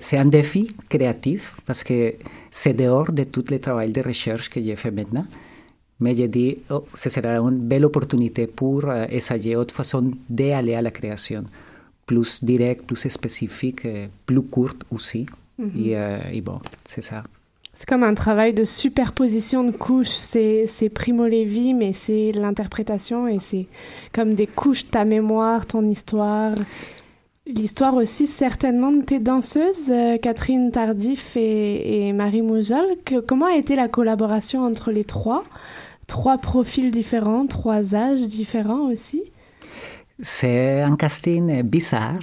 c'est 0.00 0.18
un 0.18 0.26
défi 0.26 0.68
créatif 0.88 1.56
parce 1.64 1.82
que 1.82 2.14
c'est 2.50 2.74
dehors 2.74 3.10
de 3.12 3.24
tout 3.24 3.44
le 3.50 3.58
travail 3.58 3.90
de 3.90 4.02
recherche 4.02 4.50
que 4.50 4.62
j'ai 4.62 4.76
fait 4.76 4.90
maintenant. 4.90 5.26
Mais 6.00 6.14
j'ai 6.14 6.28
dit, 6.28 6.58
oh, 6.70 6.84
ce 6.94 7.10
sera 7.10 7.38
une 7.38 7.58
belle 7.58 7.84
opportunité 7.84 8.46
pour 8.46 8.84
euh, 8.84 9.06
essayer 9.10 9.56
autre 9.56 9.74
façon 9.74 10.12
d'aller 10.28 10.74
à 10.74 10.82
la 10.82 10.92
création, 10.92 11.44
plus 12.06 12.44
directe, 12.44 12.84
plus 12.84 13.08
spécifique, 13.08 13.84
euh, 13.84 14.06
plus 14.24 14.42
courte 14.42 14.84
aussi. 14.92 15.26
Mhm. 15.58 15.70
Euh, 15.76 16.20
et, 16.32 16.40
bon, 16.40 16.60
c'est 16.84 17.00
ça. 17.00 17.24
C'est 17.74 17.88
comme 17.88 18.04
un 18.04 18.14
travail 18.14 18.54
de 18.54 18.64
superposition 18.64 19.64
de 19.64 19.72
couches. 19.72 20.08
C'est, 20.08 20.66
c'est 20.66 20.88
Primo 20.88 21.26
Levi, 21.26 21.74
mais 21.74 21.92
c'est 21.92 22.32
l'interprétation 22.32 23.26
et 23.26 23.38
c'est 23.40 23.66
comme 24.12 24.34
des 24.34 24.46
couches, 24.46 24.88
ta 24.90 25.04
mémoire, 25.04 25.66
ton 25.66 25.82
histoire 25.82 26.54
l'histoire 27.48 27.94
aussi 27.94 28.26
certainement 28.26 28.92
de 28.92 29.02
tes 29.02 29.18
danseuses, 29.18 29.90
euh, 29.90 30.18
Catherine 30.18 30.70
Tardif 30.70 31.36
et, 31.36 32.12
Marie 32.12 32.42
Moujol. 32.42 32.86
comment 33.26 33.46
a 33.46 33.56
été 33.56 33.76
la 33.76 33.88
collaboration 33.88 34.62
entre 34.62 34.92
les 34.92 35.04
trois? 35.04 35.44
Trois 36.06 36.38
profils 36.38 36.90
différents, 36.90 37.46
trois 37.46 37.94
âges 37.94 38.26
différents 38.26 38.90
aussi? 38.90 39.22
C'est 40.20 40.80
un 40.80 40.96
casting 40.96 41.62
bizarre. 41.62 42.18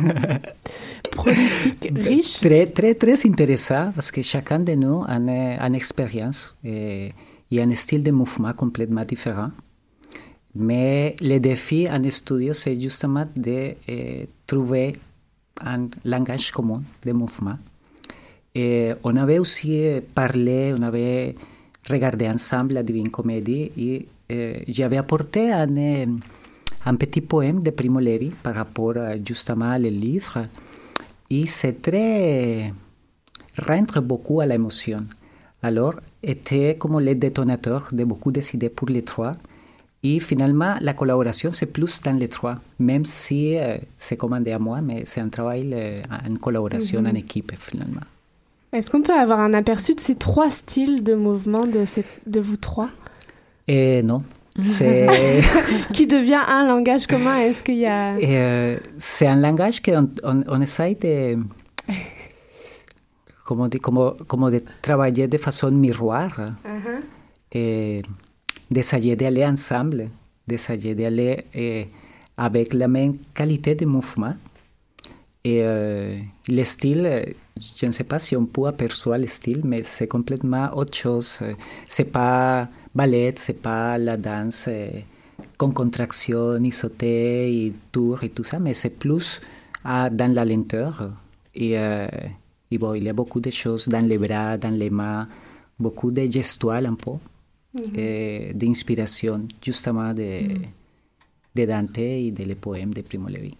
Prolifique, 1.10 1.92
riche. 1.94 2.40
Très, 2.40 2.66
très, 2.66 2.94
très 2.94 3.26
intéressant 3.26 3.92
parce 3.94 4.10
que 4.10 4.20
chacun 4.22 4.58
de 4.58 4.72
nous 4.72 5.04
a 5.06 5.16
une, 5.16 5.74
expérience 5.74 6.56
et, 6.64 7.12
et 7.50 7.62
un 7.62 7.74
style 7.74 8.02
de 8.02 8.10
mouvement 8.10 8.52
complètement 8.52 9.04
différent. 9.04 9.50
Mais 10.54 11.14
le 11.20 11.38
défi 11.38 11.86
en 11.88 12.02
studio, 12.10 12.54
c'est 12.54 12.80
justement 12.80 13.26
de 13.36 13.74
eh, 13.86 14.28
trouver 14.46 14.94
un 15.60 15.88
langage 16.04 16.50
commun 16.52 16.82
de 17.04 17.12
mouvement. 17.12 17.58
Et 18.54 18.92
on 19.04 19.16
avait 19.16 19.38
aussi 19.38 19.82
parlé, 20.14 20.74
on 20.76 20.82
avait 20.82 21.34
regardé 21.88 22.28
ensemble 22.28 22.74
la 22.74 22.82
Divine 22.82 23.10
Comédie 23.10 23.70
et 23.76 24.08
eh, 24.28 24.64
j'avais 24.68 24.96
apporté 24.96 25.52
un, 25.52 25.68
un, 26.86 26.94
petit 26.96 27.20
poème 27.20 27.62
de 27.62 27.70
Primo 27.70 28.00
Levi 28.00 28.30
par 28.42 28.54
rapport 28.54 28.94
justement 29.24 29.76
au 29.76 29.78
livre. 29.78 30.46
Et 31.30 31.46
c'est 31.46 31.82
très. 31.82 32.72
rentre 33.58 34.00
beaucoup 34.00 34.40
à 34.40 34.46
l'émotion. 34.46 35.00
Alors, 35.62 35.94
était 36.22 36.76
comme 36.78 37.00
le 37.00 37.14
détonateur 37.14 37.88
de 37.92 38.04
beaucoup 38.04 38.32
d'idées 38.32 38.68
pour 38.70 38.88
les 38.88 39.02
trois. 39.02 39.32
Et 40.08 40.20
finalement, 40.20 40.74
la 40.80 40.92
collaboration, 40.92 41.50
c'est 41.52 41.66
plus 41.66 42.00
dans 42.02 42.16
les 42.16 42.28
trois, 42.28 42.54
même 42.78 43.04
si 43.04 43.56
euh, 43.56 43.76
c'est 43.96 44.16
commandé 44.16 44.52
à 44.52 44.58
moi, 44.60 44.80
mais 44.80 45.02
c'est 45.04 45.20
un 45.20 45.28
travail 45.28 45.72
euh, 45.74 45.96
en 46.10 46.36
collaboration, 46.36 47.00
en 47.00 47.14
équipe, 47.14 47.52
finalement. 47.58 48.06
Est-ce 48.72 48.88
qu'on 48.88 49.02
peut 49.02 49.18
avoir 49.18 49.40
un 49.40 49.52
aperçu 49.52 49.94
de 49.96 50.00
ces 50.00 50.14
trois 50.14 50.50
styles 50.50 51.02
de 51.02 51.14
mouvement 51.14 51.66
de, 51.66 51.84
de 52.26 52.40
vous 52.40 52.56
trois? 52.56 52.90
Et 53.66 54.02
non. 54.04 54.22
C'est... 54.62 55.08
qui 55.92 56.06
devient 56.06 56.44
un 56.46 56.66
langage 56.66 57.08
commun 57.08 57.38
Est-ce 57.38 57.64
qu'il 57.64 57.78
y 57.78 57.86
a... 57.86 58.14
Euh, 58.22 58.76
c'est 58.98 59.26
un 59.26 59.40
langage 59.40 59.82
qu'on 59.82 60.08
on, 60.22 60.44
on 60.46 60.60
essaye 60.60 60.94
de... 60.94 61.36
Comment, 63.44 63.68
de, 63.68 63.78
comment, 63.78 64.12
comment 64.26 64.50
de 64.50 64.60
travailler 64.82 65.28
de 65.28 65.38
façon 65.38 65.70
miroir. 65.70 66.30
Uh-huh. 66.40 67.00
Et 67.52 68.02
d'essayer 68.70 69.16
d'aller 69.16 69.44
ensemble, 69.44 70.10
d'essayer 70.46 70.94
d'aller 70.94 71.44
eh, 71.54 71.88
avec 72.36 72.74
la 72.74 72.88
même 72.88 73.16
qualité 73.34 73.74
de 73.74 73.86
mouvement. 73.86 74.34
Et 75.44 75.60
euh, 75.62 76.18
le 76.48 76.64
style, 76.64 77.34
je 77.56 77.86
ne 77.86 77.92
sais 77.92 78.04
pas 78.04 78.18
si 78.18 78.36
on 78.36 78.46
peut 78.46 78.66
apercevoir 78.66 79.18
le 79.18 79.28
style, 79.28 79.62
mais 79.64 79.82
c'est 79.84 80.08
complètement 80.08 80.70
autre 80.76 80.96
chose. 80.96 81.40
C'est 81.84 82.10
pas 82.10 82.68
ballet, 82.94 83.32
c'est 83.36 83.60
pas 83.60 83.96
la 83.96 84.16
danse 84.16 84.68
eh, 84.68 85.04
con 85.56 85.70
contraction, 85.70 86.58
sauter, 86.72 87.66
et 87.66 87.72
tour 87.92 88.24
et 88.24 88.30
tout 88.30 88.44
ça, 88.44 88.58
mais 88.58 88.74
c'est 88.74 88.90
plus 88.90 89.40
ah, 89.84 90.10
dans 90.10 90.32
la 90.32 90.44
lenteur. 90.44 91.12
Et, 91.54 91.78
euh, 91.78 92.08
et 92.70 92.78
il 92.96 93.04
y 93.04 93.08
a 93.08 93.12
beaucoup 93.12 93.40
de 93.40 93.50
choses 93.50 93.86
dans 93.88 94.04
les 94.04 94.18
bras, 94.18 94.58
dans 94.58 94.76
les 94.76 94.90
mains, 94.90 95.28
beaucoup 95.78 96.10
de 96.10 96.26
gestuels 96.26 96.86
un 96.86 96.94
peu 96.94 97.12
eh, 97.94 98.52
d'inspiration 98.54 99.46
justement 99.62 100.12
de, 100.12 100.58
de 101.54 101.64
Dante 101.64 101.98
et 101.98 102.30
des 102.30 102.54
poèmes 102.54 102.94
de 102.94 103.02
Primo 103.02 103.28
Levi. 103.28 103.56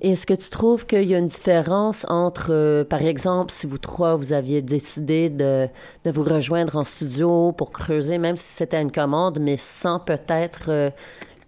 Est-ce 0.00 0.26
que 0.26 0.34
tu 0.34 0.48
trouves 0.48 0.86
qu'il 0.86 1.04
y 1.04 1.14
a 1.14 1.18
une 1.18 1.26
différence 1.26 2.06
entre, 2.08 2.50
euh, 2.50 2.84
par 2.84 3.02
exemple, 3.04 3.52
si 3.52 3.66
vous 3.66 3.78
trois, 3.78 4.14
vous 4.14 4.32
aviez 4.32 4.62
décidé 4.62 5.28
de, 5.28 5.66
de, 6.04 6.10
vous 6.10 6.22
rejoindre 6.22 6.76
en 6.76 6.84
studio 6.84 7.52
pour 7.52 7.72
creuser, 7.72 8.18
même 8.18 8.36
si 8.36 8.46
c'était 8.46 8.80
une 8.80 8.92
commande, 8.92 9.40
mais 9.40 9.56
sans 9.56 9.98
peut-être 9.98 10.66
euh, 10.68 10.90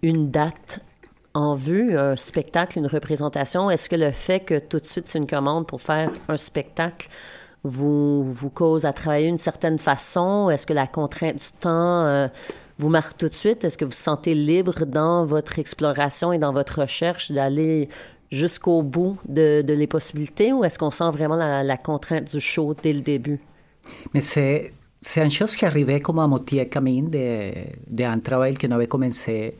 une 0.01 0.29
date 0.31 0.83
en 1.33 1.55
vue, 1.55 1.97
un 1.97 2.17
spectacle, 2.17 2.77
une 2.77 2.87
représentation? 2.87 3.71
Est-ce 3.71 3.87
que 3.87 3.95
le 3.95 4.11
fait 4.11 4.41
que 4.41 4.59
tout 4.59 4.79
de 4.79 4.85
suite 4.85 5.07
c'est 5.07 5.19
une 5.19 5.27
commande 5.27 5.65
pour 5.65 5.81
faire 5.81 6.11
un 6.27 6.37
spectacle 6.37 7.07
vous, 7.63 8.23
vous 8.31 8.49
cause 8.49 8.85
à 8.85 8.93
travailler 8.93 9.27
d'une 9.27 9.37
certaine 9.37 9.77
façon? 9.77 10.49
Est-ce 10.49 10.65
que 10.65 10.73
la 10.73 10.87
contrainte 10.87 11.35
du 11.35 11.59
temps 11.59 12.05
euh, 12.05 12.27
vous 12.77 12.89
marque 12.89 13.17
tout 13.17 13.29
de 13.29 13.33
suite? 13.33 13.63
Est-ce 13.63 13.77
que 13.77 13.85
vous 13.85 13.91
vous 13.91 13.97
sentez 13.97 14.33
libre 14.33 14.85
dans 14.85 15.25
votre 15.25 15.59
exploration 15.59 16.33
et 16.33 16.37
dans 16.37 16.53
votre 16.53 16.81
recherche 16.81 17.31
d'aller 17.31 17.89
jusqu'au 18.31 18.81
bout 18.81 19.17
de, 19.27 19.61
de, 19.61 19.73
les 19.73 19.87
possibilités 19.87 20.53
ou 20.53 20.63
est-ce 20.63 20.79
qu'on 20.79 20.91
sent 20.91 21.11
vraiment 21.11 21.35
la, 21.35 21.77
contrainte 21.77 22.31
du 22.33 22.39
show 22.39 22.73
dès 22.81 22.93
le 22.93 23.01
début? 23.01 23.39
Mais 24.13 24.21
c'est, 24.21 24.73
c'est 25.01 25.23
une 25.23 25.31
chose 25.31 25.55
qui 25.55 25.65
arrivait 25.65 25.99
comme 25.99 26.19
à 26.19 26.27
moitié 26.27 26.67
chemin 26.73 27.03
d'un 27.03 28.15
de, 28.15 28.21
travail 28.21 28.55
que 28.55 28.67
nous 28.67 28.75
avons 28.75 28.85
commencé 28.85 29.55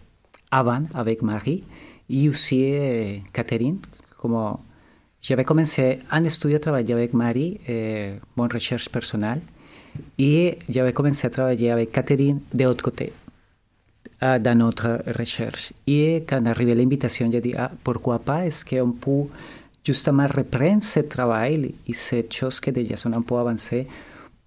avant 0.50 0.84
avec 0.94 1.22
Marie 1.22 1.64
et 2.10 2.30
aussi 2.30 2.74
euh, 2.74 3.18
Catherine. 3.34 3.78
Comme 4.18 4.58
j'avais 5.22 5.44
commencé 5.44 6.00
un 6.10 6.24
étude 6.24 6.56
à 6.56 6.60
travailler 6.60 6.94
avec 6.94 7.14
Marie, 7.14 7.60
euh, 7.70 8.16
mon 8.36 8.48
recherche 8.48 8.90
personnelle, 8.90 9.42
et 10.18 10.58
j'avais 10.70 10.94
commencé 10.94 11.28
à 11.28 11.30
travailler 11.30 11.72
avec 11.72 11.92
Catherine 11.92 12.40
de 12.54 12.64
l'autre 12.64 12.84
côté. 12.84 13.12
dans 14.22 14.56
notre 14.56 15.02
recherche. 15.18 15.74
Et 15.88 16.24
quand 16.28 16.46
arrivait 16.46 16.76
l'invitation, 16.76 17.30
j'ai 17.32 17.42
dit, 17.42 17.56
ah, 17.58 17.72
pourquoi 17.84 18.20
pas, 18.20 18.46
est-ce 18.46 18.64
qu'on 18.64 18.92
peut 18.92 19.28
justement 19.84 20.28
reprendre 20.28 20.84
ce 20.84 21.00
travail 21.00 21.74
et 21.88 21.94
cette 21.94 22.32
chose 22.32 22.60
qui 22.60 22.72
déjà 22.72 22.96
sont 22.96 23.12
un 23.14 23.22
peu 23.24 23.36
avancées 23.36 23.88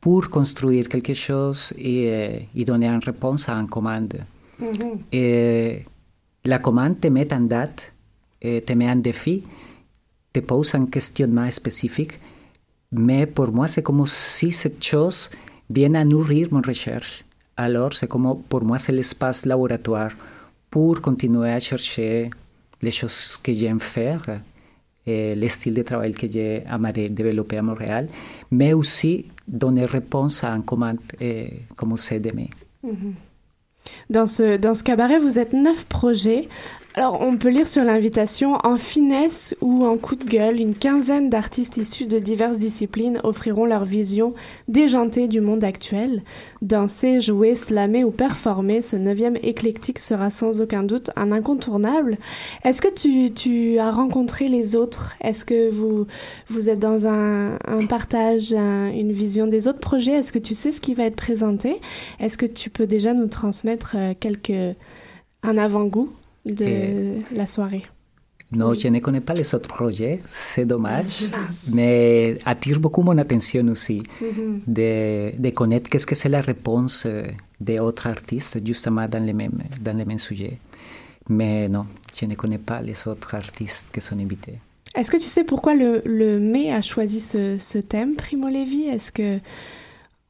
pour 0.01 0.29
construire 0.29 0.89
quelque 0.89 1.15
chose 1.15 1.73
et, 1.77 2.47
et 2.55 2.65
donner 2.65 2.87
une 2.87 3.03
réponse 3.03 3.49
à 3.49 3.55
une 3.55 3.69
commande. 3.69 4.15
Mm 4.61 4.65
-hmm. 4.67 4.99
et 5.11 5.85
la 6.45 6.59
commande 6.59 7.01
te 7.01 7.09
met 7.09 7.33
en 7.33 7.41
date, 7.49 7.93
et 8.41 8.63
te 8.63 8.75
met 8.75 8.87
un 8.87 9.01
défi, 9.03 9.43
te 10.35 10.41
pose 10.41 10.75
un 10.75 10.87
questionnement 10.87 11.51
spécifique, 11.51 12.15
mais 12.93 13.25
pour 13.27 13.51
moi, 13.53 13.67
c'est 13.69 13.83
comme 13.83 14.05
si 14.07 14.51
cette 14.53 14.83
chose 14.85 15.31
vienne 15.71 15.97
à 15.97 16.05
nourrir 16.05 16.49
mon 16.51 16.61
recherche. 16.61 17.25
Alors, 17.57 17.93
c'est 17.95 18.09
comme, 18.09 18.43
pour 18.51 18.63
moi, 18.65 18.79
c'est 18.79 18.93
l'espace 18.93 19.47
laboratoire 19.47 20.13
pour 20.71 21.01
continuer 21.01 21.53
à 21.53 21.61
chercher 21.61 22.31
les 22.83 22.91
choses 22.91 23.39
que 23.43 23.53
j'aime 23.53 23.81
faire, 23.81 24.41
et 25.07 25.35
le 25.35 25.49
style 25.49 25.75
de 25.75 25.83
travail 25.83 26.13
que 26.13 26.29
j'ai 26.29 26.65
aimé 26.75 27.09
développer 27.11 27.59
à 27.59 27.63
Montréal, 27.63 28.09
mais 28.51 28.73
aussi 28.73 29.27
donner 29.47 29.85
réponse 29.85 30.43
à 30.43 30.51
une 30.57 30.65
commande 30.65 30.99
eh, 31.21 31.61
comme 31.77 31.97
c'est 31.97 32.21
demain. 32.21 32.51
Mm 32.83 32.91
-hmm. 32.91 33.13
Dans 34.09 34.27
ce, 34.27 34.57
dans 34.57 34.75
ce 34.75 34.83
cabaret, 34.83 35.19
vous 35.19 35.39
êtes 35.39 35.53
neuf 35.53 35.85
projets. 35.99 36.49
Alors, 36.97 37.21
on 37.21 37.37
peut 37.37 37.49
lire 37.49 37.67
sur 37.67 37.83
l'invitation 37.83 38.57
En 38.63 38.77
finesse 38.77 39.57
ou 39.61 39.85
en 39.85 39.97
coup 39.97 40.15
de 40.15 40.23
gueule, 40.23 40.61
une 40.61 40.77
quinzaine 40.77 41.29
d'artistes 41.29 41.77
issus 41.77 42.07
de 42.07 42.21
diverses 42.21 42.57
disciplines 42.57 43.19
offriront 43.25 43.67
leur 43.67 43.85
vision 43.85 44.33
déjantée 44.69 45.27
du 45.27 45.41
monde 45.41 45.65
actuel. 45.65 46.23
Danser, 46.63 47.21
jouer, 47.21 47.57
slammer 47.57 48.05
ou 48.05 48.13
performer, 48.13 48.81
ce 48.81 48.95
neuvième 48.95 49.37
éclectique 49.43 49.99
sera 49.99 50.31
sans 50.31 50.61
aucun 50.61 50.85
doute 50.85 51.11
un 51.17 51.33
incontournable. 51.33 52.17
Est-ce 52.63 52.81
que 52.81 52.95
tu, 52.95 53.35
tu, 53.35 53.77
as 53.81 53.91
rencontré 53.91 54.47
les 54.47 54.77
autres? 54.77 55.17
Est-ce 55.21 55.45
que 55.45 55.73
vous, 55.73 56.07
vous 56.49 56.69
êtes 56.69 56.79
dans 56.79 57.09
un, 57.09 57.59
un 57.67 57.87
partage, 57.89 58.53
un, 58.53 58.93
une 58.93 59.11
vision 59.11 59.49
des 59.49 59.67
autres 59.67 59.81
projets? 59.81 60.13
Est-ce 60.13 60.31
que 60.31 60.39
tu 60.39 60.55
sais 60.55 60.71
ce 60.71 60.81
qui 60.81 60.95
va 60.95 61.07
être 61.07 61.17
présenté? 61.17 61.81
Est-ce 62.21 62.39
que 62.39 62.47
tu 62.47 62.71
peux 62.71 62.87
déjà 62.87 63.15
nous 63.15 63.27
transmettre 63.27 63.97
quelques, 64.21 64.77
un 65.43 65.59
avant-goût? 65.59 66.09
De 66.45 66.65
eh, 66.65 67.23
la 67.35 67.47
soirée. 67.47 67.85
Non, 68.53 68.71
oui. 68.71 68.79
je 68.79 68.89
ne 68.89 68.99
connais 69.01 69.21
pas 69.21 69.35
les 69.35 69.55
autres 69.55 69.69
projets, 69.69 70.21
c'est 70.27 70.65
dommage, 70.67 71.25
mais 71.73 72.37
attire 72.45 72.79
beaucoup 72.79 73.03
mon 73.03 73.17
attention 73.19 73.67
aussi 73.69 74.03
mm 74.21 74.27
-hmm. 74.27 74.61
de, 74.67 74.91
de, 75.45 75.51
connaître 75.51 75.89
qu'est-ce 75.91 76.07
que 76.07 76.15
c'est 76.15 76.29
la 76.39 76.43
réponse 76.53 77.07
des 77.69 77.79
autres 77.81 78.07
artistes 78.07 78.55
justement 78.71 79.07
dans 79.09 79.25
les 79.29 79.33
mêmes, 79.41 79.61
dans 79.87 79.97
les 80.01 80.05
mêmes 80.05 80.25
sujets. 80.31 80.59
Mais 81.29 81.69
non, 81.69 81.87
je 82.19 82.27
ne 82.27 82.35
connais 82.35 82.59
pas 82.71 82.81
les 82.83 82.99
autres 83.09 83.35
artistes 83.35 83.87
qui 83.93 84.01
sont 84.01 84.19
invités. 84.19 84.59
Est-ce 84.95 85.11
que 85.11 85.17
tu 85.17 85.25
sais 85.35 85.45
pourquoi 85.45 85.75
le, 85.75 86.03
le 86.05 86.39
mai 86.39 86.71
a 86.73 86.81
choisi 86.83 87.21
ce, 87.21 87.57
ce 87.59 87.79
thème, 87.79 88.15
Primo 88.15 88.49
Levi? 88.49 88.83
Est-ce 88.85 89.11
que 89.11 89.41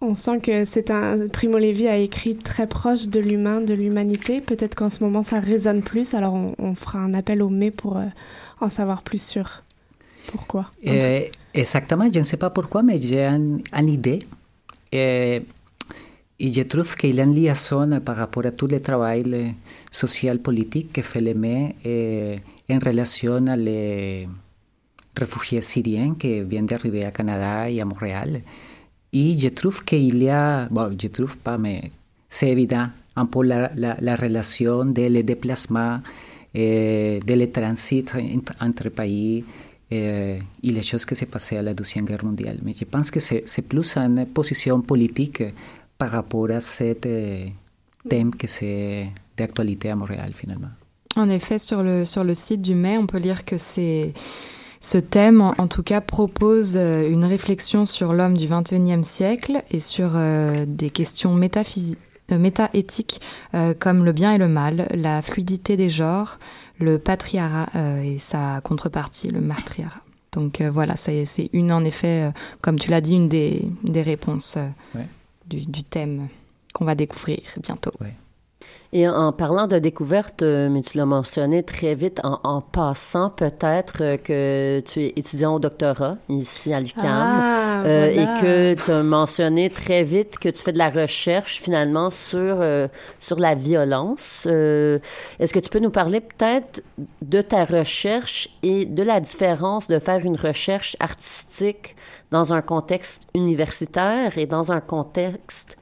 on 0.05 0.15
sent 0.15 0.41
que 0.41 0.65
c'est 0.65 0.91
un 0.91 1.29
Primo 1.29 1.59
Levi 1.59 1.89
a 1.89 1.97
écrit 1.97 2.37
très 2.37 2.67
proche 2.67 3.09
de 3.09 3.21
l'humain, 3.21 3.61
de 3.61 3.75
l'humanité. 3.75 4.41
Peut-être 4.41 4.75
qu'en 4.75 4.91
ce 4.91 5.03
moment 5.03 5.23
ça 5.23 5.41
résonne 5.41 5.83
plus. 5.83 6.15
Alors 6.15 6.35
on, 6.35 6.75
fera 6.75 6.99
un 6.99 7.15
appel 7.15 7.43
au 7.43 7.49
mai 7.49 7.71
pour 7.71 7.97
euh, 7.97 8.07
en 8.61 8.69
savoir 8.69 9.03
plus 9.03 9.23
sur 9.23 9.63
pourquoi. 10.29 10.71
Exactement, 11.53 12.09
je 12.13 12.19
ne 12.19 12.25
sais 12.25 12.37
pas 12.37 12.51
pourquoi, 12.51 12.83
mais 12.83 12.99
j'ai 12.99 13.25
une 13.25 13.63
un 13.73 13.87
idée. 13.87 14.21
Et, 14.93 15.43
et, 16.39 16.51
je 16.51 16.63
trouve 16.63 16.97
qu'il 16.97 17.15
y 17.15 17.21
a 17.21 17.25
une 17.25 17.35
liaison 17.35 18.01
par 18.01 18.17
rapport 18.17 18.47
à 18.47 18.53
tout 18.53 18.67
le 18.67 18.81
travail 18.81 19.55
social 19.91 20.39
politique 20.39 20.93
que 20.93 21.03
fait 21.03 21.21
le 21.21 21.35
mai 21.35 22.39
en 22.71 22.79
relation 22.79 23.47
à 23.47 23.57
les 23.57 24.29
réfugiés 25.17 25.63
syriens 25.63 26.15
qui 26.19 26.41
viennent 26.43 26.67
d'arriver 26.67 27.05
à 27.05 27.11
Canada 27.11 27.71
et 27.71 27.81
à 27.81 27.85
Montréal. 27.85 28.43
Et 29.15 29.35
je 29.39 29.49
trouve 29.49 29.85
qu'il 29.85 30.23
y 30.23 30.29
a, 30.29 30.67
bon, 30.71 30.95
je 31.01 31.09
trouve 31.09 31.39
pas, 31.39 31.57
mais 31.57 31.91
c'est 32.29 32.51
évident, 32.51 32.89
un 33.15 33.27
peu 33.27 33.43
la, 33.45 33.71
la, 33.77 33.97
la 34.01 34.17
relation 34.17 34.85
des 34.85 35.09
de 35.09 35.23
déplacements, 35.23 36.01
et 36.55 37.21
de 37.27 37.35
les 37.35 37.51
transits 37.51 38.05
entre 38.61 38.89
pays 38.91 39.45
et, 39.91 40.39
et 40.63 40.71
les 40.71 40.83
choses 40.83 41.05
qui 41.05 41.17
s'est 41.17 41.27
passées 41.27 41.57
à 41.57 41.63
la 41.63 41.75
Deuxième 41.75 42.05
Guerre 42.05 42.25
mondiale. 42.25 42.59
Mais 42.63 42.73
je 42.73 42.85
pense 42.85 43.11
que 43.11 43.21
c'est 43.21 43.63
plus 43.63 43.97
une 43.97 44.27
position 44.27 44.81
politique 44.81 45.43
par 45.99 46.11
rapport 46.11 46.51
à 46.51 46.61
ce 46.61 46.95
thème 48.09 48.35
que 48.37 48.47
c'est 48.47 49.09
d'actualité 49.37 49.91
à 49.91 49.97
Montréal 49.97 50.33
finalement. 50.33 50.71
En 51.17 51.29
effet, 51.29 51.59
sur 51.59 51.83
le, 51.83 52.05
sur 52.05 52.25
le 52.25 52.35
site 52.35 52.63
du 52.63 52.75
mai, 52.75 52.99
on 52.99 53.07
peut 53.07 53.19
lire 53.19 53.45
que 53.45 53.57
c'est 53.57 54.13
ce 54.85 54.99
thème, 54.99 55.41
en, 55.41 55.67
tout 55.67 55.83
cas, 55.83 56.03
propose 56.03 56.77
euh, 56.77 57.09
une 57.09 57.25
réflexion 57.25 57.87
sur 57.87 58.13
l'homme 58.13 58.37
du 58.37 58.47
XXIe 58.47 59.03
siècle 59.03 59.63
et 59.71 59.81
sur 59.81 60.11
euh, 60.15 60.67
des 60.69 60.91
questions 60.91 61.33
métaphysiques 61.33 61.99
euh, 62.31 62.39
méta-éthiques 62.39 63.23
euh, 63.55 63.73
comme 63.79 64.05
le 64.05 64.13
bien 64.13 64.35
et 64.35 64.39
le 64.39 64.47
mal, 64.47 64.89
la 64.95 65.23
fluidité 65.23 65.79
des 65.79 65.89
genres, 65.89 66.39
le 66.81 66.99
patriarcat 66.99 67.71
euh, 67.79 68.03
et 68.03 68.19
sa 68.19 68.61
contrepartie, 68.61 69.29
le 69.29 69.41
matriarcat. 69.41 70.03
Donc 70.33 70.61
euh, 70.61 70.71
voilà, 70.71 70.97
c'est 70.97 71.25
une 71.55 71.73
en 71.73 71.83
effet, 71.83 72.31
comme 72.61 72.79
tu 72.79 72.91
l'as 72.91 73.01
dit, 73.01 73.15
une 73.15 73.31
des, 73.31 73.67
des 73.85 74.03
réponses 74.03 74.59
ouais. 74.95 75.07
du, 75.47 75.63
du, 75.63 75.83
thème 75.83 76.29
qu'on 76.75 76.85
va 76.85 76.95
découvrir 76.95 77.41
bientôt. 77.63 77.93
Ouais. 78.03 78.13
Et 78.97 79.09
en 79.09 79.33
parlant 79.33 79.67
de 79.67 79.81
découverte, 79.81 80.43
euh, 80.43 80.69
mais 80.71 80.81
tu 80.81 80.97
l'as 80.99 81.05
mentionné 81.05 81.65
très 81.65 81.97
vite 81.97 82.21
en, 82.23 82.39
en 82.45 82.61
passant 82.61 83.29
peut-être 83.29 84.03
euh, 84.03 84.17
que 84.17 84.81
tu 84.87 85.01
es 85.01 85.13
étudiant 85.17 85.57
au 85.57 85.59
doctorat 85.59 86.17
ici 86.29 86.73
à 86.73 86.79
l'UQAM 86.79 87.05
ah, 87.05 87.83
euh, 87.85 88.13
voilà. 88.15 88.23
et 88.23 88.41
que 88.41 88.75
tu 88.81 88.93
as 88.93 89.03
mentionné 89.03 89.69
très 89.69 90.05
vite 90.05 90.39
que 90.39 90.49
tu 90.49 90.63
fais 90.63 90.73
de 90.73 90.79
la 90.79 90.91
recherche 90.91 91.61
finalement 91.61 92.13
sur 92.13 92.39
euh, 92.61 92.87
sur 93.19 93.41
la 93.41 93.57
violence. 93.57 94.45
Euh, 94.47 95.01
Est-ce 95.41 95.53
que 95.53 95.59
tu 95.59 95.71
peux 95.71 95.81
nous 95.81 95.91
parler 95.91 96.21
peut-être 96.21 96.85
de 97.21 97.41
ta 97.41 97.65
recherche 97.65 98.49
et 98.63 98.87
de 98.87 99.03
la 99.03 99.19
différence 99.19 99.89
de 99.89 99.99
faire 99.99 100.25
une 100.25 100.37
recherche 100.37 100.97
artistique 101.01 101.97
dans 102.31 102.55
un 102.55 102.63
contexte 102.63 103.23
universitaire 103.35 104.39
et 104.39 104.47
dans 104.47 104.71
un 104.71 104.81
contexte 104.81 105.79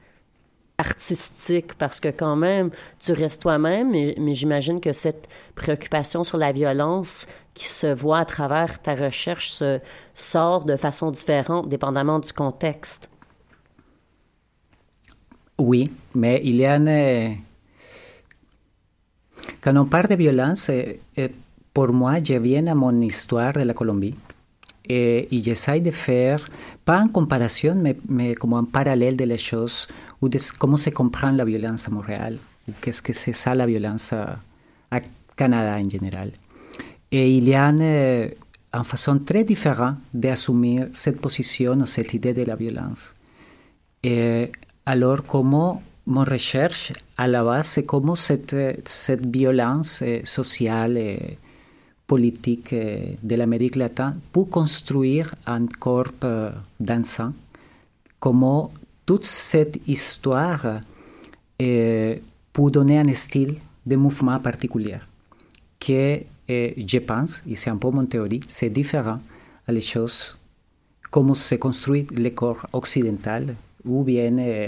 artistique 0.85 1.73
parce 1.75 1.99
que 1.99 2.09
quand 2.09 2.35
même 2.35 2.69
tu 2.99 3.13
restes 3.13 3.41
toi-même 3.41 3.91
mais, 3.91 4.35
j'imagine 4.35 4.79
que 4.79 4.93
cette 4.93 5.27
préoccupation 5.55 6.23
sur 6.23 6.37
la 6.37 6.51
violence 6.51 7.25
qui 7.53 7.67
se 7.67 7.87
voit 7.87 8.19
à 8.19 8.25
travers 8.25 8.81
ta 8.81 8.95
recherche 8.95 9.51
se 9.51 9.79
sort 10.13 10.65
de 10.65 10.75
façon 10.75 11.11
différente 11.11 11.69
dépendamment 11.69 12.19
du 12.19 12.33
contexte. 12.33 13.09
Oui, 15.59 15.91
mais 16.15 16.41
il 16.43 16.55
y 16.55 16.65
a 16.65 16.75
une... 16.77 17.37
Quand 19.61 19.75
on 19.77 19.85
parle 19.85 20.07
de 20.07 20.15
violence, 20.15 20.71
pour 21.73 21.93
moi, 21.93 22.17
je 22.23 22.35
viens 22.35 22.65
à 22.67 22.75
mon 22.75 22.99
histoire 23.01 23.53
de 23.53 23.61
la 23.61 23.73
Colombie 23.73 24.15
et, 24.85 25.35
et 25.35 25.41
j'essaie 25.41 25.79
de 25.79 25.91
faire, 25.91 26.45
pas 26.83 26.99
en 26.99 27.07
comparaison, 27.07 27.75
mais, 27.75 27.95
mais 28.07 28.35
comme 28.35 28.53
en 28.53 28.63
parallèle 28.65 29.15
de 29.15 29.23
les 29.23 29.37
choses, 29.37 29.87
ou 30.21 30.29
de 30.29 30.39
comment 30.59 30.77
se 30.77 30.89
comprend 30.89 31.31
la 31.31 31.45
violence 31.45 31.87
à 31.87 31.91
Montréal, 31.91 32.37
ou 32.67 32.71
qu'est-ce 32.81 33.01
que 33.01 33.13
c'est 33.13 33.33
ça 33.33 33.55
la 33.55 33.65
violence 33.65 34.13
à, 34.13 34.37
Canada 35.35 35.77
en 35.83 35.89
général. 35.89 36.31
Et 37.11 37.35
il 37.35 37.49
y 37.49 37.55
a 37.55 37.65
une, 37.65 37.81
une 37.81 38.83
façon 38.83 39.17
très 39.17 39.43
différente 39.43 39.95
d'assumer 40.13 40.79
cette 40.93 41.19
position 41.19 41.73
ou 41.73 41.87
cette 41.87 42.13
idée 42.13 42.35
de 42.35 42.43
la 42.43 42.55
violence. 42.55 43.15
Et 44.03 44.51
alors, 44.85 45.25
comment 45.25 45.81
mon 46.05 46.23
recherche, 46.23 46.91
à 47.17 47.27
la 47.27 47.43
base, 47.43 47.67
c'est 47.67 47.83
comment 47.83 48.15
cette, 48.15 48.55
cette 48.85 49.25
violence 49.25 50.03
sociale 50.23 50.97
et 50.97 51.37
politique 52.13 52.75
de 53.29 53.35
l'Amérique 53.35 53.75
latine 53.75 54.15
peut 54.31 54.45
construire 54.59 55.27
un 55.45 55.65
corps 55.65 56.13
dansant, 56.79 57.33
comment 58.19 58.71
toute 59.05 59.25
cette 59.25 59.77
histoire 59.87 60.81
euh, 61.61 62.15
peut 62.53 62.71
donner 62.71 62.99
un 62.99 63.13
style 63.13 63.55
de 63.85 63.95
mouvement 63.95 64.39
particulier, 64.39 64.97
que 65.79 66.21
euh, 66.49 66.71
je 66.77 66.99
pense, 66.99 67.43
et 67.47 67.55
c'est 67.55 67.69
un 67.69 67.77
peu 67.77 67.89
mon 67.89 68.03
théorie, 68.03 68.41
c'est 68.47 68.69
différent 68.69 69.19
à 69.67 69.71
les 69.71 69.81
choses, 69.81 70.37
comment 71.09 71.35
se 71.35 71.55
construit 71.55 72.05
le 72.11 72.29
corps 72.29 72.67
occidental, 72.73 73.55
ou 73.85 74.03
bien 74.03 74.37
euh, 74.37 74.67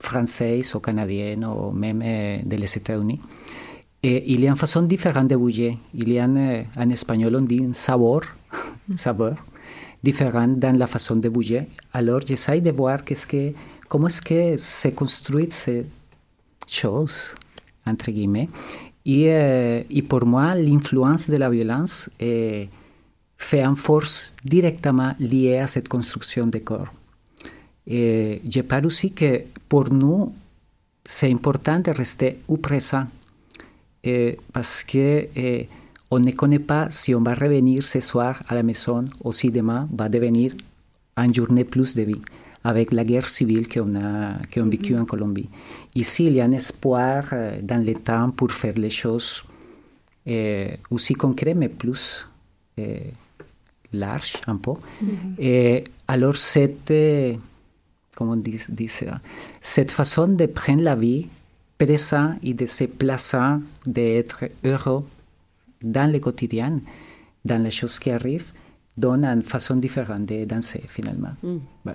français 0.00 0.62
ou 0.74 0.80
canadien, 0.80 1.42
ou 1.42 1.70
même 1.72 2.02
euh, 2.04 2.38
des 2.44 2.76
États-Unis. 2.76 3.20
Il 4.02 4.40
y 4.40 4.46
a 4.46 4.50
une 4.50 4.56
façon 4.56 4.82
différente 4.82 5.28
de 5.28 5.36
bouger. 5.36 5.78
Il 5.94 6.08
y 6.08 6.18
a 6.18 6.24
un, 6.24 6.64
en 6.76 6.88
espagnol, 6.90 7.36
on 7.36 7.40
dit 7.40 7.64
un 7.68 7.72
sabor, 7.72 8.22
saveur 8.94 9.36
différent 10.02 10.48
dans 10.48 10.76
la 10.76 10.86
façon 10.86 11.16
de 11.16 11.28
bouger. 11.28 11.66
Alors, 11.92 12.20
j'essaie 12.24 12.60
de 12.60 12.70
voir 12.70 13.04
qu'est-ce 13.04 13.26
que, 13.26 13.52
comment 13.88 14.08
est-ce 14.08 14.22
que 14.22 14.56
se 14.56 14.88
construit 14.88 15.48
ces 15.50 15.84
choses, 16.66 17.34
entre 17.86 18.10
guillemets. 18.10 18.48
Et, 19.04 19.32
euh, 19.32 19.82
et 19.90 20.02
pour 20.02 20.24
moi, 20.26 20.54
l'influence 20.54 21.28
de 21.28 21.36
la 21.36 21.48
violence 21.50 22.10
est, 22.20 22.68
fait 23.36 23.62
une 23.62 23.76
force 23.76 24.34
directement 24.44 25.14
liée 25.18 25.58
à 25.58 25.66
cette 25.66 25.88
construction 25.88 26.46
de 26.46 26.58
corps. 26.58 26.92
Et 27.86 28.40
je 28.48 28.60
parle 28.62 28.86
aussi 28.86 29.12
que 29.12 29.42
pour 29.68 29.92
nous, 29.92 30.32
c'est 31.04 31.30
important 31.30 31.78
de 31.78 31.90
rester 31.92 32.38
au 32.48 32.56
présent 32.56 33.06
et 34.06 34.38
parce 34.52 34.84
que 34.84 35.26
et, 35.36 35.68
on 36.10 36.20
ne 36.20 36.30
connaît 36.30 36.60
pas 36.60 36.88
si 36.88 37.14
on 37.14 37.20
va 37.20 37.34
revenir 37.34 37.82
ce 37.82 38.00
soir 38.00 38.40
à 38.48 38.54
la 38.54 38.62
maison 38.62 39.04
ou 39.24 39.32
si 39.32 39.50
demain 39.50 39.88
va 39.92 40.08
devenir 40.08 40.52
une 41.16 41.34
journée 41.34 41.64
plus 41.64 41.96
de 41.96 42.02
vie 42.02 42.22
avec 42.62 42.92
la 42.92 43.04
guerre 43.04 43.28
civile 43.28 43.68
qu'on 43.68 43.92
a, 43.96 44.34
qu'on 44.52 44.68
vécu 44.74 44.92
mm 44.92 44.96
-hmm. 44.96 45.02
en 45.02 45.04
Colombie. 45.12 45.48
Ici, 45.94 46.26
il 46.28 46.34
y 46.34 46.40
a 46.40 46.44
un 46.44 46.52
espoir 46.52 47.20
euh, 47.32 47.60
dans 47.70 47.82
le 47.88 47.94
temps 48.08 48.30
pour 48.38 48.50
faire 48.60 48.76
les 48.84 48.94
choses 49.04 49.30
aussi 50.90 51.14
concrètes, 51.14 51.58
mais 51.62 51.68
plus 51.68 52.04
larges 53.92 54.36
un 54.52 54.58
peu. 54.64 54.72
Mm 54.72 55.06
-hmm. 55.06 55.44
Et 55.50 55.84
alors, 56.14 56.36
cette, 56.54 56.92
comment 58.16 58.34
on 58.36 58.42
dit, 58.48 58.60
dit 58.80 58.92
ça, 58.98 59.20
cette 59.74 59.92
façon 59.98 60.26
de 60.40 60.46
prendre 60.46 60.82
la 60.90 60.96
vie 61.04 61.24
présent 61.78 62.32
et 62.42 62.54
de 62.54 62.66
se 62.66 62.84
placer, 62.84 63.58
d'être 63.86 64.44
heureux 64.64 65.04
dans 65.82 66.10
le 66.10 66.18
quotidien, 66.18 66.74
dans 67.44 67.62
les 67.62 67.70
choses 67.70 67.98
qui 67.98 68.10
arrivent, 68.10 68.52
donne 68.96 69.24
une 69.24 69.42
façon 69.42 69.76
différente 69.76 70.26
de 70.26 70.44
danser 70.44 70.82
finalement. 70.88 71.34
Mm. 71.42 71.56
Ben, 71.84 71.94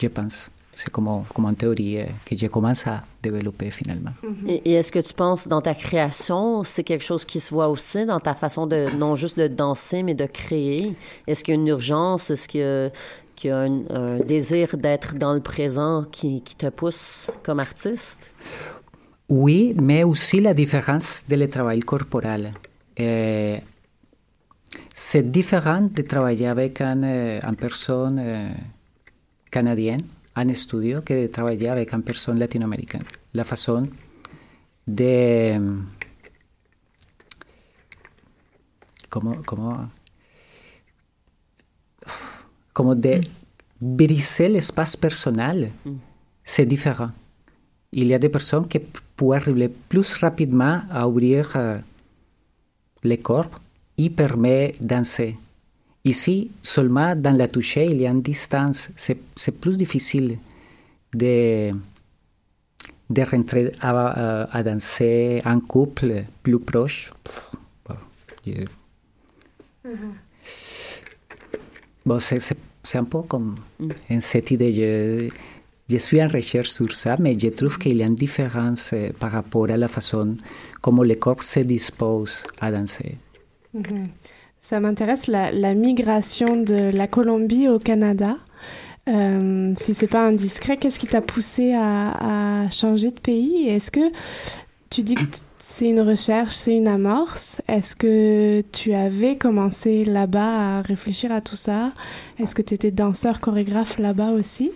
je 0.00 0.08
pense. 0.08 0.50
C'est 0.74 0.88
comme, 0.88 1.24
comme 1.34 1.44
une 1.46 1.54
théorie 1.54 1.98
que 2.24 2.34
je 2.34 2.46
commence 2.46 2.86
à 2.86 3.02
développer 3.22 3.70
finalement. 3.70 4.12
Mm 4.22 4.28
-hmm. 4.28 4.50
Et, 4.50 4.70
et 4.70 4.72
est-ce 4.78 4.90
que 4.90 5.00
tu 5.00 5.12
penses 5.12 5.46
dans 5.46 5.60
ta 5.60 5.74
création, 5.74 6.64
c'est 6.64 6.82
quelque 6.82 7.04
chose 7.04 7.26
qui 7.26 7.40
se 7.40 7.50
voit 7.54 7.68
aussi 7.68 8.06
dans 8.06 8.20
ta 8.20 8.34
façon 8.34 8.66
de, 8.66 8.88
non 8.96 9.14
juste 9.14 9.38
de 9.38 9.48
danser, 9.48 10.02
mais 10.02 10.14
de 10.14 10.26
créer? 10.26 10.94
Est-ce 11.26 11.44
qu'il 11.44 11.54
y 11.54 11.56
a 11.58 11.60
une 11.60 11.68
urgence? 11.68 12.30
Est-ce 12.32 12.48
qu'il 12.48 12.62
y 12.62 12.64
a, 12.64 12.90
qu'il 13.36 13.50
y 13.50 13.52
a 13.52 13.58
un, 13.68 13.82
un 13.90 14.18
désir 14.20 14.66
d'être 14.78 15.10
dans 15.18 15.34
le 15.34 15.42
présent 15.42 16.04
qui, 16.10 16.40
qui 16.40 16.56
te 16.56 16.70
pousse 16.70 17.30
comme 17.44 17.60
artiste? 17.60 18.30
Oui, 19.28 19.74
mais 19.80 20.04
aussi 20.04 20.40
la 20.40 20.54
différence 20.54 21.24
de 21.28 21.36
le 21.36 21.48
travail 21.48 21.80
corporel. 21.80 22.52
Euh, 23.00 23.58
c'est 24.94 25.30
différent 25.30 25.82
de 25.82 26.02
travailler 26.02 26.48
avec 26.48 26.80
une, 26.80 27.04
une 27.04 27.56
personne 27.56 28.18
euh, 28.18 28.50
canadienne 29.50 30.02
en 30.36 30.54
studio 30.54 31.02
que 31.02 31.22
de 31.22 31.26
travailler 31.28 31.68
avec 31.68 31.92
une 31.92 32.02
personne 32.02 32.38
latino-américaine. 32.38 33.04
La 33.34 33.44
façon 33.44 33.88
de... 34.86 35.58
Comment... 39.08 39.36
comment 39.44 39.88
como 42.72 42.94
de 42.94 43.20
briser 43.80 44.48
l'espace 44.48 44.96
personnel, 44.96 45.72
mm. 45.84 45.92
c'est 46.44 46.66
différent. 46.66 47.10
Il 47.92 48.06
y 48.06 48.14
a 48.14 48.18
des 48.18 48.28
personnes 48.28 48.66
qui 48.68 48.80
peuvent 49.22 49.32
arriver 49.32 49.68
plus 49.88 50.14
rapidement 50.14 50.82
à 50.90 51.06
ouvrir 51.08 51.52
euh, 51.56 51.78
le 53.04 53.16
corps 53.16 53.50
y 53.96 54.10
permet 54.10 54.72
danser. 54.80 55.36
Ici, 56.04 56.50
seulement 56.62 57.14
dans 57.14 57.36
la 57.36 57.46
toucher, 57.46 57.84
il 57.84 58.00
y 58.00 58.06
a 58.06 58.10
une 58.10 58.22
distance. 58.22 58.90
C'est 58.96 59.60
plus 59.60 59.76
difficile 59.76 60.38
de, 61.14 61.70
de 63.10 63.22
rentrer 63.22 63.70
à, 63.80 64.42
à, 64.42 64.62
danser 64.62 65.40
en 65.44 65.60
couple 65.60 66.24
plus 66.42 66.58
proche. 66.58 67.12
Bon, 67.86 67.96
je... 68.44 68.52
mm 68.52 69.94
-hmm. 69.94 70.14
bon 72.06 72.18
c'est 72.20 72.98
un 72.98 73.04
peu 73.04 73.22
comme 73.22 73.54
mm. 73.78 74.20
cette 74.20 74.50
idée. 74.50 74.72
Je, 74.78 75.28
je 75.88 75.96
suis 75.98 76.22
en 76.22 76.28
recherche 76.28 76.70
sur 76.70 76.92
ça, 76.94 77.16
mais 77.18 77.34
je 77.38 77.48
trouve 77.48 77.78
qu'il 77.78 77.96
y 77.98 78.02
a 78.02 78.06
une 78.06 78.14
différence 78.14 78.94
par 79.18 79.32
rapport 79.32 79.70
à 79.70 79.76
la 79.76 79.88
façon 79.88 80.36
comment 80.80 81.02
le 81.02 81.14
corps 81.16 81.42
se 81.42 81.60
dispose 81.60 82.44
à 82.60 82.70
danser. 82.70 83.14
-hmm. 83.74 84.08
Ça 84.62 84.78
m'intéresse 84.78 85.26
la, 85.26 85.74
migration 85.74 86.56
de 86.56 86.90
la 86.96 87.08
Colombie 87.08 87.68
au 87.68 87.80
Canada. 87.80 88.38
Euh, 89.08 89.74
si 89.76 89.92
c'est 89.92 90.06
pas 90.06 90.24
indiscret, 90.24 90.76
qu'est-ce 90.76 91.00
qui 91.00 91.08
t'a 91.08 91.20
poussé 91.20 91.74
à, 91.74 92.68
changer 92.70 93.10
de 93.10 93.18
pays? 93.18 93.68
Est-ce 93.68 93.90
que 93.90 94.12
tu 94.88 95.02
dis 95.02 95.16
que 95.16 95.22
c'est 95.58 95.88
une 95.88 96.00
recherche, 96.00 96.54
c'est 96.54 96.76
une 96.76 96.86
amorce? 96.86 97.60
Est-ce 97.66 97.96
que 97.96 98.62
tu 98.70 98.92
avais 98.92 99.36
commencé 99.36 100.04
là-bas 100.04 100.78
à 100.78 100.82
réfléchir 100.82 101.32
à 101.32 101.40
tout 101.40 101.56
ça? 101.56 101.92
Est-ce 102.38 102.54
que 102.54 102.62
tu 102.62 102.74
étais 102.74 102.92
danseur, 102.92 103.40
chorégraphe 103.40 103.98
là-bas 103.98 104.30
aussi? 104.30 104.70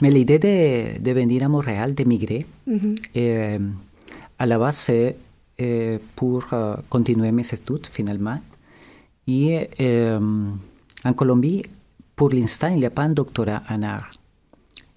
Mais 0.00 0.10
l'idée 0.10 0.38
de, 0.38 1.00
de, 1.00 1.10
venir 1.12 1.42
à 1.44 1.48
Montréal, 1.48 1.94
d'émigrer, 1.94 2.44
mm 2.66 2.76
-hmm. 2.76 2.94
euh, 3.16 3.58
à 4.38 4.46
la 4.46 4.58
base, 4.58 4.76
c'est 4.76 5.16
euh, 5.60 5.98
pour 6.14 6.44
euh, 6.52 6.76
continuer 6.88 7.32
mes 7.32 7.42
études 7.52 7.88
finalement. 7.90 8.40
Et 9.26 9.68
euh, 9.80 10.20
en 11.04 11.12
Colombie, 11.14 11.64
pour 12.14 12.30
l'instant, 12.30 12.68
il 12.68 12.76
n'y 12.76 12.86
a 12.86 12.90
pas 12.90 13.02
un 13.02 13.10
doctorat 13.10 13.62
en 13.68 13.82
art. 13.82 14.12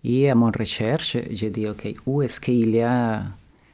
Et 0.04 0.30
à 0.30 0.36
mon 0.36 0.52
recherche, 0.52 1.18
j'ai 1.32 1.50
dit, 1.50 1.68
OK, 1.68 1.92
où 2.06 2.22
est-ce 2.22 2.40
qu'il 2.40 2.70
y 2.76 2.82
a 2.82 3.24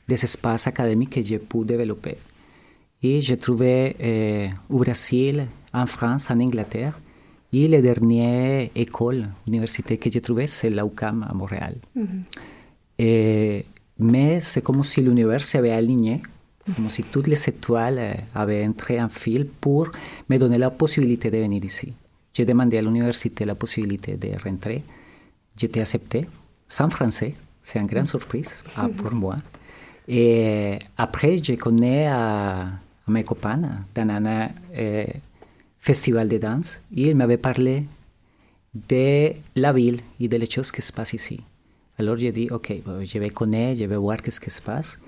des 0.07 0.23
espaces 0.23 0.67
académiques 0.67 1.09
que 1.15 1.21
je 1.23 1.35
peux 1.35 1.65
développer 1.65 2.15
Et 3.03 3.19
j'ai 3.19 3.37
trouvé 3.37 4.49
au 4.69 4.77
Brésil, 4.79 5.45
en 5.73 5.85
France, 5.85 6.31
en 6.31 6.39
Angleterre, 6.39 6.97
et 7.53 7.67
la 7.67 7.81
dernière 7.81 8.69
école, 8.75 9.27
université 9.47 9.97
que 9.97 10.09
j'ai 10.09 10.21
trouvée, 10.21 10.47
c'est 10.47 10.69
l'UQAM 10.69 11.25
à 11.29 11.33
Montréal. 11.33 11.75
Mm 11.95 12.03
-hmm. 12.03 12.21
Et, 12.99 13.65
mais 13.99 14.39
c'est 14.41 14.61
comme 14.61 14.83
si 14.83 15.01
l'univers 15.01 15.43
s'avait 15.43 15.71
aligné, 15.71 16.21
comme 16.75 16.89
si 16.89 17.03
toutes 17.03 17.27
les 17.27 17.49
étoiles 17.49 18.17
avaient 18.33 18.65
entré 18.67 19.01
en 19.01 19.09
fil 19.09 19.45
pour 19.45 19.89
me 20.29 20.37
donner 20.37 20.57
la 20.57 20.69
possibilité 20.71 21.29
de 21.31 21.37
venir 21.37 21.63
ici. 21.63 21.93
J'ai 22.33 22.45
demandé 22.45 22.77
à 22.77 22.81
l'université 22.81 23.45
la 23.45 23.55
possibilité 23.55 24.17
de 24.17 24.29
rentrer. 24.43 24.83
J'étais 25.55 25.81
accepté, 25.81 26.27
sans 26.67 26.89
français. 26.89 27.33
C'est 27.63 27.79
une 27.79 27.87
grande 27.87 28.07
surprise 28.07 28.63
ah, 28.75 28.87
pour 28.95 29.11
moi. 29.13 29.37
Et 30.07 30.77
après, 30.97 31.37
je 31.37 31.53
connais 31.55 32.07
à, 32.07 32.61
à 33.07 33.11
mes 33.11 33.23
copains 33.23 33.61
un 33.95 34.25
euh, 34.25 35.05
festival 35.89 36.27
de 36.33 36.37
danse 36.37 36.69
et 36.95 37.09
ils 37.09 37.15
m'avaient 37.19 37.43
parlé 37.49 37.75
de 38.91 39.31
la 39.55 39.71
ville 39.73 39.99
et 40.19 40.27
de 40.27 40.37
les 40.37 40.49
choses 40.55 40.71
qui 40.71 40.81
se 40.81 40.91
passent 40.91 41.13
ici. 41.13 41.39
Alors 41.99 42.17
j'ai 42.17 42.31
dit, 42.31 42.47
OK, 42.51 42.67
je 43.11 43.17
vais 43.19 43.29
connaître, 43.29 43.79
je 43.79 43.85
vais 43.85 43.95
voir 43.95 44.17
qu'est-ce 44.21 44.39
qui 44.39 44.51
se 44.51 44.61
passe. 44.61 44.99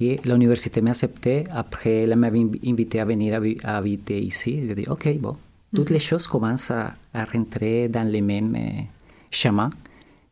Et 0.00 0.20
l'université 0.24 0.80
m'a 0.80 0.90
accepté. 0.90 1.44
Après, 1.50 1.96
elle 2.04 2.16
m'avait 2.16 2.46
invité 2.66 3.00
à 3.00 3.04
venir 3.04 3.40
habiter 3.64 4.20
ici. 4.20 4.52
J'ai 4.66 4.74
dit, 4.74 4.88
OK, 4.88 5.06
bon. 5.18 5.36
Toutes 5.74 5.90
les 5.90 5.98
choses 5.98 6.26
commencent 6.26 6.70
à, 6.70 6.94
à 7.12 7.24
rentrer 7.24 7.88
dans 7.88 8.06
les 8.14 8.20
mêmes 8.22 8.54
euh, 8.54 8.82
chemins. 9.30 9.70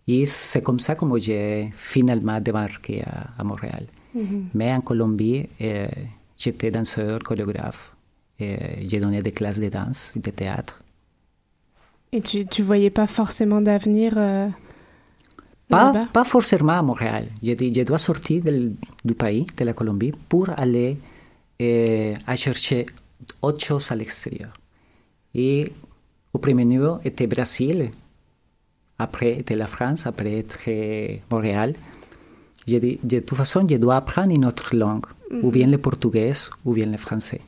Et 0.07 0.24
c'est 0.26 0.62
comme 0.62 0.78
ça 0.78 0.95
que 0.95 1.05
j'ai 1.18 1.70
finalement 1.76 2.41
débarqué 2.41 3.03
à, 3.03 3.41
à 3.41 3.45
Montréal. 3.45 3.85
Mm 4.14 4.20
-hmm. 4.20 4.43
Mais 4.55 4.70
en 4.72 4.80
Colombie, 4.80 5.49
euh, 5.61 5.89
j'étais 6.43 6.70
danseur, 6.70 7.18
chorégraphe. 7.28 7.91
J'ai 8.39 9.01
donné 9.01 9.22
des 9.22 9.30
classes 9.30 9.61
de 9.61 9.68
danse, 9.68 10.14
de 10.16 10.30
théâtre. 10.30 10.80
Et 12.12 12.20
tu 12.20 12.45
ne 12.45 12.64
voyais 12.64 12.91
pas 12.91 13.07
forcément 13.07 13.61
d'avenir 13.61 14.14
euh, 14.16 14.49
Pas, 15.68 16.09
pas 16.12 16.24
forcément 16.24 16.72
à 16.72 16.83
Montréal. 16.83 17.28
Je, 17.43 17.53
dis, 17.53 17.72
je 17.72 17.83
dois 17.83 17.99
sortir 17.99 18.43
du 19.05 19.14
pays, 19.14 19.47
de 19.57 19.64
la 19.64 19.72
Colombie, 19.72 20.12
pour 20.28 20.51
aller 20.59 20.99
eh, 21.59 22.14
à 22.26 22.37
chercher 22.37 22.87
autre 23.41 23.64
chose 23.64 23.91
à 23.93 23.95
l'extérieur. 23.95 24.53
Et 25.35 25.72
au 26.35 26.39
premier 26.39 26.64
niveau 26.64 26.99
était 27.05 27.26
Brésil, 27.26 27.91
après 28.99 29.39
était 29.39 29.57
la 29.57 29.66
France, 29.66 30.07
après 30.07 30.41
était 30.41 31.20
Montréal. 31.30 31.74
Je 32.68 32.76
dis, 32.76 32.99
de 33.03 33.20
toute 33.20 33.39
façon, 33.39 33.66
je 33.68 33.76
dois 33.76 33.97
apprendre 33.97 34.33
une 34.33 34.45
autre 34.45 34.76
langue, 34.76 35.07
ou 35.43 35.51
bien 35.51 35.66
le 35.66 35.78
portugais, 35.78 36.33
ou 36.64 36.74
bien 36.74 36.87
le 36.87 36.99
français. 36.99 37.41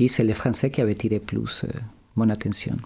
Et 0.00 0.08
c'est 0.08 0.24
le 0.24 0.32
français 0.32 0.70
qui 0.70 0.80
avait 0.80 0.94
tiré 0.94 1.20
plus 1.20 1.66
mon 2.16 2.30
attention. 2.30 2.76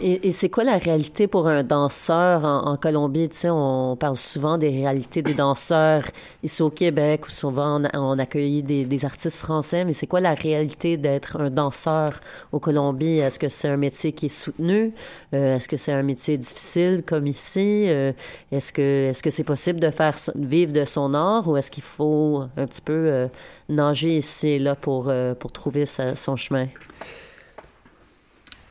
Et, 0.00 0.28
et 0.28 0.32
c'est 0.32 0.48
quoi 0.48 0.62
la 0.62 0.78
réalité 0.78 1.26
pour 1.26 1.48
un 1.48 1.64
danseur 1.64 2.44
en, 2.44 2.66
en 2.68 2.76
Colombie? 2.76 3.28
Tu 3.28 3.36
sais, 3.36 3.50
on 3.50 3.96
parle 3.96 4.16
souvent 4.16 4.58
des 4.58 4.68
réalités 4.68 5.22
des 5.22 5.34
danseurs 5.34 6.04
ici 6.44 6.62
au 6.62 6.70
Québec, 6.70 7.26
où 7.26 7.30
souvent 7.30 7.82
on, 7.82 7.98
on 7.98 8.18
accueille 8.20 8.62
des, 8.62 8.84
des 8.84 9.04
artistes 9.04 9.38
français, 9.38 9.84
mais 9.84 9.92
c'est 9.92 10.06
quoi 10.06 10.20
la 10.20 10.34
réalité 10.34 10.96
d'être 10.96 11.40
un 11.40 11.50
danseur 11.50 12.20
au 12.52 12.60
Colombie? 12.60 13.18
Est-ce 13.18 13.40
que 13.40 13.48
c'est 13.48 13.66
un 13.66 13.76
métier 13.76 14.12
qui 14.12 14.26
est 14.26 14.28
soutenu? 14.28 14.92
Euh, 15.34 15.56
est-ce 15.56 15.66
que 15.66 15.76
c'est 15.76 15.92
un 15.92 16.04
métier 16.04 16.38
difficile 16.38 17.02
comme 17.04 17.26
ici? 17.26 17.86
Euh, 17.88 18.12
est-ce 18.52 18.72
que 18.72 19.08
est-ce 19.08 19.22
que 19.22 19.30
c'est 19.30 19.42
possible 19.42 19.80
de 19.80 19.90
faire 19.90 20.14
vivre 20.36 20.70
de 20.72 20.84
son 20.84 21.12
art 21.12 21.48
ou 21.48 21.56
est-ce 21.56 21.72
qu'il 21.72 21.82
faut 21.82 22.44
un 22.56 22.66
petit 22.66 22.82
peu 22.82 22.92
euh, 22.92 23.26
nager 23.68 24.16
ici 24.18 24.48
et 24.50 24.58
là 24.60 24.76
pour, 24.76 25.06
euh, 25.08 25.34
pour 25.34 25.50
trouver 25.50 25.86
sa- 25.86 26.14
son 26.14 26.36
chemin? 26.36 26.68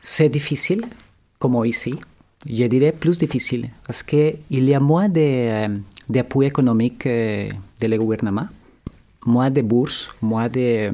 C'est 0.08 0.28
difficile, 0.28 0.82
comme 1.40 1.56
ici. 1.66 1.92
Je 2.48 2.66
dirais 2.68 2.92
plus 2.92 3.18
difficile, 3.18 3.66
parce 3.84 4.04
qu'il 4.04 4.38
y 4.50 4.72
a 4.72 4.78
moins 4.78 5.08
d'appui 5.08 6.46
économique 6.46 7.08
de 7.08 7.86
le 7.88 7.98
gouvernement, 7.98 8.46
moins 9.24 9.50
de 9.50 9.62
bourses, 9.62 10.08
moins 10.22 10.48
de, 10.48 10.92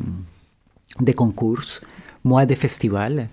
de 0.98 1.12
concours, 1.12 1.60
moins 2.24 2.46
de 2.46 2.54
festivals, 2.54 3.28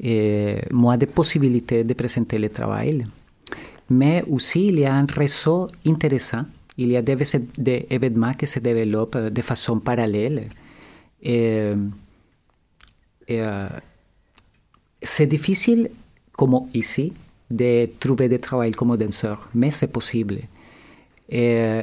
et 0.00 0.56
moins 0.70 0.96
de 0.96 1.04
possibilités 1.04 1.84
de 1.84 1.92
présenter 1.92 2.38
le 2.38 2.48
travail. 2.48 3.06
Mais 3.90 4.24
aussi, 4.26 4.68
il 4.68 4.80
y 4.80 4.86
a 4.86 4.94
un 4.94 5.04
réseau 5.06 5.68
intéressant. 5.86 6.46
Il 6.78 6.88
y 6.88 6.96
a 6.96 7.02
se 8.46 8.58
de 8.58 9.42
façon 9.42 9.80
parallèle. 9.80 10.48
Et, 11.22 11.72
et, 13.28 13.42
euh, 13.42 13.68
c'est 15.02 15.26
difficile, 15.26 15.90
comme 16.32 16.68
ici, 16.74 17.12
de 17.50 17.86
trouver 17.98 18.28
du 18.28 18.38
travail 18.38 18.72
comme 18.72 18.96
danseur, 18.96 19.48
mais 19.54 19.70
c'est 19.70 19.88
possible. 19.88 20.38
Et 21.28 21.82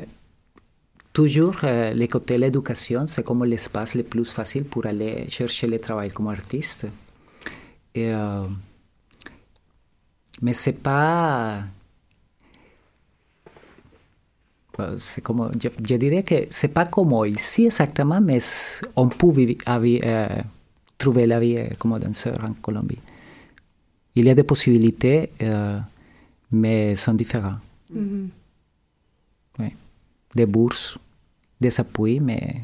toujours, 1.14 1.58
euh, 1.64 1.94
le 1.94 2.08
côté 2.08 2.38
l'éducation, 2.38 3.08
c'est 3.08 3.24
comme 3.24 3.44
l'espace 3.46 3.96
le 3.96 4.04
plus 4.04 4.32
facile 4.32 4.66
pour 4.66 4.86
aller 4.86 5.26
chercher 5.30 5.68
le 5.68 5.80
travail 5.80 6.12
comme 6.12 6.28
artiste. 6.28 6.86
Et, 7.96 8.12
euh, 8.14 8.46
mais 10.42 10.54
c'est 10.54 10.74
pas. 10.74 11.64
euh, 14.80 14.98
comme, 15.24 15.52
je, 15.60 15.96
dirais 15.96 16.24
que 16.24 16.36
c'est 16.50 16.68
pas 16.68 16.86
comme 16.86 17.26
ici 17.26 17.66
exactement, 17.66 18.22
mais 18.22 18.40
on 18.96 19.08
peut 19.08 19.32
vivre, 19.32 19.56
euh, 19.68 20.28
trouver 20.98 21.26
la 21.26 21.40
vie 21.40 21.58
euh, 21.58 21.68
comme 21.80 21.98
danseur 22.00 22.36
en 22.48 22.54
Colombie. 22.54 23.00
Il 24.16 24.26
y 24.26 24.30
a 24.30 24.36
des 24.36 24.44
possibilités, 24.44 25.30
euh, 25.42 25.80
mais 26.52 26.96
sont 26.96 27.14
différentes. 27.14 27.60
Mhm. 27.90 28.30
Oui. 29.60 29.74
Des 30.36 30.46
bourses, 30.46 30.98
des 31.62 31.80
appuis, 31.80 32.20
mais 32.20 32.62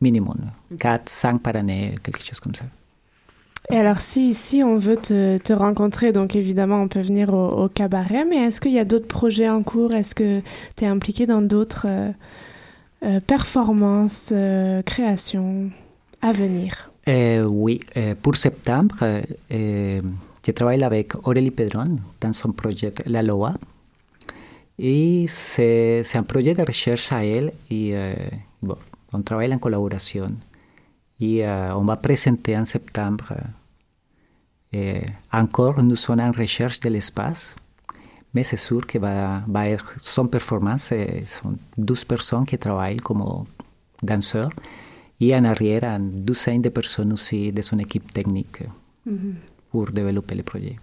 minimum. 0.00 0.38
4, 0.78 1.08
5 1.08 1.42
par 1.42 1.56
année, 1.56 1.94
quelque 2.02 2.22
chose 2.22 2.40
comme 2.40 2.54
ça. 2.54 2.64
Et 3.70 3.76
alors, 3.76 3.98
si 3.98 4.30
ici 4.30 4.62
on 4.64 4.76
veut 4.76 4.96
te, 4.96 5.36
te 5.38 5.52
rencontrer, 5.52 6.12
donc 6.12 6.34
évidemment 6.34 6.80
on 6.80 6.88
peut 6.88 7.02
venir 7.02 7.34
au, 7.34 7.64
au 7.64 7.68
cabaret, 7.68 8.24
mais 8.24 8.36
est-ce 8.36 8.60
qu'il 8.60 8.72
y 8.72 8.78
a 8.78 8.84
d'autres 8.84 9.06
projets 9.06 9.50
en 9.50 9.62
cours? 9.62 9.92
Est-ce 9.92 10.14
que 10.14 10.40
tu 10.76 10.84
es 10.84 10.86
impliqué 10.86 11.26
dans 11.26 11.42
d'autres 11.42 11.86
euh, 11.86 12.10
euh, 13.04 13.20
performances, 13.20 14.30
euh, 14.32 14.80
créations 14.82 15.70
à 16.22 16.32
venir? 16.32 16.87
Euh, 17.08 17.44
oui, 17.44 17.78
euh, 17.96 18.14
pour 18.20 18.36
septembre, 18.36 18.96
je 19.50 20.52
travaille 20.52 20.82
avec 20.84 21.14
Aurélie 21.26 21.50
Pedron 21.50 21.96
dans 22.20 22.32
son 22.32 22.52
projet 22.52 22.92
La 23.06 23.22
Loa. 23.22 23.54
Et 24.78 25.26
c'est 25.28 26.02
un 26.14 26.22
projet 26.22 26.54
de 26.54 26.62
recherche 26.62 27.10
à 27.12 27.24
elle 27.24 27.52
et 27.70 27.94
bon, 28.62 28.76
on 29.12 29.22
travaille 29.22 29.52
en 29.52 29.58
collaboration. 29.58 30.28
Et 31.20 31.44
euh, 31.44 31.74
on 31.74 31.84
va 31.84 31.96
présenter 31.96 32.56
en 32.56 32.64
septembre. 32.64 33.34
euh, 34.74 35.00
encore, 35.32 35.82
nous 35.82 35.96
sommes 35.96 36.20
en 36.20 36.30
recherche 36.30 36.78
de 36.80 36.90
l'espace, 36.90 37.56
mais 38.34 38.44
c'est 38.44 38.56
sûr 38.58 38.86
que 38.86 38.98
va, 38.98 39.42
va 39.48 39.68
être 39.68 39.94
son 40.00 40.26
performance. 40.28 40.90
euh, 40.92 41.24
sont 41.24 41.56
12 41.76 42.04
personnes 42.04 42.46
qui 42.46 42.58
travaillent 42.58 42.98
comme 42.98 43.44
danseurs 44.02 44.50
et 45.20 45.34
en 45.34 45.44
arrière, 45.44 45.84
une 45.84 46.24
douzaine 46.24 46.62
de 46.62 46.68
personnes 46.68 47.12
aussi 47.12 47.52
de 47.52 47.62
son 47.62 47.78
équipe 47.78 48.12
technique 48.12 48.62
pour 49.70 49.90
développer 49.90 50.34
le 50.34 50.42
projet. 50.42 50.76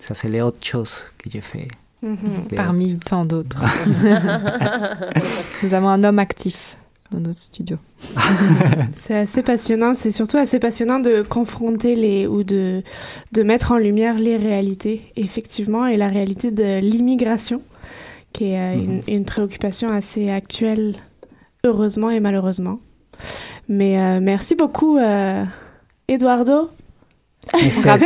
Ça, 0.00 0.14
c'est 0.14 0.28
les 0.28 0.40
autres 0.40 0.64
choses 0.64 1.06
que 1.18 1.30
j'ai 1.30 1.40
fait. 1.40 1.68
Les 2.02 2.56
Parmi 2.56 2.98
tant 2.98 3.24
d'autres. 3.24 3.58
Nous 5.62 5.74
avons 5.74 5.88
un 5.88 6.04
homme 6.04 6.18
actif 6.18 6.76
dans 7.10 7.20
notre 7.20 7.38
studio. 7.38 7.78
C'est 8.96 9.16
assez 9.16 9.42
passionnant, 9.42 9.94
c'est 9.94 10.10
surtout 10.10 10.38
assez 10.38 10.58
passionnant 10.58 10.98
de 10.98 11.22
confronter 11.22 11.94
les 11.94 12.26
ou 12.26 12.42
de, 12.42 12.82
de 13.32 13.42
mettre 13.42 13.72
en 13.72 13.78
lumière 13.78 14.18
les 14.18 14.36
réalités, 14.36 15.12
effectivement, 15.16 15.86
et 15.86 15.96
la 15.96 16.08
réalité 16.08 16.50
de 16.50 16.80
l'immigration, 16.80 17.62
qui 18.32 18.50
est 18.50 18.60
euh, 18.60 18.74
une, 18.74 19.02
une 19.06 19.24
préoccupation 19.24 19.90
assez 19.90 20.30
actuelle, 20.30 20.96
heureusement 21.64 22.10
et 22.10 22.20
malheureusement. 22.20 22.80
Mais 23.68 23.98
euh, 23.98 24.20
merci 24.20 24.54
beaucoup, 24.54 24.96
euh, 24.98 25.44
Eduardo. 26.08 26.70
C'est 27.70 27.88
un 27.88 27.96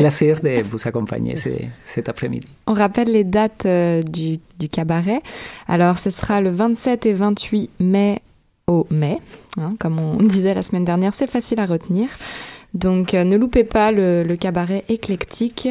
plaisir 0.00 0.40
de 0.40 0.62
vous 0.62 0.78
accompagner 0.88 1.36
ce- 1.36 1.48
cet 1.84 2.08
après-midi. 2.08 2.46
On 2.66 2.72
rappelle 2.72 3.10
les 3.12 3.24
dates 3.24 3.66
euh, 3.66 4.00
du, 4.02 4.38
du 4.58 4.68
cabaret. 4.70 5.20
Alors, 5.66 5.98
ce 5.98 6.08
sera 6.08 6.40
le 6.40 6.50
27 6.50 7.04
et 7.06 7.12
28 7.12 7.70
mai 7.80 8.20
au 8.66 8.86
mai. 8.90 9.18
hein, 9.58 9.74
comme 9.78 9.98
on 10.00 10.16
disait 10.22 10.54
la 10.54 10.62
semaine 10.62 10.84
dernière, 10.86 11.12
c'est 11.12 11.30
facile 11.30 11.60
à 11.60 11.66
retenir. 11.66 12.08
Donc, 12.74 13.12
ne 13.14 13.36
loupez 13.36 13.64
pas 13.64 13.92
le, 13.92 14.22
le 14.22 14.36
cabaret 14.36 14.84
éclectique. 14.88 15.68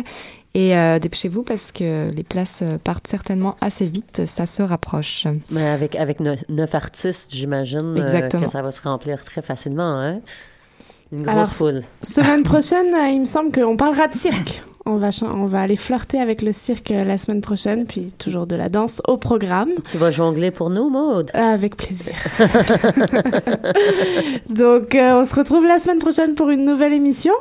Et 0.58 0.76
euh, 0.76 0.98
dépêchez-vous 0.98 1.44
parce 1.44 1.72
que 1.72 2.10
les 2.10 2.24
places 2.24 2.62
euh, 2.64 2.80
partent 2.84 3.06
certainement 3.06 3.56
assez 3.62 3.86
vite. 3.86 4.24
Ça 4.26 4.48
se 4.48 4.64
rapproche. 4.64 5.28
Mais 5.52 5.64
avec, 5.64 5.96
avec 5.96 6.20
neuf, 6.20 6.44
neuf 6.50 6.74
artistes, 6.74 7.32
j'imagine 7.32 7.96
euh, 7.96 8.02
Exactement. 8.02 8.48
que 8.48 8.50
ça 8.50 8.64
va 8.64 8.72
se 8.72 8.82
remplir 8.82 9.24
très 9.24 9.44
facilement. 9.44 10.00
Hein? 10.00 10.22
Une 11.12 11.22
grosse 11.22 11.36
Alors, 11.36 11.48
foule. 11.50 11.82
Semaine 12.02 12.42
prochaine, 12.44 12.88
il 13.14 13.22
me 13.22 13.28
semble 13.28 13.52
qu'on 13.52 13.78
parlera 13.78 14.08
de 14.08 14.16
cirque. 14.16 14.64
On 14.88 14.96
va, 14.96 15.10
on 15.22 15.46
va 15.46 15.62
aller 15.62 15.76
flirter 15.76 16.20
avec 16.20 16.42
le 16.42 16.52
cirque 16.52 16.90
la 16.90 17.20
semaine 17.20 17.42
prochaine, 17.42 17.86
puis 17.86 18.12
toujours 18.18 18.48
de 18.48 18.56
la 18.56 18.70
danse 18.70 19.04
au 19.08 19.18
programme. 19.18 19.70
Tu 19.92 19.98
vas 19.98 20.10
jongler 20.10 20.50
pour 20.50 20.72
nous, 20.72 20.90
Maude? 20.90 21.30
Avec 21.36 21.76
plaisir. 21.76 22.16
Donc, 24.50 24.96
euh, 24.96 25.22
on 25.22 25.26
se 25.26 25.36
retrouve 25.36 25.68
la 25.68 25.78
semaine 25.78 26.00
prochaine 26.00 26.34
pour 26.34 26.50
une 26.50 26.66
nouvelle 26.66 26.94
émission. 26.94 27.34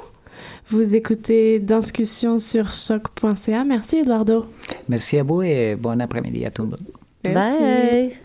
Vous 0.68 0.96
écoutez 0.96 1.60
Danscussion 1.60 2.38
sur 2.38 2.72
choc.ca. 2.72 3.64
Merci, 3.64 3.98
Eduardo. 3.98 4.46
Merci 4.88 5.18
à 5.18 5.22
vous 5.22 5.42
et 5.42 5.76
bon 5.76 6.00
après-midi 6.00 6.44
à 6.44 6.50
tout 6.50 6.62
le 6.62 6.68
monde. 6.70 6.80
Merci. 7.24 7.60
Bye! 7.60 8.16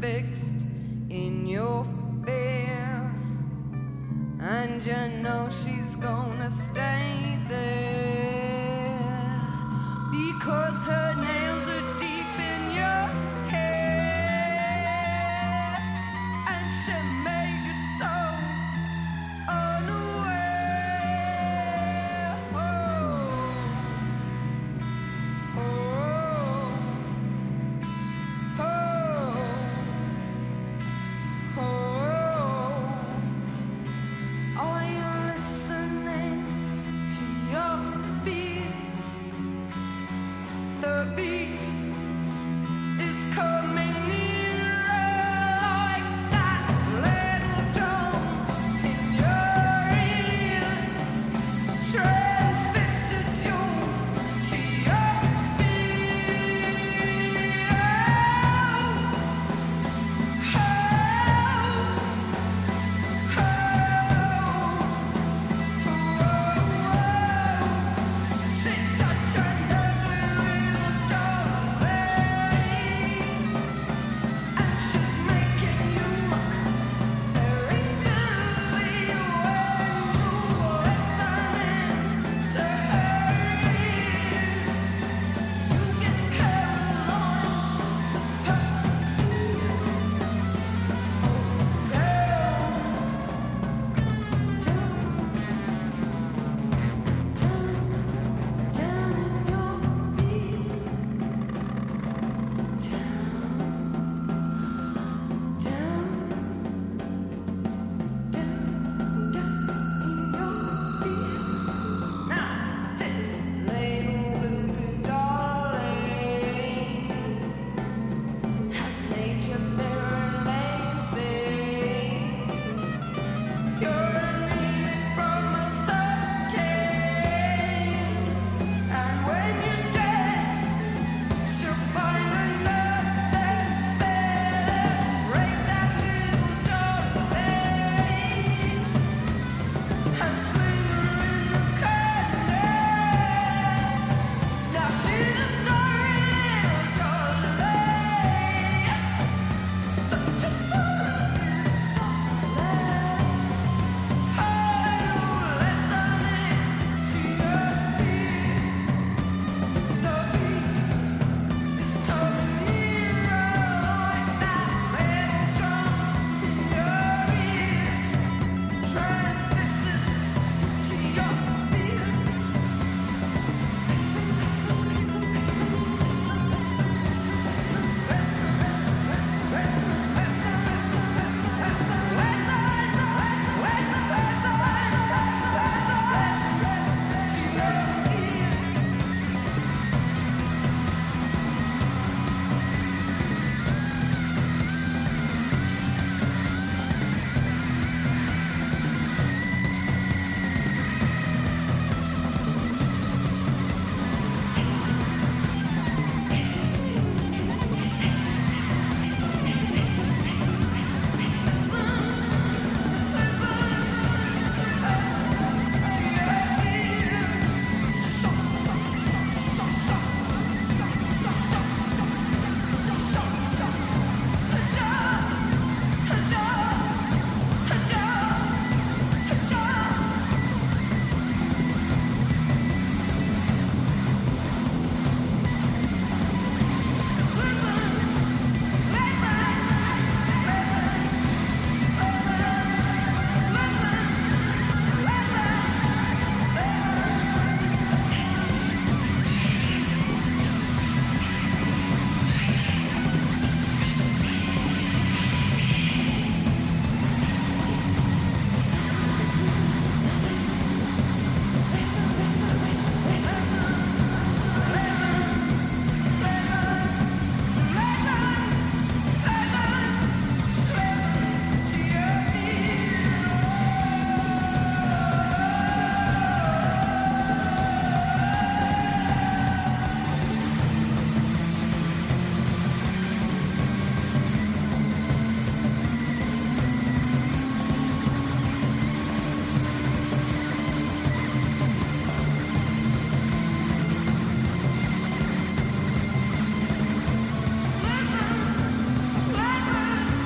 fixed. 0.00 0.55